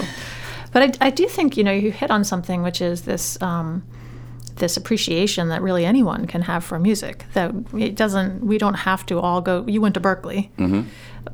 But 0.73 0.99
I, 1.01 1.07
I 1.07 1.09
do 1.11 1.27
think 1.27 1.57
you 1.57 1.63
know 1.63 1.71
you 1.71 1.91
hit 1.91 2.09
on 2.09 2.23
something 2.23 2.63
which 2.63 2.81
is 2.81 3.03
this 3.03 3.39
um, 3.41 3.83
this 4.55 4.77
appreciation 4.77 5.49
that 5.49 5.61
really 5.61 5.85
anyone 5.85 6.27
can 6.27 6.41
have 6.43 6.63
for 6.63 6.79
music. 6.79 7.25
That 7.33 7.53
it 7.77 7.95
doesn't. 7.95 8.43
We 8.43 8.57
don't 8.57 8.75
have 8.75 9.05
to 9.07 9.19
all 9.19 9.41
go. 9.41 9.65
You 9.67 9.81
went 9.81 9.95
to 9.95 10.01
Berklee. 10.01 10.49
Mm-hmm. 10.57 10.81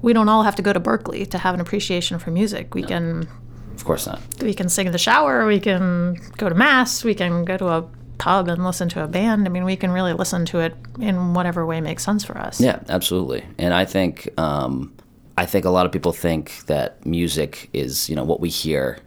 We 0.01 0.13
don't 0.13 0.29
all 0.29 0.43
have 0.43 0.55
to 0.55 0.61
go 0.61 0.73
to 0.73 0.79
Berklee 0.79 1.29
to 1.31 1.37
have 1.37 1.53
an 1.53 1.61
appreciation 1.61 2.17
for 2.19 2.31
music. 2.31 2.73
We 2.73 2.83
can 2.83 3.27
Of 3.75 3.83
course 3.85 4.07
not. 4.07 4.21
we 4.41 4.53
can 4.53 4.69
sing 4.69 4.87
in 4.87 4.91
the 4.93 4.97
shower. 4.97 5.45
We 5.45 5.59
can 5.59 6.17
go 6.37 6.49
to 6.49 6.55
mass. 6.55 7.03
We 7.03 7.13
can 7.13 7.45
go 7.45 7.57
to 7.57 7.67
a 7.67 7.89
pub 8.17 8.47
and 8.47 8.63
listen 8.63 8.87
to 8.89 9.03
a 9.03 9.07
band. 9.07 9.45
I 9.47 9.49
mean, 9.49 9.65
we 9.65 9.75
can 9.75 9.91
really 9.91 10.13
listen 10.13 10.45
to 10.45 10.59
it 10.59 10.75
in 10.99 11.33
whatever 11.33 11.65
way 11.65 11.81
makes 11.81 12.03
sense 12.03 12.23
for 12.23 12.37
us. 12.37 12.61
Yeah, 12.61 12.79
absolutely. 12.89 13.43
And 13.57 13.73
I 13.73 13.85
think 13.85 14.29
um, 14.39 14.93
I 15.37 15.45
think 15.45 15.65
a 15.65 15.69
lot 15.69 15.85
of 15.85 15.91
people 15.91 16.11
think 16.13 16.65
that 16.67 17.05
music 17.05 17.69
is 17.73 18.09
you 18.09 18.15
know 18.15 18.23
what 18.23 18.39
we 18.39 18.49
hear 18.49 18.99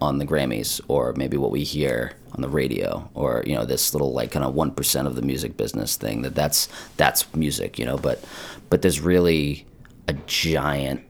on 0.00 0.18
the 0.18 0.26
Grammys 0.26 0.80
or 0.88 1.12
maybe 1.16 1.36
what 1.36 1.50
we 1.50 1.64
hear 1.64 2.12
on 2.38 2.42
the 2.42 2.48
radio 2.48 3.10
or 3.14 3.42
you 3.46 3.54
know 3.54 3.64
this 3.64 3.92
little 3.92 4.12
like 4.12 4.30
kind 4.30 4.44
of 4.44 4.54
one 4.54 4.70
percent 4.70 5.08
of 5.08 5.16
the 5.16 5.22
music 5.22 5.56
business 5.56 5.96
thing 5.96 6.22
that 6.22 6.36
that's 6.36 6.68
that's 6.96 7.34
music 7.34 7.78
you 7.80 7.84
know 7.84 7.98
but 7.98 8.24
but 8.70 8.80
there's 8.80 9.00
really 9.00 9.66
a 10.06 10.12
giant 10.26 11.04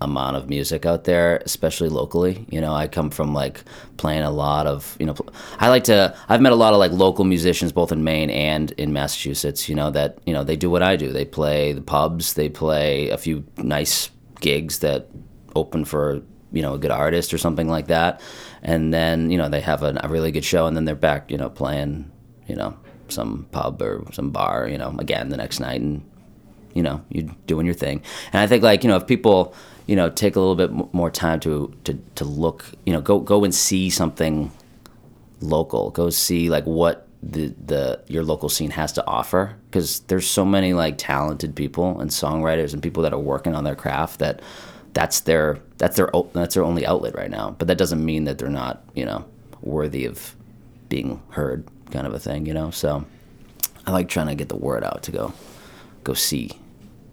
amount 0.00 0.36
of 0.36 0.48
music 0.48 0.86
out 0.86 1.04
there, 1.04 1.42
especially 1.44 1.90
locally. 1.90 2.46
You 2.48 2.60
know, 2.60 2.72
I 2.72 2.88
come 2.88 3.10
from 3.10 3.34
like 3.34 3.62
playing 3.98 4.22
a 4.22 4.30
lot 4.30 4.66
of, 4.66 4.96
you 4.98 5.04
know, 5.04 5.14
I 5.58 5.68
like 5.68 5.84
to, 5.84 6.16
I've 6.28 6.40
met 6.40 6.52
a 6.52 6.56
lot 6.56 6.72
of 6.72 6.78
like 6.78 6.92
local 6.92 7.26
musicians 7.26 7.70
both 7.70 7.92
in 7.92 8.02
Maine 8.02 8.30
and 8.30 8.70
in 8.72 8.94
Massachusetts, 8.94 9.68
you 9.68 9.74
know, 9.74 9.90
that, 9.90 10.18
you 10.24 10.32
know, 10.32 10.42
they 10.42 10.56
do 10.56 10.70
what 10.70 10.82
I 10.82 10.96
do. 10.96 11.12
They 11.12 11.26
play 11.26 11.72
the 11.72 11.82
pubs, 11.82 12.32
they 12.32 12.48
play 12.48 13.10
a 13.10 13.18
few 13.18 13.44
nice 13.58 14.10
gigs 14.40 14.78
that 14.78 15.08
open 15.54 15.84
for, 15.84 16.22
you 16.50 16.62
know, 16.62 16.74
a 16.74 16.78
good 16.78 16.90
artist 16.90 17.34
or 17.34 17.38
something 17.38 17.68
like 17.68 17.88
that. 17.88 18.22
And 18.62 18.92
then, 18.92 19.30
you 19.30 19.38
know, 19.38 19.48
they 19.48 19.60
have 19.60 19.82
a, 19.82 19.98
a 20.02 20.08
really 20.08 20.32
good 20.32 20.44
show 20.44 20.66
and 20.66 20.76
then 20.76 20.84
they're 20.84 20.94
back, 20.94 21.30
you 21.30 21.38
know, 21.38 21.48
playing, 21.48 22.10
you 22.46 22.56
know, 22.56 22.76
some 23.08 23.46
pub 23.52 23.80
or 23.80 24.04
some 24.12 24.30
bar, 24.30 24.68
you 24.68 24.78
know, 24.78 24.94
again 24.98 25.30
the 25.30 25.36
next 25.36 25.60
night 25.60 25.80
and 25.80 26.04
you 26.74 26.82
know, 26.82 27.02
you're 27.08 27.28
doing 27.46 27.66
your 27.66 27.74
thing. 27.74 28.02
And 28.32 28.40
I 28.40 28.46
think 28.46 28.62
like, 28.62 28.84
you 28.84 28.88
know, 28.88 28.96
if 28.96 29.06
people, 29.06 29.54
you 29.86 29.96
know, 29.96 30.10
take 30.10 30.36
a 30.36 30.40
little 30.40 30.54
bit 30.54 30.94
more 30.94 31.10
time 31.10 31.40
to, 31.40 31.74
to, 31.84 31.94
to 32.14 32.24
look, 32.24 32.64
you 32.86 32.92
know, 32.92 33.00
go, 33.00 33.18
go 33.18 33.44
and 33.44 33.54
see 33.54 33.90
something 33.90 34.50
local, 35.40 35.90
go 35.90 36.10
see 36.10 36.50
like 36.50 36.64
what 36.64 37.08
the, 37.22 37.54
the, 37.66 38.02
your 38.06 38.22
local 38.22 38.48
scene 38.48 38.70
has 38.70 38.92
to 38.92 39.06
offer. 39.06 39.56
Cause 39.72 40.00
there's 40.00 40.28
so 40.28 40.44
many 40.44 40.72
like 40.72 40.96
talented 40.96 41.54
people 41.54 42.00
and 42.00 42.10
songwriters 42.10 42.72
and 42.72 42.82
people 42.82 43.02
that 43.02 43.12
are 43.12 43.18
working 43.18 43.54
on 43.54 43.64
their 43.64 43.76
craft 43.76 44.20
that 44.20 44.40
that's 44.92 45.20
their, 45.20 45.58
that's 45.78 45.96
their, 45.96 46.10
that's 46.32 46.54
their 46.54 46.64
only 46.64 46.84
outlet 46.86 47.14
right 47.14 47.30
now. 47.30 47.54
But 47.58 47.68
that 47.68 47.78
doesn't 47.78 48.04
mean 48.04 48.24
that 48.24 48.38
they're 48.38 48.48
not, 48.48 48.82
you 48.94 49.04
know, 49.04 49.24
worthy 49.62 50.04
of 50.06 50.34
being 50.88 51.22
heard 51.30 51.66
kind 51.90 52.06
of 52.06 52.14
a 52.14 52.18
thing, 52.18 52.46
you 52.46 52.54
know? 52.54 52.70
So 52.70 53.04
I 53.86 53.92
like 53.92 54.08
trying 54.08 54.26
to 54.28 54.34
get 54.34 54.48
the 54.48 54.56
word 54.56 54.82
out 54.84 55.02
to 55.04 55.12
go, 55.12 55.32
go 56.04 56.12
see, 56.14 56.50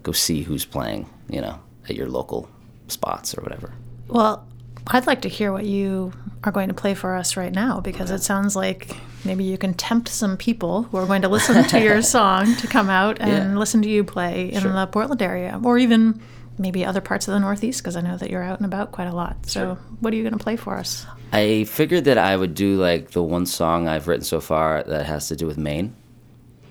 go 0.03 0.11
see 0.11 0.41
who's 0.43 0.65
playing, 0.65 1.07
you 1.29 1.41
know, 1.41 1.59
at 1.89 1.95
your 1.95 2.07
local 2.07 2.49
spots 2.87 3.37
or 3.37 3.41
whatever. 3.41 3.71
Well, 4.07 4.45
I'd 4.87 5.05
like 5.07 5.21
to 5.23 5.29
hear 5.29 5.51
what 5.51 5.65
you 5.65 6.13
are 6.43 6.51
going 6.51 6.69
to 6.69 6.73
play 6.73 6.93
for 6.93 7.15
us 7.15 7.35
right 7.35 7.51
now 7.51 7.81
because 7.81 8.09
it 8.09 8.23
sounds 8.23 8.55
like 8.55 8.95
maybe 9.25 9.43
you 9.43 9.57
can 9.57 9.73
tempt 9.73 10.07
some 10.07 10.37
people 10.37 10.83
who 10.83 10.97
are 10.97 11.05
going 11.05 11.23
to 11.23 11.27
listen 11.27 11.63
to 11.65 11.79
your 11.81 12.01
song 12.15 12.55
to 12.57 12.67
come 12.67 12.89
out 12.89 13.17
and 13.19 13.29
Yeah. 13.53 13.57
listen 13.59 13.81
to 13.81 13.89
you 13.89 14.03
play 14.05 14.51
in 14.53 14.61
Sure. 14.61 14.71
the 14.71 14.85
Portland 14.87 15.21
area 15.21 15.59
or 15.63 15.77
even 15.77 16.21
maybe 16.57 16.85
other 16.85 17.01
parts 17.01 17.27
of 17.27 17.33
the 17.33 17.39
Northeast 17.39 17.81
because 17.81 17.95
I 17.95 18.01
know 18.01 18.17
that 18.17 18.29
you're 18.29 18.43
out 18.43 18.59
and 18.59 18.65
about 18.65 18.91
quite 18.91 19.07
a 19.07 19.13
lot. 19.15 19.45
So, 19.45 19.75
what 19.99 20.13
are 20.13 20.15
you 20.15 20.23
going 20.23 20.37
to 20.37 20.43
play 20.43 20.55
for 20.55 20.75
us? 20.77 21.05
I 21.31 21.65
figured 21.65 22.05
that 22.05 22.17
I 22.17 22.35
would 22.35 22.53
do 22.55 22.77
like 22.77 23.11
the 23.11 23.21
one 23.23 23.45
song 23.45 23.87
I've 23.87 24.07
written 24.07 24.23
so 24.23 24.39
far 24.39 24.83
that 24.83 25.05
has 25.05 25.27
to 25.29 25.35
do 25.35 25.45
with 25.45 25.57
Maine. 25.57 25.95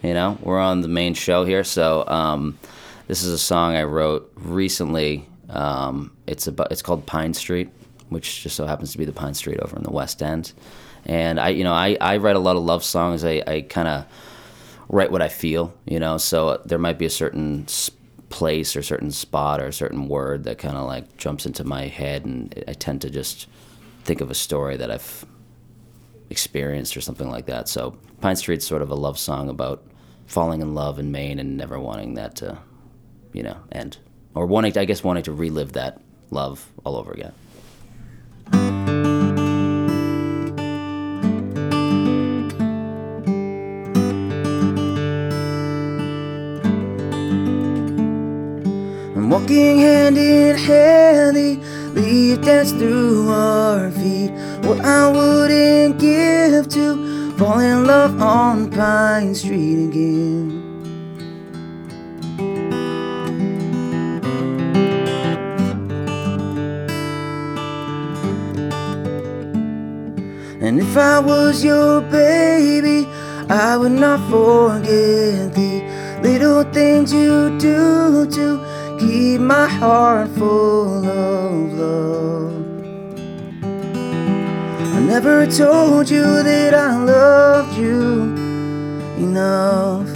You 0.03 0.15
know, 0.15 0.39
we're 0.43 0.61
on 0.61 0.81
the 0.83 0.89
Maine 0.89 1.15
show 1.15 1.45
here, 1.45 1.65
so 1.65 2.07
um, 2.07 2.59
this 3.09 3.23
is 3.23 3.33
a 3.33 3.39
song 3.39 3.75
I 3.77 3.83
wrote 3.85 4.31
recently. 4.37 5.27
Um, 5.49 6.13
it's 6.27 6.47
about 6.47 6.71
it's 6.73 6.83
called 6.83 7.07
Pine 7.07 7.35
Street, 7.35 7.71
which 8.09 8.43
just 8.43 8.57
so 8.57 8.67
happens 8.67 8.93
to 8.93 8.99
be 8.99 9.05
the 9.05 9.13
Pine 9.13 9.35
Street 9.35 9.59
over 9.61 9.77
in 9.77 9.83
the 9.83 9.91
West 9.91 10.23
End. 10.23 10.53
And 11.05 11.39
I, 11.39 11.51
you 11.51 11.65
know, 11.65 11.73
I, 11.73 11.97
I 12.01 12.17
write 12.17 12.35
a 12.37 12.41
lot 12.41 12.57
of 12.57 12.65
love 12.65 12.83
songs. 12.85 13.25
I, 13.25 13.43
I 13.47 13.61
kind 13.69 13.87
of 13.89 14.05
write 14.89 15.11
what 15.13 15.23
I 15.23 15.29
feel, 15.29 15.73
you 15.85 16.01
know. 16.01 16.19
So 16.19 16.61
there 16.65 16.79
might 16.79 16.99
be 16.99 17.07
a 17.07 17.11
certain 17.11 17.65
s- 17.65 17.91
place 18.37 18.77
or 18.77 18.83
certain 18.83 19.11
spot 19.11 19.63
or 19.63 19.69
a 19.69 19.73
certain 19.73 20.09
word 20.09 20.45
that 20.45 20.59
kind 20.59 20.77
of 20.77 20.87
like 20.87 21.17
jumps 21.17 21.47
into 21.47 21.65
my 21.65 21.87
head, 21.87 22.27
and 22.27 22.63
I 22.69 22.75
tend 22.75 23.01
to 23.01 23.09
just 23.09 23.49
think 24.05 24.21
of 24.21 24.31
a 24.31 24.35
story 24.35 24.77
that 24.77 24.91
I've 24.91 25.25
experienced 26.29 26.99
or 26.99 27.01
something 27.01 27.31
like 27.31 27.47
that. 27.47 27.67
So 27.67 27.97
Pine 28.21 28.37
Street's 28.37 28.67
sort 28.67 28.83
of 28.83 28.91
a 28.91 28.95
love 28.95 29.19
song 29.19 29.49
about 29.49 29.83
falling 30.27 30.61
in 30.61 30.75
love 30.75 30.99
in 30.99 31.11
Maine 31.11 31.39
and 31.39 31.57
never 31.57 31.81
wanting 31.81 32.13
that 32.15 32.37
to, 32.37 32.59
you 33.33 33.43
know, 33.43 33.57
end 33.73 33.97
or 34.35 34.45
wanting, 34.45 34.73
to, 34.73 34.81
I 34.81 34.85
guess, 34.85 35.03
wanting 35.03 35.23
to 35.23 35.33
relive 35.33 35.73
that 35.73 35.99
love 36.31 36.71
all 36.85 36.97
over 36.97 37.13
again. 37.13 37.33
Walking 49.37 49.79
hand 49.79 50.17
in 50.17 50.57
hand, 50.57 51.37
the 51.37 51.61
leaf 51.95 52.41
dance 52.41 52.73
through 52.73 53.29
our 53.29 53.91
feet. 53.91 54.31
What 54.65 54.81
I 54.81 55.13
wouldn't 55.13 55.99
give 56.01 56.69
to 56.69 57.37
fall 57.37 57.59
in 57.59 57.85
love 57.85 58.19
on 58.23 58.71
Pine 58.71 59.35
Street 59.35 59.89
again. 59.89 60.63
And 70.63 70.81
if 70.81 70.97
I 70.97 71.19
was 71.19 71.63
your 71.63 72.01
baby, 72.01 73.07
I 73.51 73.77
would 73.77 73.93
not 73.93 74.19
forget 74.31 75.53
the 75.53 75.83
little 76.23 76.65
things 76.73 77.13
you 77.13 77.57
do 77.59 78.27
to 78.31 78.76
keep 78.99 79.41
my 79.41 79.67
heart 79.67 80.29
full 80.31 81.05
of 81.07 81.73
love. 81.73 82.53
I 84.97 85.01
never 85.01 85.47
told 85.47 86.09
you 86.11 86.43
that 86.43 86.75
I 86.75 86.97
loved 87.03 87.77
you 87.79 88.35
enough. 89.19 90.09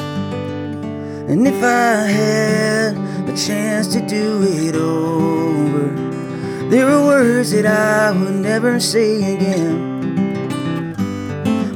And 1.31 1.47
if 1.47 1.63
I 1.63 2.07
had 2.07 2.97
a 3.29 3.37
chance 3.37 3.87
to 3.95 4.01
do 4.07 4.43
it 4.43 4.75
over, 4.75 5.89
there 6.71 6.89
are 6.89 7.07
words 7.07 7.53
that 7.53 7.67
I 7.67 8.11
would 8.11 8.35
never 8.35 8.81
say 8.81 9.35
again. 9.35 9.91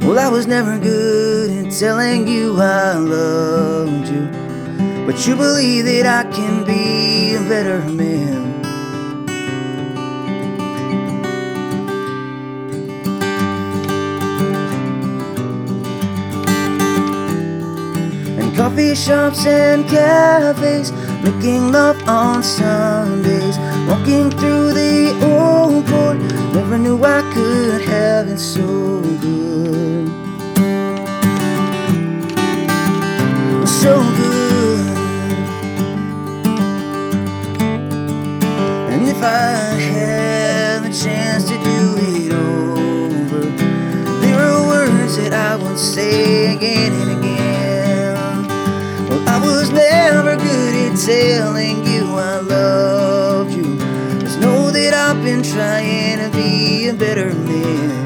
Well, 0.01 0.19
I 0.19 0.29
was 0.29 0.45
never 0.45 0.77
good 0.77 1.65
at 1.65 1.71
telling 1.73 2.27
you 2.27 2.59
I 2.61 2.93
loved 2.93 4.07
you, 4.07 4.29
but 5.05 5.27
you 5.27 5.35
believe 5.35 5.85
that 5.85 6.07
I 6.07 6.31
can 6.31 6.63
be 6.65 7.35
a 7.35 7.39
better 7.47 7.79
man. 7.89 8.41
And 18.39 18.55
coffee 18.55 18.95
shops 18.95 19.45
and 19.45 19.87
cafes, 19.87 20.91
making 21.23 21.71
love 21.71 22.01
on 22.07 22.41
Sundays, 22.41 23.59
walking 23.87 24.31
through 24.31 24.73
the 24.73 25.11
old 25.21 25.85
port. 25.85 26.17
Never 26.55 26.79
knew 26.79 27.03
I 27.03 27.21
could 27.31 27.81
have 27.81 28.27
it 28.27 28.39
so 28.39 29.01
good. 29.21 30.07
So 33.67 34.01
good. 34.17 34.34
If 39.15 39.23
I 39.23 39.79
had 39.79 40.83
the 40.83 40.89
chance 40.89 41.45
to 41.45 41.55
do 41.63 41.95
it 41.99 42.33
over, 42.33 43.45
there 44.19 44.39
are 44.39 44.67
words 44.67 45.15
that 45.17 45.31
I 45.33 45.55
would 45.55 45.79
say 45.79 46.53
again 46.53 46.91
and 46.91 47.11
again. 47.19 48.47
Well, 49.07 49.29
I 49.29 49.39
was 49.39 49.71
never 49.71 50.35
good 50.35 50.75
at 50.75 50.99
telling 50.99 51.85
you 51.85 52.03
I 52.15 52.39
loved 52.39 53.53
you. 53.53 53.77
Just 54.19 54.39
know 54.41 54.71
that 54.71 54.93
I've 54.93 55.23
been 55.23 55.43
trying 55.43 56.19
to 56.19 56.29
be 56.35 56.87
a 56.89 56.93
better 56.93 57.33
man. 57.33 58.04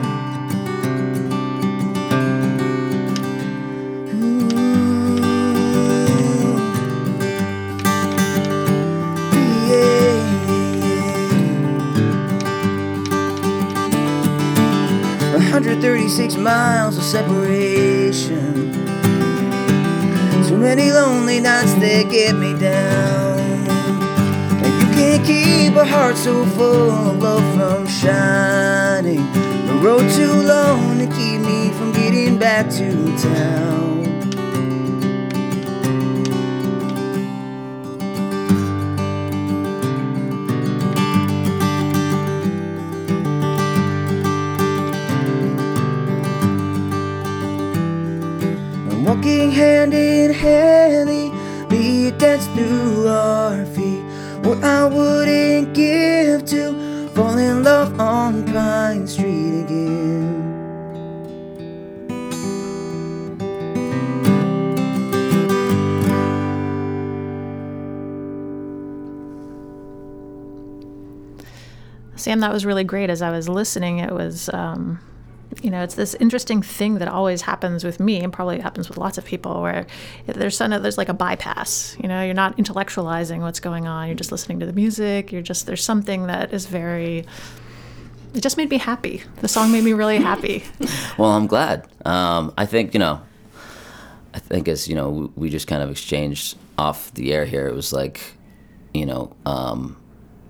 136 15.59 16.37
miles 16.37 16.97
of 16.97 17.03
separation. 17.03 18.71
Too 20.47 20.55
many 20.55 20.89
lonely 20.89 21.41
nights 21.41 21.73
that 21.73 22.07
get 22.09 22.33
me 22.37 22.57
down. 22.57 23.39
And 24.63 24.73
you 24.81 24.87
can't 24.95 25.25
keep 25.25 25.75
a 25.75 25.83
heart 25.83 26.15
so 26.15 26.45
full 26.45 26.91
of 26.91 27.21
love 27.21 27.43
from 27.55 27.85
shining. 27.87 29.25
The 29.67 29.81
road 29.83 30.09
too 30.13 30.31
long 30.47 30.97
to 30.99 31.07
keep 31.07 31.41
me 31.41 31.71
from 31.71 31.91
getting 31.91 32.37
back 32.37 32.69
to 32.75 33.17
town. 33.17 33.88
Sam, 72.29 72.41
that 72.41 72.53
was 72.53 72.63
really 72.63 72.83
great. 72.83 73.09
As 73.09 73.23
I 73.23 73.31
was 73.31 73.49
listening, 73.49 73.97
it 73.97 74.11
was, 74.11 74.51
um, 74.53 74.99
you 75.63 75.71
know, 75.71 75.81
it's 75.81 75.95
this 75.95 76.13
interesting 76.13 76.61
thing 76.61 76.99
that 76.99 77.07
always 77.07 77.41
happens 77.41 77.83
with 77.83 77.99
me, 77.99 78.19
and 78.19 78.31
probably 78.31 78.59
happens 78.59 78.87
with 78.87 78.99
lots 78.99 79.17
of 79.17 79.25
people, 79.25 79.63
where 79.63 79.87
there's 80.27 80.55
some, 80.55 80.69
there's 80.69 80.99
like 80.99 81.09
a 81.09 81.13
bypass. 81.15 81.97
You 81.99 82.07
know, 82.07 82.23
you're 82.23 82.35
not 82.35 82.55
intellectualizing 82.57 83.39
what's 83.39 83.59
going 83.59 83.87
on. 83.87 84.09
You're 84.09 84.15
just 84.15 84.31
listening 84.31 84.59
to 84.59 84.67
the 84.67 84.73
music. 84.73 85.31
You're 85.31 85.41
just 85.41 85.65
there's 85.65 85.83
something 85.83 86.27
that 86.27 86.53
is 86.53 86.67
very. 86.67 87.25
It 88.35 88.41
just 88.41 88.57
made 88.57 88.69
me 88.69 88.77
happy. 88.77 89.23
The 89.37 89.47
song 89.47 89.71
made 89.71 89.83
me 89.83 89.93
really 89.93 90.17
happy. 90.17 90.63
Well, 91.17 91.31
I'm 91.31 91.47
glad. 91.47 91.87
Um, 92.05 92.53
I 92.59 92.67
think 92.67 92.93
you 92.93 92.99
know. 92.99 93.23
I 94.35 94.37
think 94.37 94.67
as 94.67 94.87
you 94.87 94.93
know, 94.93 95.31
we, 95.35 95.49
just 95.49 95.65
kind 95.65 95.81
of 95.81 95.89
exchanged 95.89 96.59
off 96.77 97.11
the 97.15 97.33
air 97.33 97.45
here. 97.45 97.67
It 97.67 97.73
was 97.73 97.91
like, 97.91 98.21
you 98.93 99.07
know, 99.07 99.35
um, 99.47 99.98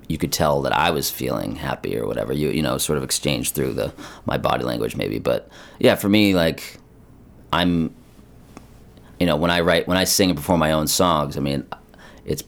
you 0.10 0.18
could 0.18 0.34
tell 0.34 0.64
that 0.64 0.74
I 0.76 0.90
was 0.90 1.10
feeling 1.10 1.56
happy 1.56 1.96
or 1.96 2.06
whatever. 2.06 2.34
You 2.34 2.50
you 2.50 2.62
know, 2.62 2.78
sort 2.78 2.98
of 2.98 3.04
exchanged 3.04 3.54
through 3.56 3.74
the 3.74 3.94
my 4.26 4.38
body 4.38 4.66
language 4.66 4.98
maybe. 4.98 5.20
But 5.20 5.48
yeah, 5.78 5.96
for 5.96 6.10
me, 6.10 6.34
like, 6.34 6.78
I'm, 7.54 7.94
you 9.20 9.28
know, 9.28 9.38
when 9.38 9.52
I 9.52 9.62
write, 9.62 9.88
when 9.88 9.98
I 9.98 10.04
sing 10.04 10.30
and 10.30 10.38
perform 10.38 10.60
my 10.60 10.72
own 10.72 10.88
songs, 10.88 11.38
I 11.38 11.42
mean, 11.42 11.66
it's, 12.26 12.44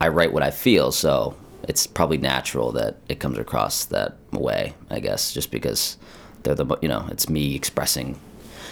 I 0.00 0.08
write 0.08 0.32
what 0.32 0.42
I 0.42 0.50
feel, 0.50 0.92
so 0.92 1.34
it's 1.62 1.86
probably 1.86 2.18
natural 2.18 2.70
that 2.72 2.96
it 3.08 3.18
comes 3.18 3.38
across 3.38 3.86
that 3.86 4.16
way. 4.30 4.74
I 4.90 5.00
guess 5.00 5.32
just 5.32 5.50
because 5.50 5.96
they're 6.42 6.54
the 6.54 6.76
you 6.82 6.88
know, 6.88 7.08
it's 7.10 7.30
me 7.30 7.54
expressing. 7.54 8.20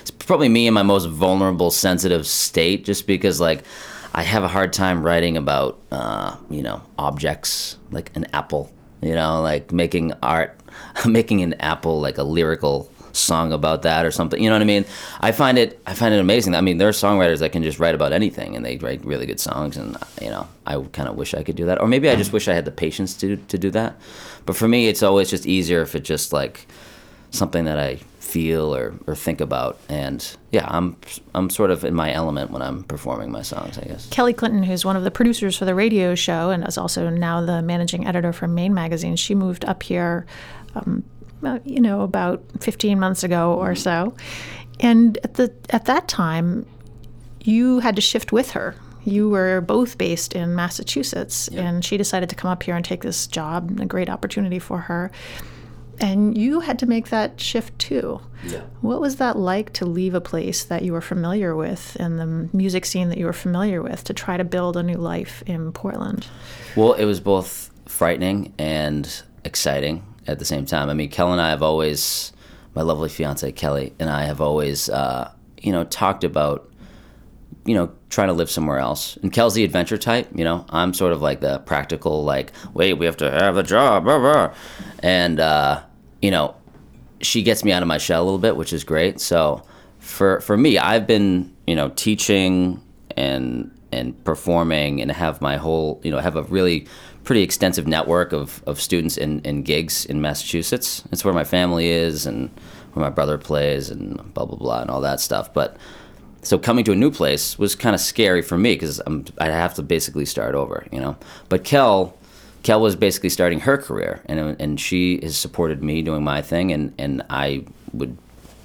It's 0.02 0.10
probably 0.10 0.50
me 0.50 0.66
in 0.66 0.74
my 0.74 0.82
most 0.82 1.06
vulnerable, 1.06 1.70
sensitive 1.70 2.26
state, 2.26 2.84
just 2.84 3.06
because 3.06 3.40
like 3.40 3.64
I 4.14 4.22
have 4.22 4.44
a 4.44 4.48
hard 4.48 4.72
time 4.72 5.02
writing 5.02 5.36
about 5.36 5.80
uh, 5.90 6.36
you 6.48 6.62
know 6.62 6.82
objects 6.98 7.76
like 7.90 8.14
an 8.16 8.26
apple. 8.32 8.70
You 9.02 9.14
know, 9.14 9.42
like 9.42 9.72
making 9.72 10.12
art, 10.22 10.58
making 11.06 11.42
an 11.42 11.54
apple 11.54 12.00
like 12.00 12.16
a 12.16 12.22
lyrical 12.22 12.90
song 13.12 13.52
about 13.52 13.82
that 13.82 14.04
or 14.04 14.10
something. 14.10 14.42
You 14.42 14.48
know 14.48 14.56
what 14.56 14.62
I 14.62 14.66
mean? 14.66 14.84
I 15.20 15.32
find 15.32 15.58
it 15.58 15.80
I 15.86 15.94
find 15.94 16.14
it 16.14 16.20
amazing. 16.20 16.54
I 16.54 16.60
mean, 16.60 16.78
there 16.78 16.88
are 16.88 16.92
songwriters 16.92 17.40
that 17.40 17.52
can 17.52 17.62
just 17.62 17.78
write 17.78 17.94
about 17.94 18.12
anything 18.12 18.56
and 18.56 18.64
they 18.64 18.76
write 18.76 19.04
really 19.04 19.26
good 19.26 19.40
songs. 19.40 19.76
And 19.76 19.96
you 20.22 20.30
know, 20.30 20.46
I 20.66 20.80
kind 20.92 21.08
of 21.08 21.16
wish 21.16 21.34
I 21.34 21.42
could 21.42 21.56
do 21.56 21.66
that, 21.66 21.80
or 21.80 21.88
maybe 21.88 22.08
I 22.08 22.16
just 22.16 22.32
wish 22.32 22.48
I 22.48 22.54
had 22.54 22.64
the 22.64 22.70
patience 22.70 23.14
to 23.14 23.36
to 23.36 23.58
do 23.58 23.70
that. 23.72 23.96
But 24.46 24.56
for 24.56 24.68
me, 24.68 24.88
it's 24.88 25.02
always 25.02 25.28
just 25.28 25.46
easier 25.46 25.82
if 25.82 25.94
it's 25.94 26.06
just 26.06 26.32
like 26.32 26.66
something 27.34 27.64
that 27.64 27.78
I 27.78 27.96
feel 28.20 28.74
or, 28.74 28.94
or 29.06 29.14
think 29.14 29.40
about. 29.40 29.78
And 29.88 30.36
yeah, 30.50 30.66
I'm 30.68 30.96
I'm 31.34 31.50
sort 31.50 31.70
of 31.70 31.84
in 31.84 31.94
my 31.94 32.12
element 32.12 32.50
when 32.50 32.62
I'm 32.62 32.84
performing 32.84 33.30
my 33.30 33.42
songs. 33.42 33.78
I 33.78 33.82
guess. 33.82 34.08
Kelly 34.08 34.32
Clinton, 34.32 34.62
who's 34.62 34.84
one 34.84 34.96
of 34.96 35.04
the 35.04 35.10
producers 35.10 35.56
for 35.56 35.64
the 35.64 35.74
radio 35.74 36.14
show 36.14 36.50
and 36.50 36.66
is 36.66 36.78
also 36.78 37.10
now 37.10 37.44
the 37.44 37.62
managing 37.62 38.06
editor 38.06 38.32
for 38.32 38.48
Maine 38.48 38.74
Magazine, 38.74 39.16
she 39.16 39.34
moved 39.34 39.64
up 39.64 39.82
here, 39.82 40.26
um, 40.74 41.04
uh, 41.44 41.58
you 41.64 41.80
know, 41.80 42.02
about 42.02 42.42
15 42.60 42.98
months 42.98 43.22
ago 43.22 43.54
or 43.54 43.74
so. 43.74 44.14
And 44.80 45.18
at 45.22 45.34
the 45.34 45.52
at 45.70 45.84
that 45.86 46.08
time, 46.08 46.66
you 47.42 47.80
had 47.80 47.96
to 47.96 48.02
shift 48.02 48.32
with 48.32 48.52
her. 48.52 48.74
You 49.04 49.28
were 49.28 49.60
both 49.60 49.98
based 49.98 50.32
in 50.32 50.54
Massachusetts, 50.54 51.48
and 51.48 51.84
she 51.84 51.98
decided 51.98 52.30
to 52.30 52.34
come 52.34 52.50
up 52.50 52.62
here 52.62 52.74
and 52.74 52.82
take 52.82 53.02
this 53.02 53.26
job, 53.26 53.78
a 53.78 53.84
great 53.84 54.08
opportunity 54.08 54.58
for 54.58 54.78
her. 54.78 55.10
And 56.00 56.36
you 56.36 56.60
had 56.60 56.78
to 56.80 56.86
make 56.86 57.08
that 57.08 57.40
shift 57.40 57.78
too. 57.78 58.20
Yeah. 58.44 58.62
What 58.80 59.00
was 59.00 59.16
that 59.16 59.38
like 59.38 59.72
to 59.74 59.86
leave 59.86 60.14
a 60.14 60.20
place 60.20 60.64
that 60.64 60.82
you 60.82 60.92
were 60.92 61.00
familiar 61.00 61.54
with 61.56 61.96
and 61.98 62.18
the 62.18 62.48
music 62.56 62.84
scene 62.84 63.08
that 63.08 63.18
you 63.18 63.26
were 63.26 63.32
familiar 63.32 63.82
with 63.82 64.04
to 64.04 64.14
try 64.14 64.36
to 64.36 64.44
build 64.44 64.76
a 64.76 64.82
new 64.82 64.96
life 64.96 65.42
in 65.46 65.72
Portland? 65.72 66.26
Well, 66.76 66.92
it 66.94 67.04
was 67.04 67.20
both 67.20 67.70
frightening 67.86 68.52
and 68.58 69.22
exciting 69.44 70.04
at 70.26 70.38
the 70.38 70.44
same 70.44 70.66
time. 70.66 70.90
I 70.90 70.94
mean, 70.94 71.10
Kel 71.10 71.32
and 71.32 71.40
I 71.40 71.50
have 71.50 71.62
always, 71.62 72.32
my 72.74 72.82
lovely 72.82 73.08
fiance 73.08 73.50
Kelly 73.52 73.94
and 73.98 74.10
I 74.10 74.24
have 74.24 74.40
always, 74.40 74.88
uh, 74.88 75.30
you 75.62 75.72
know, 75.72 75.84
talked 75.84 76.24
about, 76.24 76.68
you 77.64 77.74
know, 77.74 77.90
trying 78.10 78.28
to 78.28 78.34
live 78.34 78.50
somewhere 78.50 78.78
else. 78.78 79.16
And 79.18 79.32
Kel's 79.32 79.54
the 79.54 79.64
adventure 79.64 79.96
type, 79.96 80.28
you 80.34 80.44
know. 80.44 80.66
I'm 80.68 80.92
sort 80.92 81.12
of 81.12 81.22
like 81.22 81.40
the 81.40 81.58
practical, 81.60 82.24
like, 82.24 82.52
wait, 82.74 82.94
we 82.94 83.06
have 83.06 83.16
to 83.18 83.30
have 83.30 83.56
a 83.56 83.62
job, 83.62 84.04
blah, 84.04 84.18
blah. 84.18 84.54
and 85.00 85.40
uh, 85.40 85.82
you 86.20 86.30
know, 86.30 86.54
she 87.20 87.42
gets 87.42 87.64
me 87.64 87.72
out 87.72 87.82
of 87.82 87.88
my 87.88 87.98
shell 87.98 88.22
a 88.22 88.24
little 88.24 88.38
bit, 88.38 88.56
which 88.56 88.72
is 88.72 88.84
great. 88.84 89.20
So 89.20 89.62
for 89.98 90.40
for 90.40 90.56
me, 90.56 90.78
I've 90.78 91.06
been, 91.06 91.54
you 91.66 91.74
know, 91.74 91.90
teaching 91.90 92.82
and 93.16 93.70
and 93.92 94.22
performing 94.24 95.00
and 95.00 95.10
have 95.10 95.40
my 95.40 95.56
whole, 95.56 96.00
you 96.02 96.10
know, 96.10 96.18
have 96.18 96.36
a 96.36 96.42
really 96.44 96.86
pretty 97.22 97.42
extensive 97.42 97.86
network 97.86 98.32
of, 98.32 98.62
of 98.66 98.80
students 98.80 99.16
in, 99.16 99.40
in 99.40 99.62
gigs 99.62 100.04
in 100.04 100.20
Massachusetts. 100.20 101.02
It's 101.10 101.24
where 101.24 101.32
my 101.32 101.44
family 101.44 101.88
is 101.88 102.26
and 102.26 102.50
where 102.92 103.04
my 103.04 103.10
brother 103.10 103.38
plays 103.38 103.90
and 103.90 104.16
blah 104.34 104.44
blah 104.44 104.58
blah 104.58 104.82
and 104.82 104.90
all 104.90 105.00
that 105.00 105.20
stuff. 105.20 105.52
But 105.54 105.76
so 106.44 106.58
coming 106.58 106.84
to 106.84 106.92
a 106.92 106.96
new 106.96 107.10
place 107.10 107.58
was 107.58 107.74
kind 107.74 107.94
of 107.94 108.00
scary 108.00 108.42
for 108.42 108.58
me 108.58 108.74
because 108.74 109.00
I'd 109.38 109.50
have 109.50 109.74
to 109.74 109.82
basically 109.82 110.26
start 110.26 110.54
over, 110.54 110.86
you 110.92 111.00
know. 111.00 111.16
But 111.48 111.64
Kel, 111.64 112.16
Kel 112.62 112.80
was 112.80 112.94
basically 112.96 113.30
starting 113.30 113.60
her 113.60 113.78
career, 113.78 114.20
and 114.26 114.56
and 114.60 114.80
she 114.80 115.18
has 115.22 115.36
supported 115.36 115.82
me 115.82 116.02
doing 116.02 116.22
my 116.22 116.42
thing, 116.42 116.70
and 116.72 116.92
and 116.98 117.22
I 117.30 117.64
would 117.92 118.16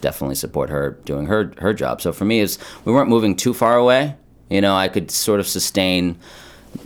definitely 0.01 0.35
support 0.35 0.69
her 0.69 0.97
doing 1.05 1.25
her 1.27 1.53
her 1.57 1.73
job. 1.73 2.01
So 2.01 2.11
for 2.11 2.25
me, 2.25 2.39
is 2.39 2.59
we 2.85 2.93
weren't 2.93 3.09
moving 3.09 3.35
too 3.35 3.53
far 3.53 3.77
away. 3.77 4.15
You 4.49 4.61
know, 4.61 4.75
I 4.75 4.87
could 4.87 5.09
sort 5.11 5.39
of 5.39 5.47
sustain 5.47 6.17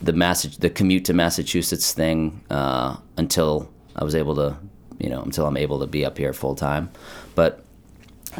the 0.02 0.14
Mass- 0.14 0.58
the 0.58 0.70
commute 0.70 1.06
to 1.06 1.14
Massachusetts 1.14 1.94
thing 1.94 2.42
uh, 2.50 2.98
until 3.18 3.70
I 3.96 4.04
was 4.04 4.16
able 4.16 4.36
to, 4.36 4.58
you 5.00 5.10
know, 5.10 5.22
until 5.22 5.46
I'm 5.46 5.58
able 5.58 5.80
to 5.80 5.88
be 5.88 6.06
up 6.06 6.18
here 6.18 6.34
full 6.34 6.56
time. 6.56 6.90
But 7.36 7.64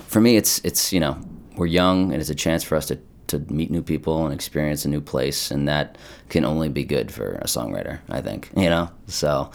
for 0.08 0.22
me, 0.22 0.38
it's 0.38 0.60
it's 0.60 0.94
you 0.94 1.00
know 1.00 1.18
we're 1.56 1.68
young 1.68 2.12
and 2.12 2.22
it's 2.22 2.30
a 2.30 2.36
chance 2.36 2.64
for 2.64 2.76
us 2.76 2.88
to 2.88 3.00
to 3.28 3.40
meet 3.52 3.72
new 3.72 3.82
people 3.82 4.26
and 4.26 4.34
experience 4.34 4.86
a 4.86 4.90
new 4.90 5.02
place, 5.02 5.50
and 5.50 5.68
that 5.68 5.98
can 6.30 6.44
only 6.44 6.70
be 6.70 6.84
good 6.84 7.12
for 7.12 7.36
a 7.36 7.46
songwriter. 7.46 8.00
I 8.10 8.22
think 8.22 8.50
you 8.56 8.70
know. 8.70 8.90
So 9.08 9.50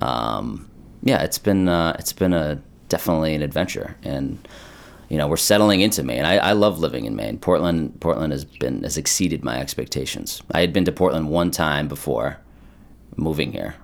um, 0.00 0.68
yeah, 1.02 1.22
it's 1.22 1.38
been 1.38 1.68
uh, 1.68 1.96
it's 1.98 2.12
been 2.12 2.32
a 2.32 2.60
definitely 2.88 3.34
an 3.34 3.42
adventure 3.42 3.96
and 4.02 4.46
you 5.12 5.18
know, 5.18 5.28
we're 5.28 5.36
settling 5.36 5.82
into 5.82 6.02
Maine. 6.02 6.24
I, 6.24 6.38
I 6.38 6.52
love 6.52 6.78
living 6.78 7.04
in 7.04 7.14
Maine. 7.14 7.36
Portland, 7.38 8.00
Portland 8.00 8.32
has 8.32 8.46
been 8.46 8.82
has 8.82 8.96
exceeded 8.96 9.44
my 9.44 9.60
expectations. 9.60 10.42
I 10.52 10.62
had 10.62 10.72
been 10.72 10.86
to 10.86 10.92
Portland 10.92 11.28
one 11.28 11.50
time 11.50 11.86
before 11.86 12.38
moving 13.16 13.52
here, 13.52 13.74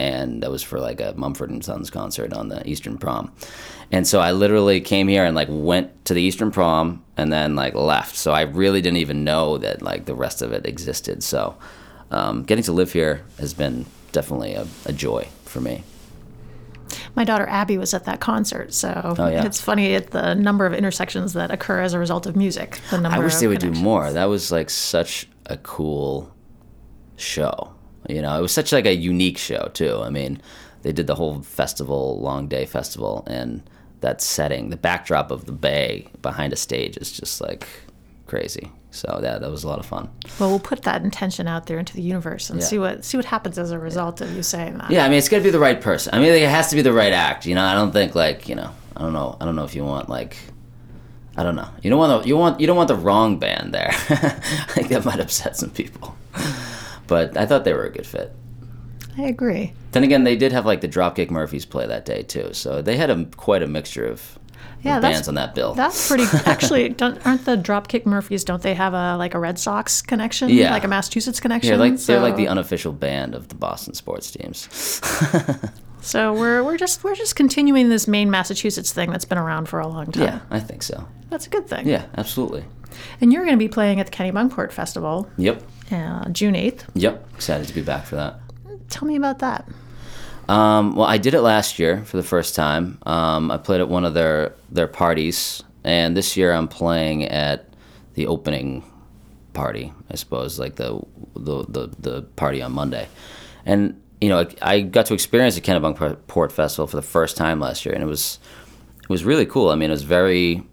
and 0.00 0.42
that 0.42 0.50
was 0.50 0.62
for 0.62 0.80
like 0.80 0.98
a 0.98 1.12
Mumford 1.14 1.50
and 1.50 1.62
Sons 1.62 1.90
concert 1.90 2.32
on 2.32 2.48
the 2.48 2.66
Eastern 2.66 2.96
Prom. 2.96 3.30
And 3.92 4.06
so 4.06 4.18
I 4.18 4.32
literally 4.32 4.80
came 4.80 5.08
here 5.08 5.26
and 5.26 5.36
like 5.36 5.48
went 5.50 6.06
to 6.06 6.14
the 6.14 6.22
Eastern 6.22 6.50
Prom 6.50 7.04
and 7.18 7.30
then 7.30 7.54
like 7.54 7.74
left. 7.74 8.16
So 8.16 8.32
I 8.32 8.42
really 8.42 8.80
didn't 8.80 8.96
even 8.96 9.24
know 9.24 9.58
that 9.58 9.82
like 9.82 10.06
the 10.06 10.14
rest 10.14 10.40
of 10.40 10.52
it 10.52 10.64
existed. 10.64 11.22
So 11.22 11.54
um, 12.10 12.44
getting 12.44 12.64
to 12.64 12.72
live 12.72 12.92
here 12.94 13.22
has 13.38 13.52
been 13.52 13.84
definitely 14.12 14.54
a, 14.54 14.66
a 14.86 14.92
joy 14.92 15.28
for 15.44 15.60
me 15.60 15.84
my 17.14 17.22
daughter 17.22 17.46
Abby 17.48 17.78
was 17.78 17.94
at 17.94 18.04
that 18.04 18.18
concert, 18.18 18.74
so 18.74 19.14
oh, 19.16 19.28
yeah. 19.28 19.44
it's 19.44 19.60
funny 19.60 19.94
at 19.94 20.10
the 20.10 20.34
number 20.34 20.66
of 20.66 20.74
intersections 20.74 21.34
that 21.34 21.50
occur 21.52 21.80
as 21.80 21.94
a 21.94 22.00
result 22.00 22.26
of 22.26 22.34
music. 22.34 22.80
The 22.90 22.98
number 22.98 23.16
I 23.16 23.20
wish 23.22 23.36
they 23.36 23.46
would 23.46 23.60
do 23.60 23.70
more. 23.70 24.12
That 24.12 24.24
was 24.24 24.50
like 24.50 24.70
such 24.70 25.28
a 25.46 25.56
cool 25.58 26.34
show. 27.16 27.72
You 28.10 28.22
know, 28.22 28.38
it 28.38 28.42
was 28.42 28.52
such 28.52 28.72
like 28.72 28.86
a 28.86 28.94
unique 28.94 29.38
show 29.38 29.70
too. 29.74 30.00
I 30.02 30.10
mean, 30.10 30.40
they 30.82 30.92
did 30.92 31.06
the 31.06 31.14
whole 31.14 31.42
festival, 31.42 32.20
long 32.20 32.48
day 32.48 32.66
festival, 32.66 33.24
and 33.26 33.62
that 34.00 34.20
setting, 34.20 34.70
the 34.70 34.76
backdrop 34.76 35.30
of 35.30 35.46
the 35.46 35.52
bay 35.52 36.08
behind 36.22 36.52
a 36.52 36.56
stage 36.56 36.96
is 36.96 37.12
just 37.12 37.40
like 37.40 37.66
crazy. 38.26 38.70
So 38.90 39.20
yeah, 39.22 39.38
that 39.38 39.50
was 39.50 39.62
a 39.62 39.68
lot 39.68 39.78
of 39.78 39.86
fun. 39.86 40.10
Well, 40.38 40.50
we'll 40.50 40.58
put 40.58 40.82
that 40.82 41.02
intention 41.02 41.46
out 41.46 41.66
there 41.66 41.78
into 41.78 41.94
the 41.94 42.02
universe 42.02 42.50
and 42.50 42.60
yeah. 42.60 42.66
see 42.66 42.78
what 42.78 43.04
see 43.04 43.16
what 43.16 43.24
happens 43.26 43.56
as 43.56 43.70
a 43.70 43.78
result 43.78 44.20
of 44.20 44.34
you 44.34 44.42
saying 44.42 44.78
that. 44.78 44.90
Yeah, 44.90 45.04
I 45.04 45.08
mean, 45.08 45.18
it's 45.18 45.28
got 45.28 45.38
to 45.38 45.42
be 45.42 45.50
the 45.50 45.60
right 45.60 45.80
person. 45.80 46.14
I 46.14 46.18
mean, 46.18 46.32
it 46.32 46.48
has 46.48 46.70
to 46.70 46.76
be 46.76 46.82
the 46.82 46.92
right 46.92 47.12
act. 47.12 47.46
You 47.46 47.54
know, 47.54 47.64
I 47.64 47.74
don't 47.74 47.92
think 47.92 48.14
like 48.14 48.48
you 48.48 48.56
know, 48.56 48.70
I 48.96 49.02
don't 49.02 49.12
know, 49.12 49.36
I 49.40 49.44
don't 49.44 49.54
know 49.54 49.64
if 49.64 49.74
you 49.74 49.84
want 49.84 50.08
like, 50.08 50.36
I 51.36 51.44
don't 51.44 51.54
know, 51.54 51.68
you 51.82 51.90
don't 51.90 51.98
want 52.00 52.22
the, 52.22 52.28
you 52.28 52.36
want 52.36 52.60
you 52.60 52.66
don't 52.66 52.76
want 52.76 52.88
the 52.88 52.96
wrong 52.96 53.38
band 53.38 53.72
there. 53.72 53.90
I 53.92 54.72
think 54.72 54.88
that 54.88 55.04
might 55.04 55.20
upset 55.20 55.56
some 55.56 55.70
people, 55.70 56.16
but 57.10 57.36
I 57.36 57.44
thought 57.44 57.64
they 57.64 57.74
were 57.74 57.86
a 57.86 57.90
good 57.90 58.06
fit. 58.06 58.32
I 59.18 59.22
agree. 59.22 59.72
Then 59.90 60.04
again, 60.04 60.22
they 60.22 60.36
did 60.36 60.52
have 60.52 60.64
like 60.64 60.80
the 60.80 60.88
Dropkick 60.88 61.28
Murphys 61.28 61.66
play 61.66 61.84
that 61.88 62.04
day 62.04 62.22
too, 62.22 62.54
so 62.54 62.80
they 62.80 62.96
had 62.96 63.10
a 63.10 63.24
quite 63.36 63.64
a 63.64 63.66
mixture 63.66 64.06
of 64.06 64.38
yeah, 64.82 65.00
bands 65.00 65.26
on 65.26 65.34
that 65.34 65.56
bill. 65.56 65.74
That's 65.74 66.06
pretty. 66.06 66.24
Actually, 66.46 66.84
aren't 67.00 67.44
the 67.44 67.56
Dropkick 67.56 68.06
Murphys? 68.06 68.44
Don't 68.44 68.62
they 68.62 68.74
have 68.74 68.94
a 68.94 69.16
like 69.16 69.34
a 69.34 69.40
Red 69.40 69.58
Sox 69.58 70.02
connection? 70.02 70.50
Yeah, 70.50 70.70
like 70.70 70.84
a 70.84 70.88
Massachusetts 70.88 71.40
connection. 71.40 71.72
Yeah, 71.72 71.78
like 71.78 71.98
so. 71.98 72.12
they're 72.12 72.22
like 72.22 72.36
the 72.36 72.46
unofficial 72.46 72.92
band 72.92 73.34
of 73.34 73.48
the 73.48 73.56
Boston 73.56 73.94
sports 73.94 74.30
teams. 74.30 74.68
so 76.00 76.32
we're 76.32 76.62
we're 76.62 76.78
just 76.78 77.02
we're 77.02 77.16
just 77.16 77.34
continuing 77.34 77.88
this 77.88 78.06
Maine 78.06 78.30
Massachusetts 78.30 78.92
thing 78.92 79.10
that's 79.10 79.24
been 79.24 79.38
around 79.38 79.68
for 79.68 79.80
a 79.80 79.88
long 79.88 80.12
time. 80.12 80.22
Yeah, 80.22 80.40
I 80.48 80.60
think 80.60 80.84
so. 80.84 81.08
That's 81.28 81.48
a 81.48 81.50
good 81.50 81.66
thing. 81.66 81.88
Yeah, 81.88 82.06
absolutely. 82.16 82.64
And 83.20 83.32
you're 83.32 83.44
going 83.44 83.56
to 83.56 83.58
be 83.58 83.68
playing 83.68 83.98
at 83.98 84.06
the 84.06 84.12
Kennebunkport 84.12 84.72
Festival. 84.72 85.28
Yep. 85.36 85.62
Uh, 85.90 86.28
June 86.30 86.54
eighth. 86.54 86.86
Yep. 86.94 87.28
Excited 87.34 87.66
to 87.68 87.74
be 87.74 87.82
back 87.82 88.06
for 88.06 88.16
that. 88.16 88.40
Tell 88.88 89.06
me 89.06 89.16
about 89.16 89.40
that. 89.40 89.68
Um, 90.48 90.96
well, 90.96 91.06
I 91.06 91.18
did 91.18 91.34
it 91.34 91.42
last 91.42 91.78
year 91.78 92.04
for 92.04 92.16
the 92.16 92.22
first 92.22 92.56
time. 92.56 92.98
Um, 93.04 93.50
I 93.50 93.56
played 93.56 93.80
at 93.80 93.88
one 93.88 94.04
of 94.04 94.14
their 94.14 94.54
their 94.70 94.88
parties, 94.88 95.62
and 95.84 96.16
this 96.16 96.36
year 96.36 96.52
I'm 96.52 96.66
playing 96.68 97.24
at 97.24 97.66
the 98.14 98.26
opening 98.26 98.82
party. 99.52 99.92
I 100.10 100.16
suppose 100.16 100.58
like 100.58 100.76
the 100.76 101.00
the 101.34 101.64
the, 101.68 101.86
the 101.98 102.22
party 102.22 102.62
on 102.62 102.72
Monday, 102.72 103.08
and 103.64 104.00
you 104.20 104.28
know 104.28 104.40
I, 104.40 104.46
I 104.60 104.80
got 104.80 105.06
to 105.06 105.14
experience 105.14 105.54
the 105.54 105.60
Kennebunkport 105.60 106.50
Festival 106.50 106.86
for 106.88 106.96
the 106.96 107.02
first 107.02 107.36
time 107.36 107.60
last 107.60 107.84
year, 107.86 107.94
and 107.94 108.02
it 108.02 108.08
was 108.08 108.40
it 109.02 109.08
was 109.08 109.24
really 109.24 109.46
cool. 109.46 109.70
I 109.70 109.76
mean, 109.76 109.90
it 109.90 109.92
was 109.92 110.02
very 110.02 110.64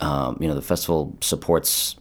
um, 0.00 0.38
you 0.40 0.46
know 0.46 0.54
the 0.54 0.62
festival 0.62 1.16
supports 1.20 1.96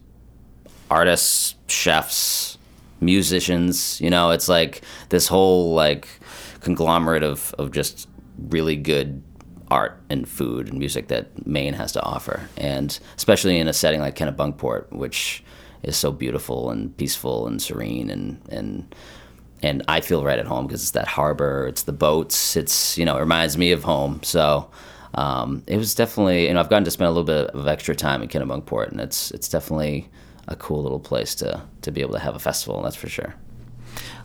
artists, 0.89 1.55
chefs, 1.67 2.57
musicians. 3.01 3.99
You 4.01 4.09
know, 4.09 4.31
it's 4.31 4.49
like 4.49 4.81
this 5.09 5.27
whole 5.27 5.73
like 5.73 6.07
conglomerate 6.61 7.23
of, 7.23 7.53
of 7.57 7.71
just 7.71 8.07
really 8.49 8.75
good 8.75 9.23
art 9.69 9.99
and 10.09 10.27
food 10.27 10.69
and 10.69 10.79
music 10.79 11.09
that 11.09 11.45
Maine 11.45 11.73
has 11.73 11.91
to 11.93 12.01
offer. 12.01 12.47
And 12.57 12.97
especially 13.15 13.57
in 13.57 13.67
a 13.67 13.73
setting 13.73 13.99
like 13.99 14.15
Kennebunkport, 14.15 14.91
which 14.91 15.43
is 15.83 15.97
so 15.97 16.11
beautiful 16.11 16.71
and 16.71 16.95
peaceful 16.97 17.47
and 17.47 17.61
serene 17.61 18.09
and, 18.09 18.41
and 18.49 18.95
and 19.63 19.83
I 19.87 20.01
feel 20.01 20.23
right 20.23 20.37
at 20.37 20.45
home 20.45 20.67
because 20.67 20.83
it's 20.83 20.91
that 20.91 21.07
harbor, 21.07 21.65
it's 21.67 21.83
the 21.83 21.91
boats, 21.91 22.55
it's 22.55 22.95
you 22.97 23.05
know, 23.05 23.17
it 23.17 23.21
reminds 23.21 23.57
me 23.57 23.71
of 23.71 23.83
home. 23.83 24.21
So 24.21 24.69
um, 25.15 25.63
it 25.65 25.77
was 25.77 25.95
definitely 25.95 26.47
you 26.47 26.53
know 26.53 26.59
I've 26.59 26.69
gotten 26.69 26.83
to 26.85 26.91
spend 26.91 27.07
a 27.07 27.11
little 27.11 27.23
bit 27.23 27.47
of 27.55 27.67
extra 27.67 27.95
time 27.95 28.21
in 28.21 28.29
Kennebunkport, 28.29 28.89
and 28.89 29.01
it's 29.01 29.31
it's 29.31 29.49
definitely 29.49 30.09
a 30.47 30.55
cool 30.55 30.83
little 30.83 30.99
place 30.99 31.35
to 31.35 31.61
to 31.81 31.91
be 31.91 32.01
able 32.01 32.13
to 32.13 32.19
have 32.19 32.35
a 32.35 32.39
festival. 32.39 32.81
That's 32.81 32.95
for 32.95 33.09
sure. 33.09 33.35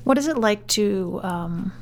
What 0.05 0.19
is 0.19 0.27
it 0.27 0.37
like 0.37 0.67
to 0.69 1.21
um, 1.23 1.73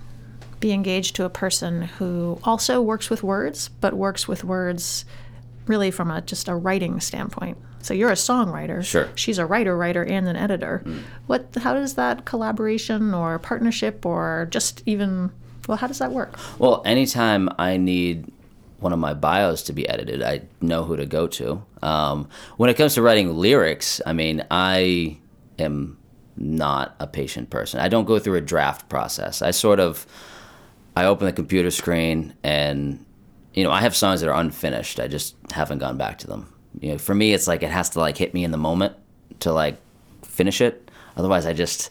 be 0.60 0.72
engaged 0.72 1.16
to 1.16 1.24
a 1.24 1.30
person 1.30 1.82
who 1.82 2.38
also 2.44 2.80
works 2.80 3.10
with 3.10 3.22
words, 3.22 3.68
but 3.68 3.94
works 3.94 4.28
with 4.28 4.44
words 4.44 5.04
really 5.66 5.90
from 5.90 6.10
a 6.10 6.20
just 6.20 6.48
a 6.48 6.54
writing 6.54 7.00
standpoint. 7.00 7.56
So 7.82 7.94
you're 7.94 8.10
a 8.10 8.14
songwriter. 8.14 8.84
Sure. 8.84 9.08
She's 9.14 9.38
a 9.38 9.46
writer, 9.46 9.76
writer, 9.76 10.04
and 10.04 10.28
an 10.28 10.36
editor. 10.36 10.82
Mm. 10.84 11.02
What? 11.26 11.54
How 11.62 11.74
does 11.74 11.94
that 11.94 12.26
collaboration 12.26 13.14
or 13.14 13.38
partnership 13.38 14.04
or 14.04 14.48
just 14.50 14.82
even 14.84 15.30
well, 15.66 15.78
how 15.78 15.86
does 15.86 15.98
that 15.98 16.12
work? 16.12 16.36
Well, 16.58 16.82
anytime 16.84 17.48
I 17.58 17.76
need 17.76 18.30
one 18.80 18.92
of 18.92 18.98
my 18.98 19.14
bios 19.14 19.62
to 19.64 19.72
be 19.72 19.88
edited, 19.88 20.22
I 20.22 20.42
know 20.60 20.84
who 20.84 20.96
to 20.96 21.06
go 21.06 21.26
to. 21.28 21.62
Um, 21.82 22.28
when 22.56 22.70
it 22.70 22.74
comes 22.74 22.94
to 22.94 23.02
writing 23.02 23.36
lyrics, 23.36 24.00
I 24.04 24.12
mean, 24.12 24.44
I 24.50 25.18
am 25.58 25.98
not 26.36 26.96
a 26.98 27.06
patient 27.06 27.50
person. 27.50 27.80
I 27.80 27.88
don't 27.88 28.06
go 28.06 28.18
through 28.18 28.36
a 28.36 28.40
draft 28.40 28.88
process. 28.88 29.42
I 29.42 29.50
sort 29.50 29.78
of 29.78 30.06
I 30.96 31.04
open 31.04 31.26
the 31.26 31.32
computer 31.32 31.70
screen 31.70 32.34
and 32.42 33.04
you 33.52 33.64
know, 33.64 33.70
I 33.70 33.80
have 33.80 33.96
songs 33.96 34.20
that 34.20 34.30
are 34.30 34.40
unfinished. 34.40 35.00
I 35.00 35.08
just 35.08 35.34
haven't 35.52 35.78
gone 35.78 35.98
back 35.98 36.18
to 36.18 36.26
them. 36.26 36.52
You 36.80 36.92
know, 36.92 36.98
for 36.98 37.14
me 37.14 37.32
it's 37.32 37.46
like 37.46 37.62
it 37.62 37.70
has 37.70 37.90
to 37.90 38.00
like 38.00 38.16
hit 38.16 38.32
me 38.32 38.44
in 38.44 38.50
the 38.50 38.56
moment 38.56 38.96
to 39.40 39.52
like 39.52 39.76
finish 40.22 40.60
it. 40.60 40.90
Otherwise 41.16 41.46
I 41.46 41.52
just 41.52 41.90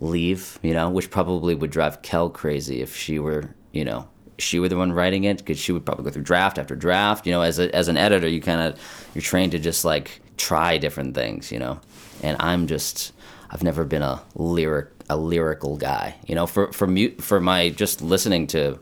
leave, 0.00 0.58
you 0.62 0.74
know, 0.74 0.90
which 0.90 1.10
probably 1.10 1.54
would 1.54 1.70
drive 1.70 2.02
Kel 2.02 2.28
crazy 2.28 2.82
if 2.82 2.94
she 2.94 3.18
were, 3.18 3.54
you 3.72 3.84
know, 3.84 4.08
she 4.38 4.58
were 4.58 4.68
the 4.68 4.76
one 4.76 4.92
writing 4.92 5.24
it 5.24 5.38
because 5.38 5.58
she 5.58 5.72
would 5.72 5.84
probably 5.84 6.04
go 6.04 6.10
through 6.10 6.22
draft 6.22 6.58
after 6.58 6.76
draft. 6.76 7.26
You 7.26 7.32
know, 7.32 7.42
as 7.42 7.58
a, 7.58 7.74
as 7.74 7.88
an 7.88 7.96
editor, 7.96 8.28
you 8.28 8.40
kind 8.40 8.60
of 8.60 8.80
you're 9.14 9.22
trained 9.22 9.52
to 9.52 9.58
just 9.58 9.84
like 9.84 10.20
try 10.36 10.78
different 10.78 11.14
things. 11.14 11.50
You 11.50 11.58
know, 11.58 11.80
and 12.22 12.36
I'm 12.40 12.66
just 12.66 13.12
I've 13.50 13.62
never 13.62 13.84
been 13.84 14.02
a 14.02 14.22
lyric 14.34 14.88
a 15.08 15.16
lyrical 15.16 15.76
guy. 15.76 16.16
You 16.26 16.34
know, 16.34 16.46
for 16.46 16.72
for 16.72 16.86
mute 16.86 17.22
for 17.22 17.40
my 17.40 17.70
just 17.70 18.02
listening 18.02 18.46
to 18.48 18.78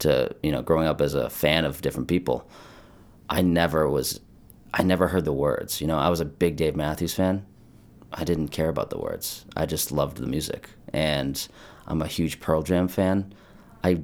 to 0.00 0.34
you 0.42 0.52
know 0.52 0.62
growing 0.62 0.86
up 0.86 1.00
as 1.00 1.14
a 1.14 1.30
fan 1.30 1.64
of 1.64 1.82
different 1.82 2.08
people, 2.08 2.48
I 3.28 3.42
never 3.42 3.88
was 3.88 4.20
I 4.74 4.82
never 4.82 5.08
heard 5.08 5.24
the 5.24 5.32
words. 5.32 5.80
You 5.80 5.86
know, 5.86 5.98
I 5.98 6.08
was 6.08 6.20
a 6.20 6.24
big 6.24 6.56
Dave 6.56 6.76
Matthews 6.76 7.14
fan. 7.14 7.44
I 8.12 8.24
didn't 8.24 8.48
care 8.48 8.68
about 8.68 8.90
the 8.90 8.98
words. 8.98 9.46
I 9.56 9.64
just 9.66 9.90
loved 9.90 10.18
the 10.18 10.26
music, 10.26 10.68
and 10.92 11.46
I'm 11.86 12.02
a 12.02 12.06
huge 12.06 12.40
Pearl 12.40 12.62
Jam 12.62 12.88
fan. 12.88 13.32
I 13.82 14.02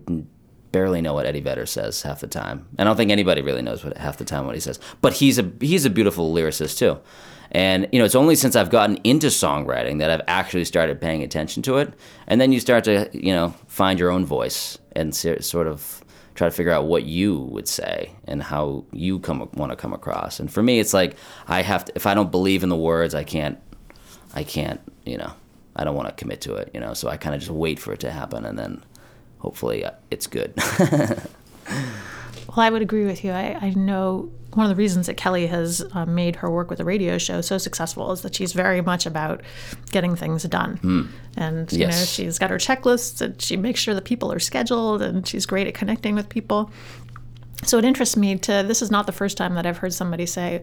barely 0.78 1.02
know 1.02 1.12
what 1.12 1.26
Eddie 1.26 1.40
Vedder 1.40 1.66
says 1.66 2.02
half 2.02 2.20
the 2.20 2.28
time. 2.28 2.68
I 2.78 2.84
don't 2.84 2.96
think 2.96 3.10
anybody 3.10 3.42
really 3.42 3.62
knows 3.62 3.82
what 3.82 3.96
half 3.96 4.16
the 4.16 4.24
time 4.24 4.46
what 4.46 4.54
he 4.54 4.60
says. 4.60 4.78
But 5.00 5.14
he's 5.14 5.36
a 5.36 5.50
he's 5.60 5.84
a 5.84 5.90
beautiful 5.90 6.32
lyricist 6.32 6.78
too. 6.78 7.00
And 7.50 7.88
you 7.90 7.98
know, 7.98 8.04
it's 8.04 8.14
only 8.14 8.36
since 8.36 8.54
I've 8.54 8.70
gotten 8.70 8.96
into 9.02 9.26
songwriting 9.26 9.98
that 9.98 10.08
I've 10.08 10.22
actually 10.28 10.64
started 10.64 11.00
paying 11.00 11.24
attention 11.24 11.64
to 11.64 11.78
it. 11.78 11.92
And 12.28 12.40
then 12.40 12.52
you 12.52 12.60
start 12.60 12.84
to, 12.84 13.10
you 13.12 13.32
know, 13.32 13.54
find 13.66 13.98
your 13.98 14.10
own 14.10 14.24
voice 14.24 14.78
and 14.94 15.16
sort 15.16 15.66
of 15.66 16.04
try 16.36 16.46
to 16.46 16.54
figure 16.54 16.70
out 16.70 16.84
what 16.84 17.02
you 17.02 17.38
would 17.38 17.66
say 17.66 18.12
and 18.24 18.40
how 18.40 18.84
you 18.92 19.18
come 19.18 19.48
want 19.54 19.72
to 19.72 19.76
come 19.76 19.92
across. 19.92 20.38
And 20.38 20.48
for 20.48 20.62
me, 20.62 20.78
it's 20.78 20.94
like 20.94 21.16
I 21.48 21.62
have 21.62 21.86
to 21.86 21.92
if 21.96 22.06
I 22.06 22.14
don't 22.14 22.30
believe 22.30 22.62
in 22.62 22.68
the 22.68 22.76
words, 22.76 23.16
I 23.16 23.24
can't 23.24 23.58
I 24.32 24.44
can't, 24.44 24.80
you 25.04 25.18
know, 25.18 25.32
I 25.74 25.82
don't 25.82 25.96
want 25.96 26.08
to 26.08 26.14
commit 26.14 26.40
to 26.42 26.54
it, 26.54 26.70
you 26.72 26.78
know. 26.78 26.94
So 26.94 27.08
I 27.08 27.16
kind 27.16 27.34
of 27.34 27.40
just 27.40 27.50
wait 27.50 27.80
for 27.80 27.92
it 27.92 28.00
to 28.00 28.12
happen 28.12 28.44
and 28.44 28.56
then 28.56 28.84
hopefully 29.38 29.84
uh, 29.84 29.92
it's 30.10 30.26
good. 30.26 30.54
Well, 32.48 32.64
I 32.66 32.70
would 32.70 32.80
agree 32.82 33.04
with 33.04 33.24
you. 33.24 33.30
I, 33.30 33.58
I 33.60 33.70
know 33.74 34.30
one 34.54 34.64
of 34.64 34.70
the 34.70 34.74
reasons 34.80 35.06
that 35.06 35.18
Kelly 35.18 35.46
has 35.48 35.84
uh, 35.92 36.06
made 36.06 36.36
her 36.36 36.50
work 36.50 36.70
with 36.70 36.78
the 36.78 36.84
radio 36.84 37.18
show 37.18 37.42
so 37.42 37.58
successful 37.58 38.10
is 38.10 38.22
that 38.22 38.34
she's 38.34 38.54
very 38.54 38.80
much 38.80 39.04
about 39.04 39.42
getting 39.90 40.16
things 40.16 40.44
done. 40.44 40.78
Mm. 40.82 41.08
And, 41.36 41.72
you 41.72 41.80
Yes. 41.80 41.98
know, 42.00 42.04
she's 42.06 42.38
got 42.38 42.48
her 42.48 42.56
checklists 42.56 43.20
and 43.20 43.40
she 43.40 43.56
makes 43.58 43.78
sure 43.80 43.94
that 43.94 44.06
people 44.06 44.32
are 44.32 44.38
scheduled 44.38 45.02
and 45.02 45.28
she's 45.28 45.44
great 45.44 45.66
at 45.66 45.74
connecting 45.74 46.14
with 46.14 46.30
people. 46.30 46.70
So 47.64 47.76
it 47.76 47.84
interests 47.84 48.16
me 48.16 48.36
to, 48.38 48.64
this 48.66 48.80
is 48.80 48.90
not 48.90 49.04
the 49.06 49.12
first 49.12 49.36
time 49.36 49.54
that 49.54 49.66
I've 49.66 49.78
heard 49.78 49.92
somebody 49.92 50.24
say 50.24 50.62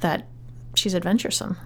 that 0.00 0.26
she's 0.74 0.96
adventuresome. 0.96 1.56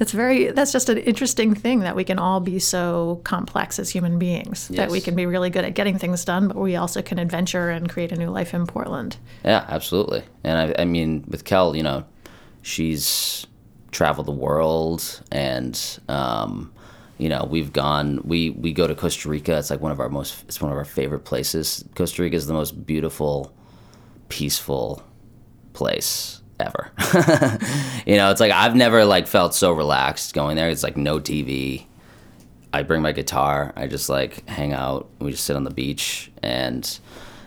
It's 0.00 0.12
very, 0.12 0.50
that's 0.50 0.72
just 0.72 0.88
an 0.88 0.96
interesting 0.96 1.54
thing 1.54 1.80
that 1.80 1.94
we 1.94 2.04
can 2.04 2.18
all 2.18 2.40
be 2.40 2.58
so 2.58 3.20
complex 3.22 3.78
as 3.78 3.90
human 3.90 4.18
beings, 4.18 4.68
that 4.68 4.90
we 4.90 4.98
can 4.98 5.14
be 5.14 5.26
really 5.26 5.50
good 5.50 5.66
at 5.66 5.74
getting 5.74 5.98
things 5.98 6.24
done, 6.24 6.48
but 6.48 6.56
we 6.56 6.74
also 6.74 7.02
can 7.02 7.18
adventure 7.18 7.68
and 7.68 7.86
create 7.86 8.10
a 8.10 8.16
new 8.16 8.30
life 8.30 8.54
in 8.54 8.66
Portland. 8.66 9.18
Yeah, 9.44 9.66
absolutely. 9.68 10.22
And 10.42 10.74
I, 10.74 10.82
I 10.82 10.84
mean, 10.86 11.26
with 11.28 11.44
Kel, 11.44 11.76
you 11.76 11.82
know, 11.82 12.06
she's 12.62 13.46
traveled 13.90 14.26
the 14.26 14.32
world, 14.32 15.22
and 15.30 15.78
um, 16.08 16.72
you 17.18 17.28
know, 17.28 17.46
we've 17.50 17.70
gone. 17.70 18.22
We 18.24 18.50
we 18.50 18.72
go 18.72 18.86
to 18.86 18.94
Costa 18.94 19.28
Rica. 19.28 19.58
It's 19.58 19.68
like 19.68 19.82
one 19.82 19.92
of 19.92 20.00
our 20.00 20.08
most. 20.08 20.44
It's 20.44 20.62
one 20.62 20.72
of 20.72 20.78
our 20.78 20.86
favorite 20.86 21.26
places. 21.26 21.84
Costa 21.94 22.22
Rica 22.22 22.36
is 22.36 22.46
the 22.46 22.54
most 22.54 22.86
beautiful, 22.86 23.52
peaceful 24.30 25.02
place 25.74 26.39
ever. 26.60 26.90
you 28.06 28.16
know, 28.16 28.30
it's 28.30 28.40
like 28.40 28.52
I've 28.52 28.76
never 28.76 29.04
like 29.04 29.26
felt 29.26 29.54
so 29.54 29.72
relaxed 29.72 30.34
going 30.34 30.56
there. 30.56 30.68
It's 30.68 30.82
like 30.82 30.96
no 30.96 31.18
TV. 31.18 31.86
I 32.72 32.82
bring 32.82 33.02
my 33.02 33.12
guitar. 33.12 33.72
I 33.76 33.86
just 33.86 34.08
like 34.08 34.48
hang 34.48 34.72
out. 34.72 35.08
We 35.18 35.32
just 35.32 35.44
sit 35.44 35.56
on 35.56 35.64
the 35.64 35.70
beach, 35.70 36.30
and 36.42 36.98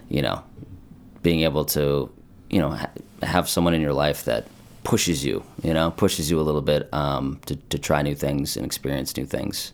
you 0.09 0.21
know, 0.21 0.43
being 1.21 1.41
able 1.41 1.65
to, 1.65 2.11
you 2.49 2.59
know, 2.59 2.71
ha- 2.71 2.91
have 3.23 3.47
someone 3.47 3.73
in 3.73 3.81
your 3.81 3.93
life 3.93 4.25
that 4.25 4.47
pushes 4.83 5.23
you, 5.23 5.43
you 5.63 5.73
know, 5.73 5.91
pushes 5.91 6.29
you 6.29 6.39
a 6.39 6.43
little 6.43 6.61
bit 6.61 6.93
um, 6.93 7.39
to, 7.45 7.55
to 7.55 7.79
try 7.79 8.01
new 8.01 8.15
things 8.15 8.57
and 8.57 8.65
experience 8.65 9.15
new 9.15 9.25
things. 9.25 9.73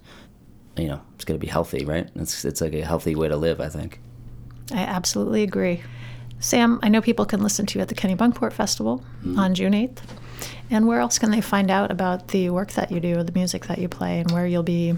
You 0.78 0.88
know, 0.88 1.02
it's 1.16 1.26
going 1.26 1.40
to 1.40 1.44
be 1.44 1.52
healthy, 1.52 1.84
right? 1.84 2.08
It's, 2.16 2.46
it's 2.46 2.62
like 2.62 2.74
a 2.74 2.86
healthy 2.86 3.16
way 3.16 3.28
to 3.28 3.36
live, 3.36 3.60
I 3.60 3.70
think. 3.70 4.00
I 4.72 4.80
absolutely 4.80 5.44
agree. 5.44 5.82
Sam, 6.40 6.80
I 6.82 6.90
know 6.90 7.02
people 7.02 7.26
can 7.26 7.42
listen 7.42 7.66
to 7.68 7.78
you 7.78 7.82
at 7.82 7.90
the 7.90 7.96
Kennebunkport 7.96 8.54
Festival 8.54 9.04
on 9.38 9.54
June 9.54 9.74
8th. 9.74 10.00
And 10.72 10.88
where 10.88 11.00
else 11.00 11.20
can 11.20 11.32
they 11.32 11.42
find 11.42 11.70
out 11.70 11.92
about 11.92 12.30
the 12.30 12.50
work 12.50 12.72
that 12.74 12.92
you 12.92 13.00
do, 13.00 13.22
the 13.24 13.32
music 13.32 13.66
that 13.66 13.80
you 13.80 13.90
play, 13.90 14.20
and 14.20 14.32
where 14.32 14.48
you'll 14.48 14.64
be 14.64 14.96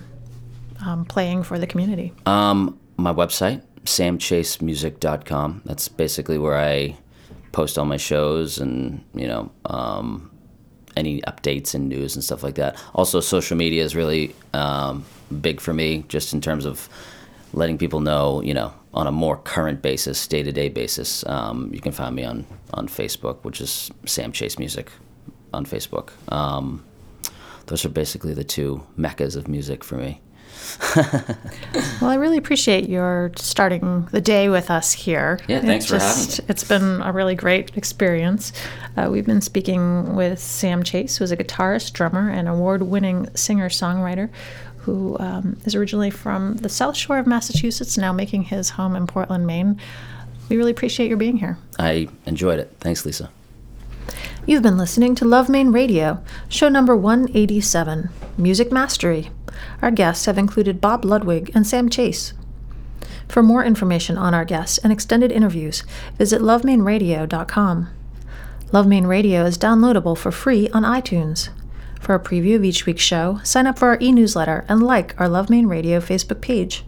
um, 0.86 1.06
playing 1.06 1.44
for 1.44 1.58
the 1.58 1.66
community? 1.66 2.14
Um, 2.26 2.78
my 2.98 3.14
website, 3.14 3.64
samchasemusic.com. 3.86 5.62
That's 5.66 5.88
basically 5.88 6.38
where 6.38 6.58
I 6.58 6.98
post 7.54 7.78
all 7.78 7.86
my 7.86 7.98
shows 7.98 8.60
and, 8.60 9.04
you 9.16 9.28
know, 9.28 9.52
um, 9.66 10.30
any 10.96 11.22
updates 11.22 11.74
and 11.74 11.88
news 11.90 12.16
and 12.16 12.24
stuff 12.24 12.44
like 12.44 12.56
that. 12.56 12.78
Also, 12.94 13.20
social 13.20 13.58
media 13.58 13.84
is 13.84 13.96
really 13.96 14.36
um, 14.54 15.06
big 15.42 15.62
for 15.62 15.74
me, 15.74 16.04
just 16.10 16.34
in 16.34 16.42
terms 16.42 16.66
of 16.66 16.90
letting 17.54 17.78
people 17.78 18.00
know, 18.00 18.42
you 18.42 18.54
know, 18.54 18.74
on 18.94 19.08
a 19.08 19.12
more 19.12 19.38
current 19.38 19.82
basis, 19.82 20.28
day 20.28 20.44
to 20.44 20.52
day 20.52 20.70
basis. 20.70 21.26
Um, 21.28 21.72
you 21.74 21.80
can 21.80 21.92
find 21.92 22.16
me 22.16 22.24
on, 22.24 22.46
on 22.74 22.88
Facebook, 22.88 23.38
which 23.44 23.62
is 23.62 23.92
Sam 24.06 24.32
Chase 24.32 24.60
Music 24.60 24.92
on 25.54 25.66
Facebook. 25.66 26.12
Um, 26.32 26.84
those 27.68 27.86
are 27.86 27.90
basically 27.90 28.34
the 28.34 28.44
two 28.44 28.86
meccas 28.98 29.36
of 29.36 29.48
music 29.48 29.84
for 29.84 29.96
me. 29.96 30.22
Well, 32.02 32.10
I 32.10 32.16
really 32.16 32.38
appreciate 32.38 32.90
your 32.90 33.32
starting 33.36 34.08
the 34.12 34.22
day 34.22 34.50
with 34.50 34.72
us 34.72 34.92
here. 34.92 35.40
Yeah, 35.48 35.60
thanks 35.60 35.86
It's 35.86 35.92
for 35.92 36.00
having 36.00 36.46
me. 36.46 36.46
It's 36.50 36.64
been 36.64 37.02
a 37.04 37.12
really 37.12 37.36
great 37.36 37.78
experience. 37.78 38.54
Uh, 38.98 39.08
we've 39.12 39.26
been 39.26 39.42
speaking 39.42 40.16
with 40.16 40.40
Sam 40.40 40.82
Chase, 40.82 41.18
who's 41.18 41.32
a 41.32 41.38
guitarist, 41.38 41.94
drummer, 41.94 42.30
and 42.30 42.50
award 42.50 42.82
winning 42.82 43.30
singer 43.36 43.70
songwriter 43.70 44.30
who 44.82 45.18
um, 45.20 45.58
is 45.66 45.76
originally 45.76 46.10
from 46.10 46.58
the 46.58 46.70
South 46.70 46.96
Shore 46.96 47.20
of 47.20 47.28
Massachusetts, 47.28 47.98
now 47.98 48.12
making 48.12 48.44
his 48.44 48.72
home 48.72 48.96
in 48.96 49.08
Portland, 49.08 49.46
Maine. 49.46 49.80
We 50.50 50.58
really 50.58 50.72
appreciate 50.72 51.08
your 51.08 51.18
being 51.18 51.38
here. 51.38 51.58
I 51.80 52.08
enjoyed 52.26 52.60
it. 52.60 52.76
Thanks, 52.80 53.06
Lisa. 53.06 53.30
You've 54.46 54.64
been 54.64 54.78
listening 54.78 55.16
to 55.16 55.26
Love 55.26 55.50
Maine 55.50 55.72
Radio, 55.72 56.24
show 56.50 56.68
number 56.68 56.96
187, 56.96 58.10
Music 58.38 58.72
Mastery. 58.72 59.30
Our 59.82 59.92
guests 59.92 60.26
have 60.26 60.38
included 60.38 60.82
Bob 60.82 61.06
Ludwig 61.06 61.52
and 61.54 61.66
Sam 61.66 61.90
Chase. 61.90 62.34
For 63.28 63.44
more 63.44 63.64
information 63.64 64.18
on 64.18 64.34
our 64.34 64.44
guests 64.44 64.78
and 64.80 64.92
extended 64.92 65.32
interviews, 65.32 65.84
visit 66.18 66.42
lovemaineradio.com. 66.42 67.90
Love 68.72 68.88
Maine 68.88 69.06
Radio 69.06 69.46
is 69.46 69.58
downloadable 69.58 70.18
for 70.18 70.32
free 70.32 70.70
on 70.70 70.84
iTunes. 70.84 71.50
For 72.12 72.16
a 72.16 72.20
preview 72.20 72.58
of 72.58 72.66
each 72.66 72.86
week's 72.86 73.02
show, 73.02 73.40
sign 73.42 73.68
up 73.68 73.80
for 73.80 73.88
our 73.88 73.98
e 74.02 74.12
newsletter 74.12 74.66
and 74.68 74.84
like 74.84 75.18
our 75.18 75.30
Love 75.30 75.50
Maine 75.50 75.68
Radio 75.68 76.02
Facebook 76.02 76.42
page. 76.42 76.84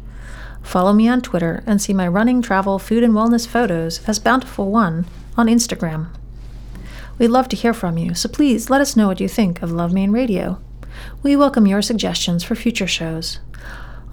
Follow 0.61 0.91
me 0.91 1.07
on 1.07 1.21
Twitter 1.21 1.63
and 1.65 1.81
see 1.81 1.93
my 1.93 2.09
running, 2.09 2.41
travel, 2.41 2.77
food, 2.77 3.05
and 3.05 3.13
wellness 3.13 3.47
photos 3.47 4.05
as 4.05 4.19
Bountiful1 4.19 5.05
on 5.37 5.47
Instagram. 5.47 6.09
We'd 7.17 7.29
love 7.29 7.47
to 7.47 7.55
hear 7.55 7.73
from 7.73 7.97
you, 7.97 8.13
so 8.15 8.27
please 8.27 8.69
let 8.69 8.81
us 8.81 8.97
know 8.97 9.07
what 9.07 9.21
you 9.21 9.29
think 9.29 9.61
of 9.61 9.71
Love 9.71 9.93
Maine 9.93 10.11
Radio. 10.11 10.61
We 11.21 11.37
welcome 11.37 11.67
your 11.67 11.81
suggestions 11.81 12.43
for 12.43 12.55
future 12.55 12.85
shows. 12.85 13.39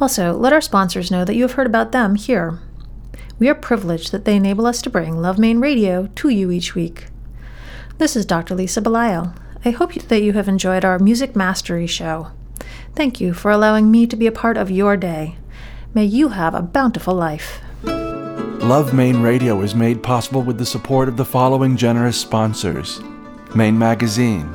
Also, 0.01 0.33
let 0.33 0.53
our 0.53 0.61
sponsors 0.61 1.11
know 1.11 1.25
that 1.25 1.35
you 1.35 1.43
have 1.43 1.55
heard 1.55 1.67
about 1.67 1.91
them 1.91 2.15
here. 2.15 2.61
We 3.41 3.49
are 3.49 3.55
privileged 3.57 4.13
that 4.13 4.27
they 4.27 4.37
enable 4.37 4.65
us 4.65 4.81
to 4.83 4.91
bring 4.91 5.21
Love 5.21 5.41
Maine 5.41 5.59
Radio 5.59 6.07
to 6.07 6.29
you 6.29 6.53
each 6.53 6.77
week. 6.77 7.07
This 7.99 8.15
is 8.15 8.25
Dr. 8.25 8.55
Lisa 8.55 8.81
Belisle. 8.81 9.35
I 9.63 9.71
hope 9.71 9.93
that 9.93 10.23
you 10.23 10.33
have 10.33 10.49
enjoyed 10.49 10.87
our 10.87 10.99
Music 10.99 11.37
Mastery 11.37 11.87
show. 11.87 12.29
Thank 12.95 13.21
you 13.21 13.35
for 13.35 13.51
allowing 13.51 13.91
me 13.91 14.07
to 14.07 14.17
be 14.17 14.27
a 14.27 14.33
part 14.33 14.57
of 14.57 14.71
your 14.71 14.97
day. 14.97 15.37
May 15.93 16.07
you 16.07 16.31
have 16.31 16.55
a 16.55 16.63
bountiful 16.63 17.15
life. 17.15 17.61
Love 17.85 18.95
Maine 18.95 19.21
Radio 19.21 19.61
is 19.61 19.75
made 19.75 20.03
possible 20.03 20.43
with 20.43 20.57
the 20.57 20.65
support 20.65 21.09
of 21.09 21.17
the 21.17 21.25
following 21.25 21.77
generous 21.77 22.17
sponsors 22.19 23.01
Maine 23.55 23.79
Magazine, 23.79 24.49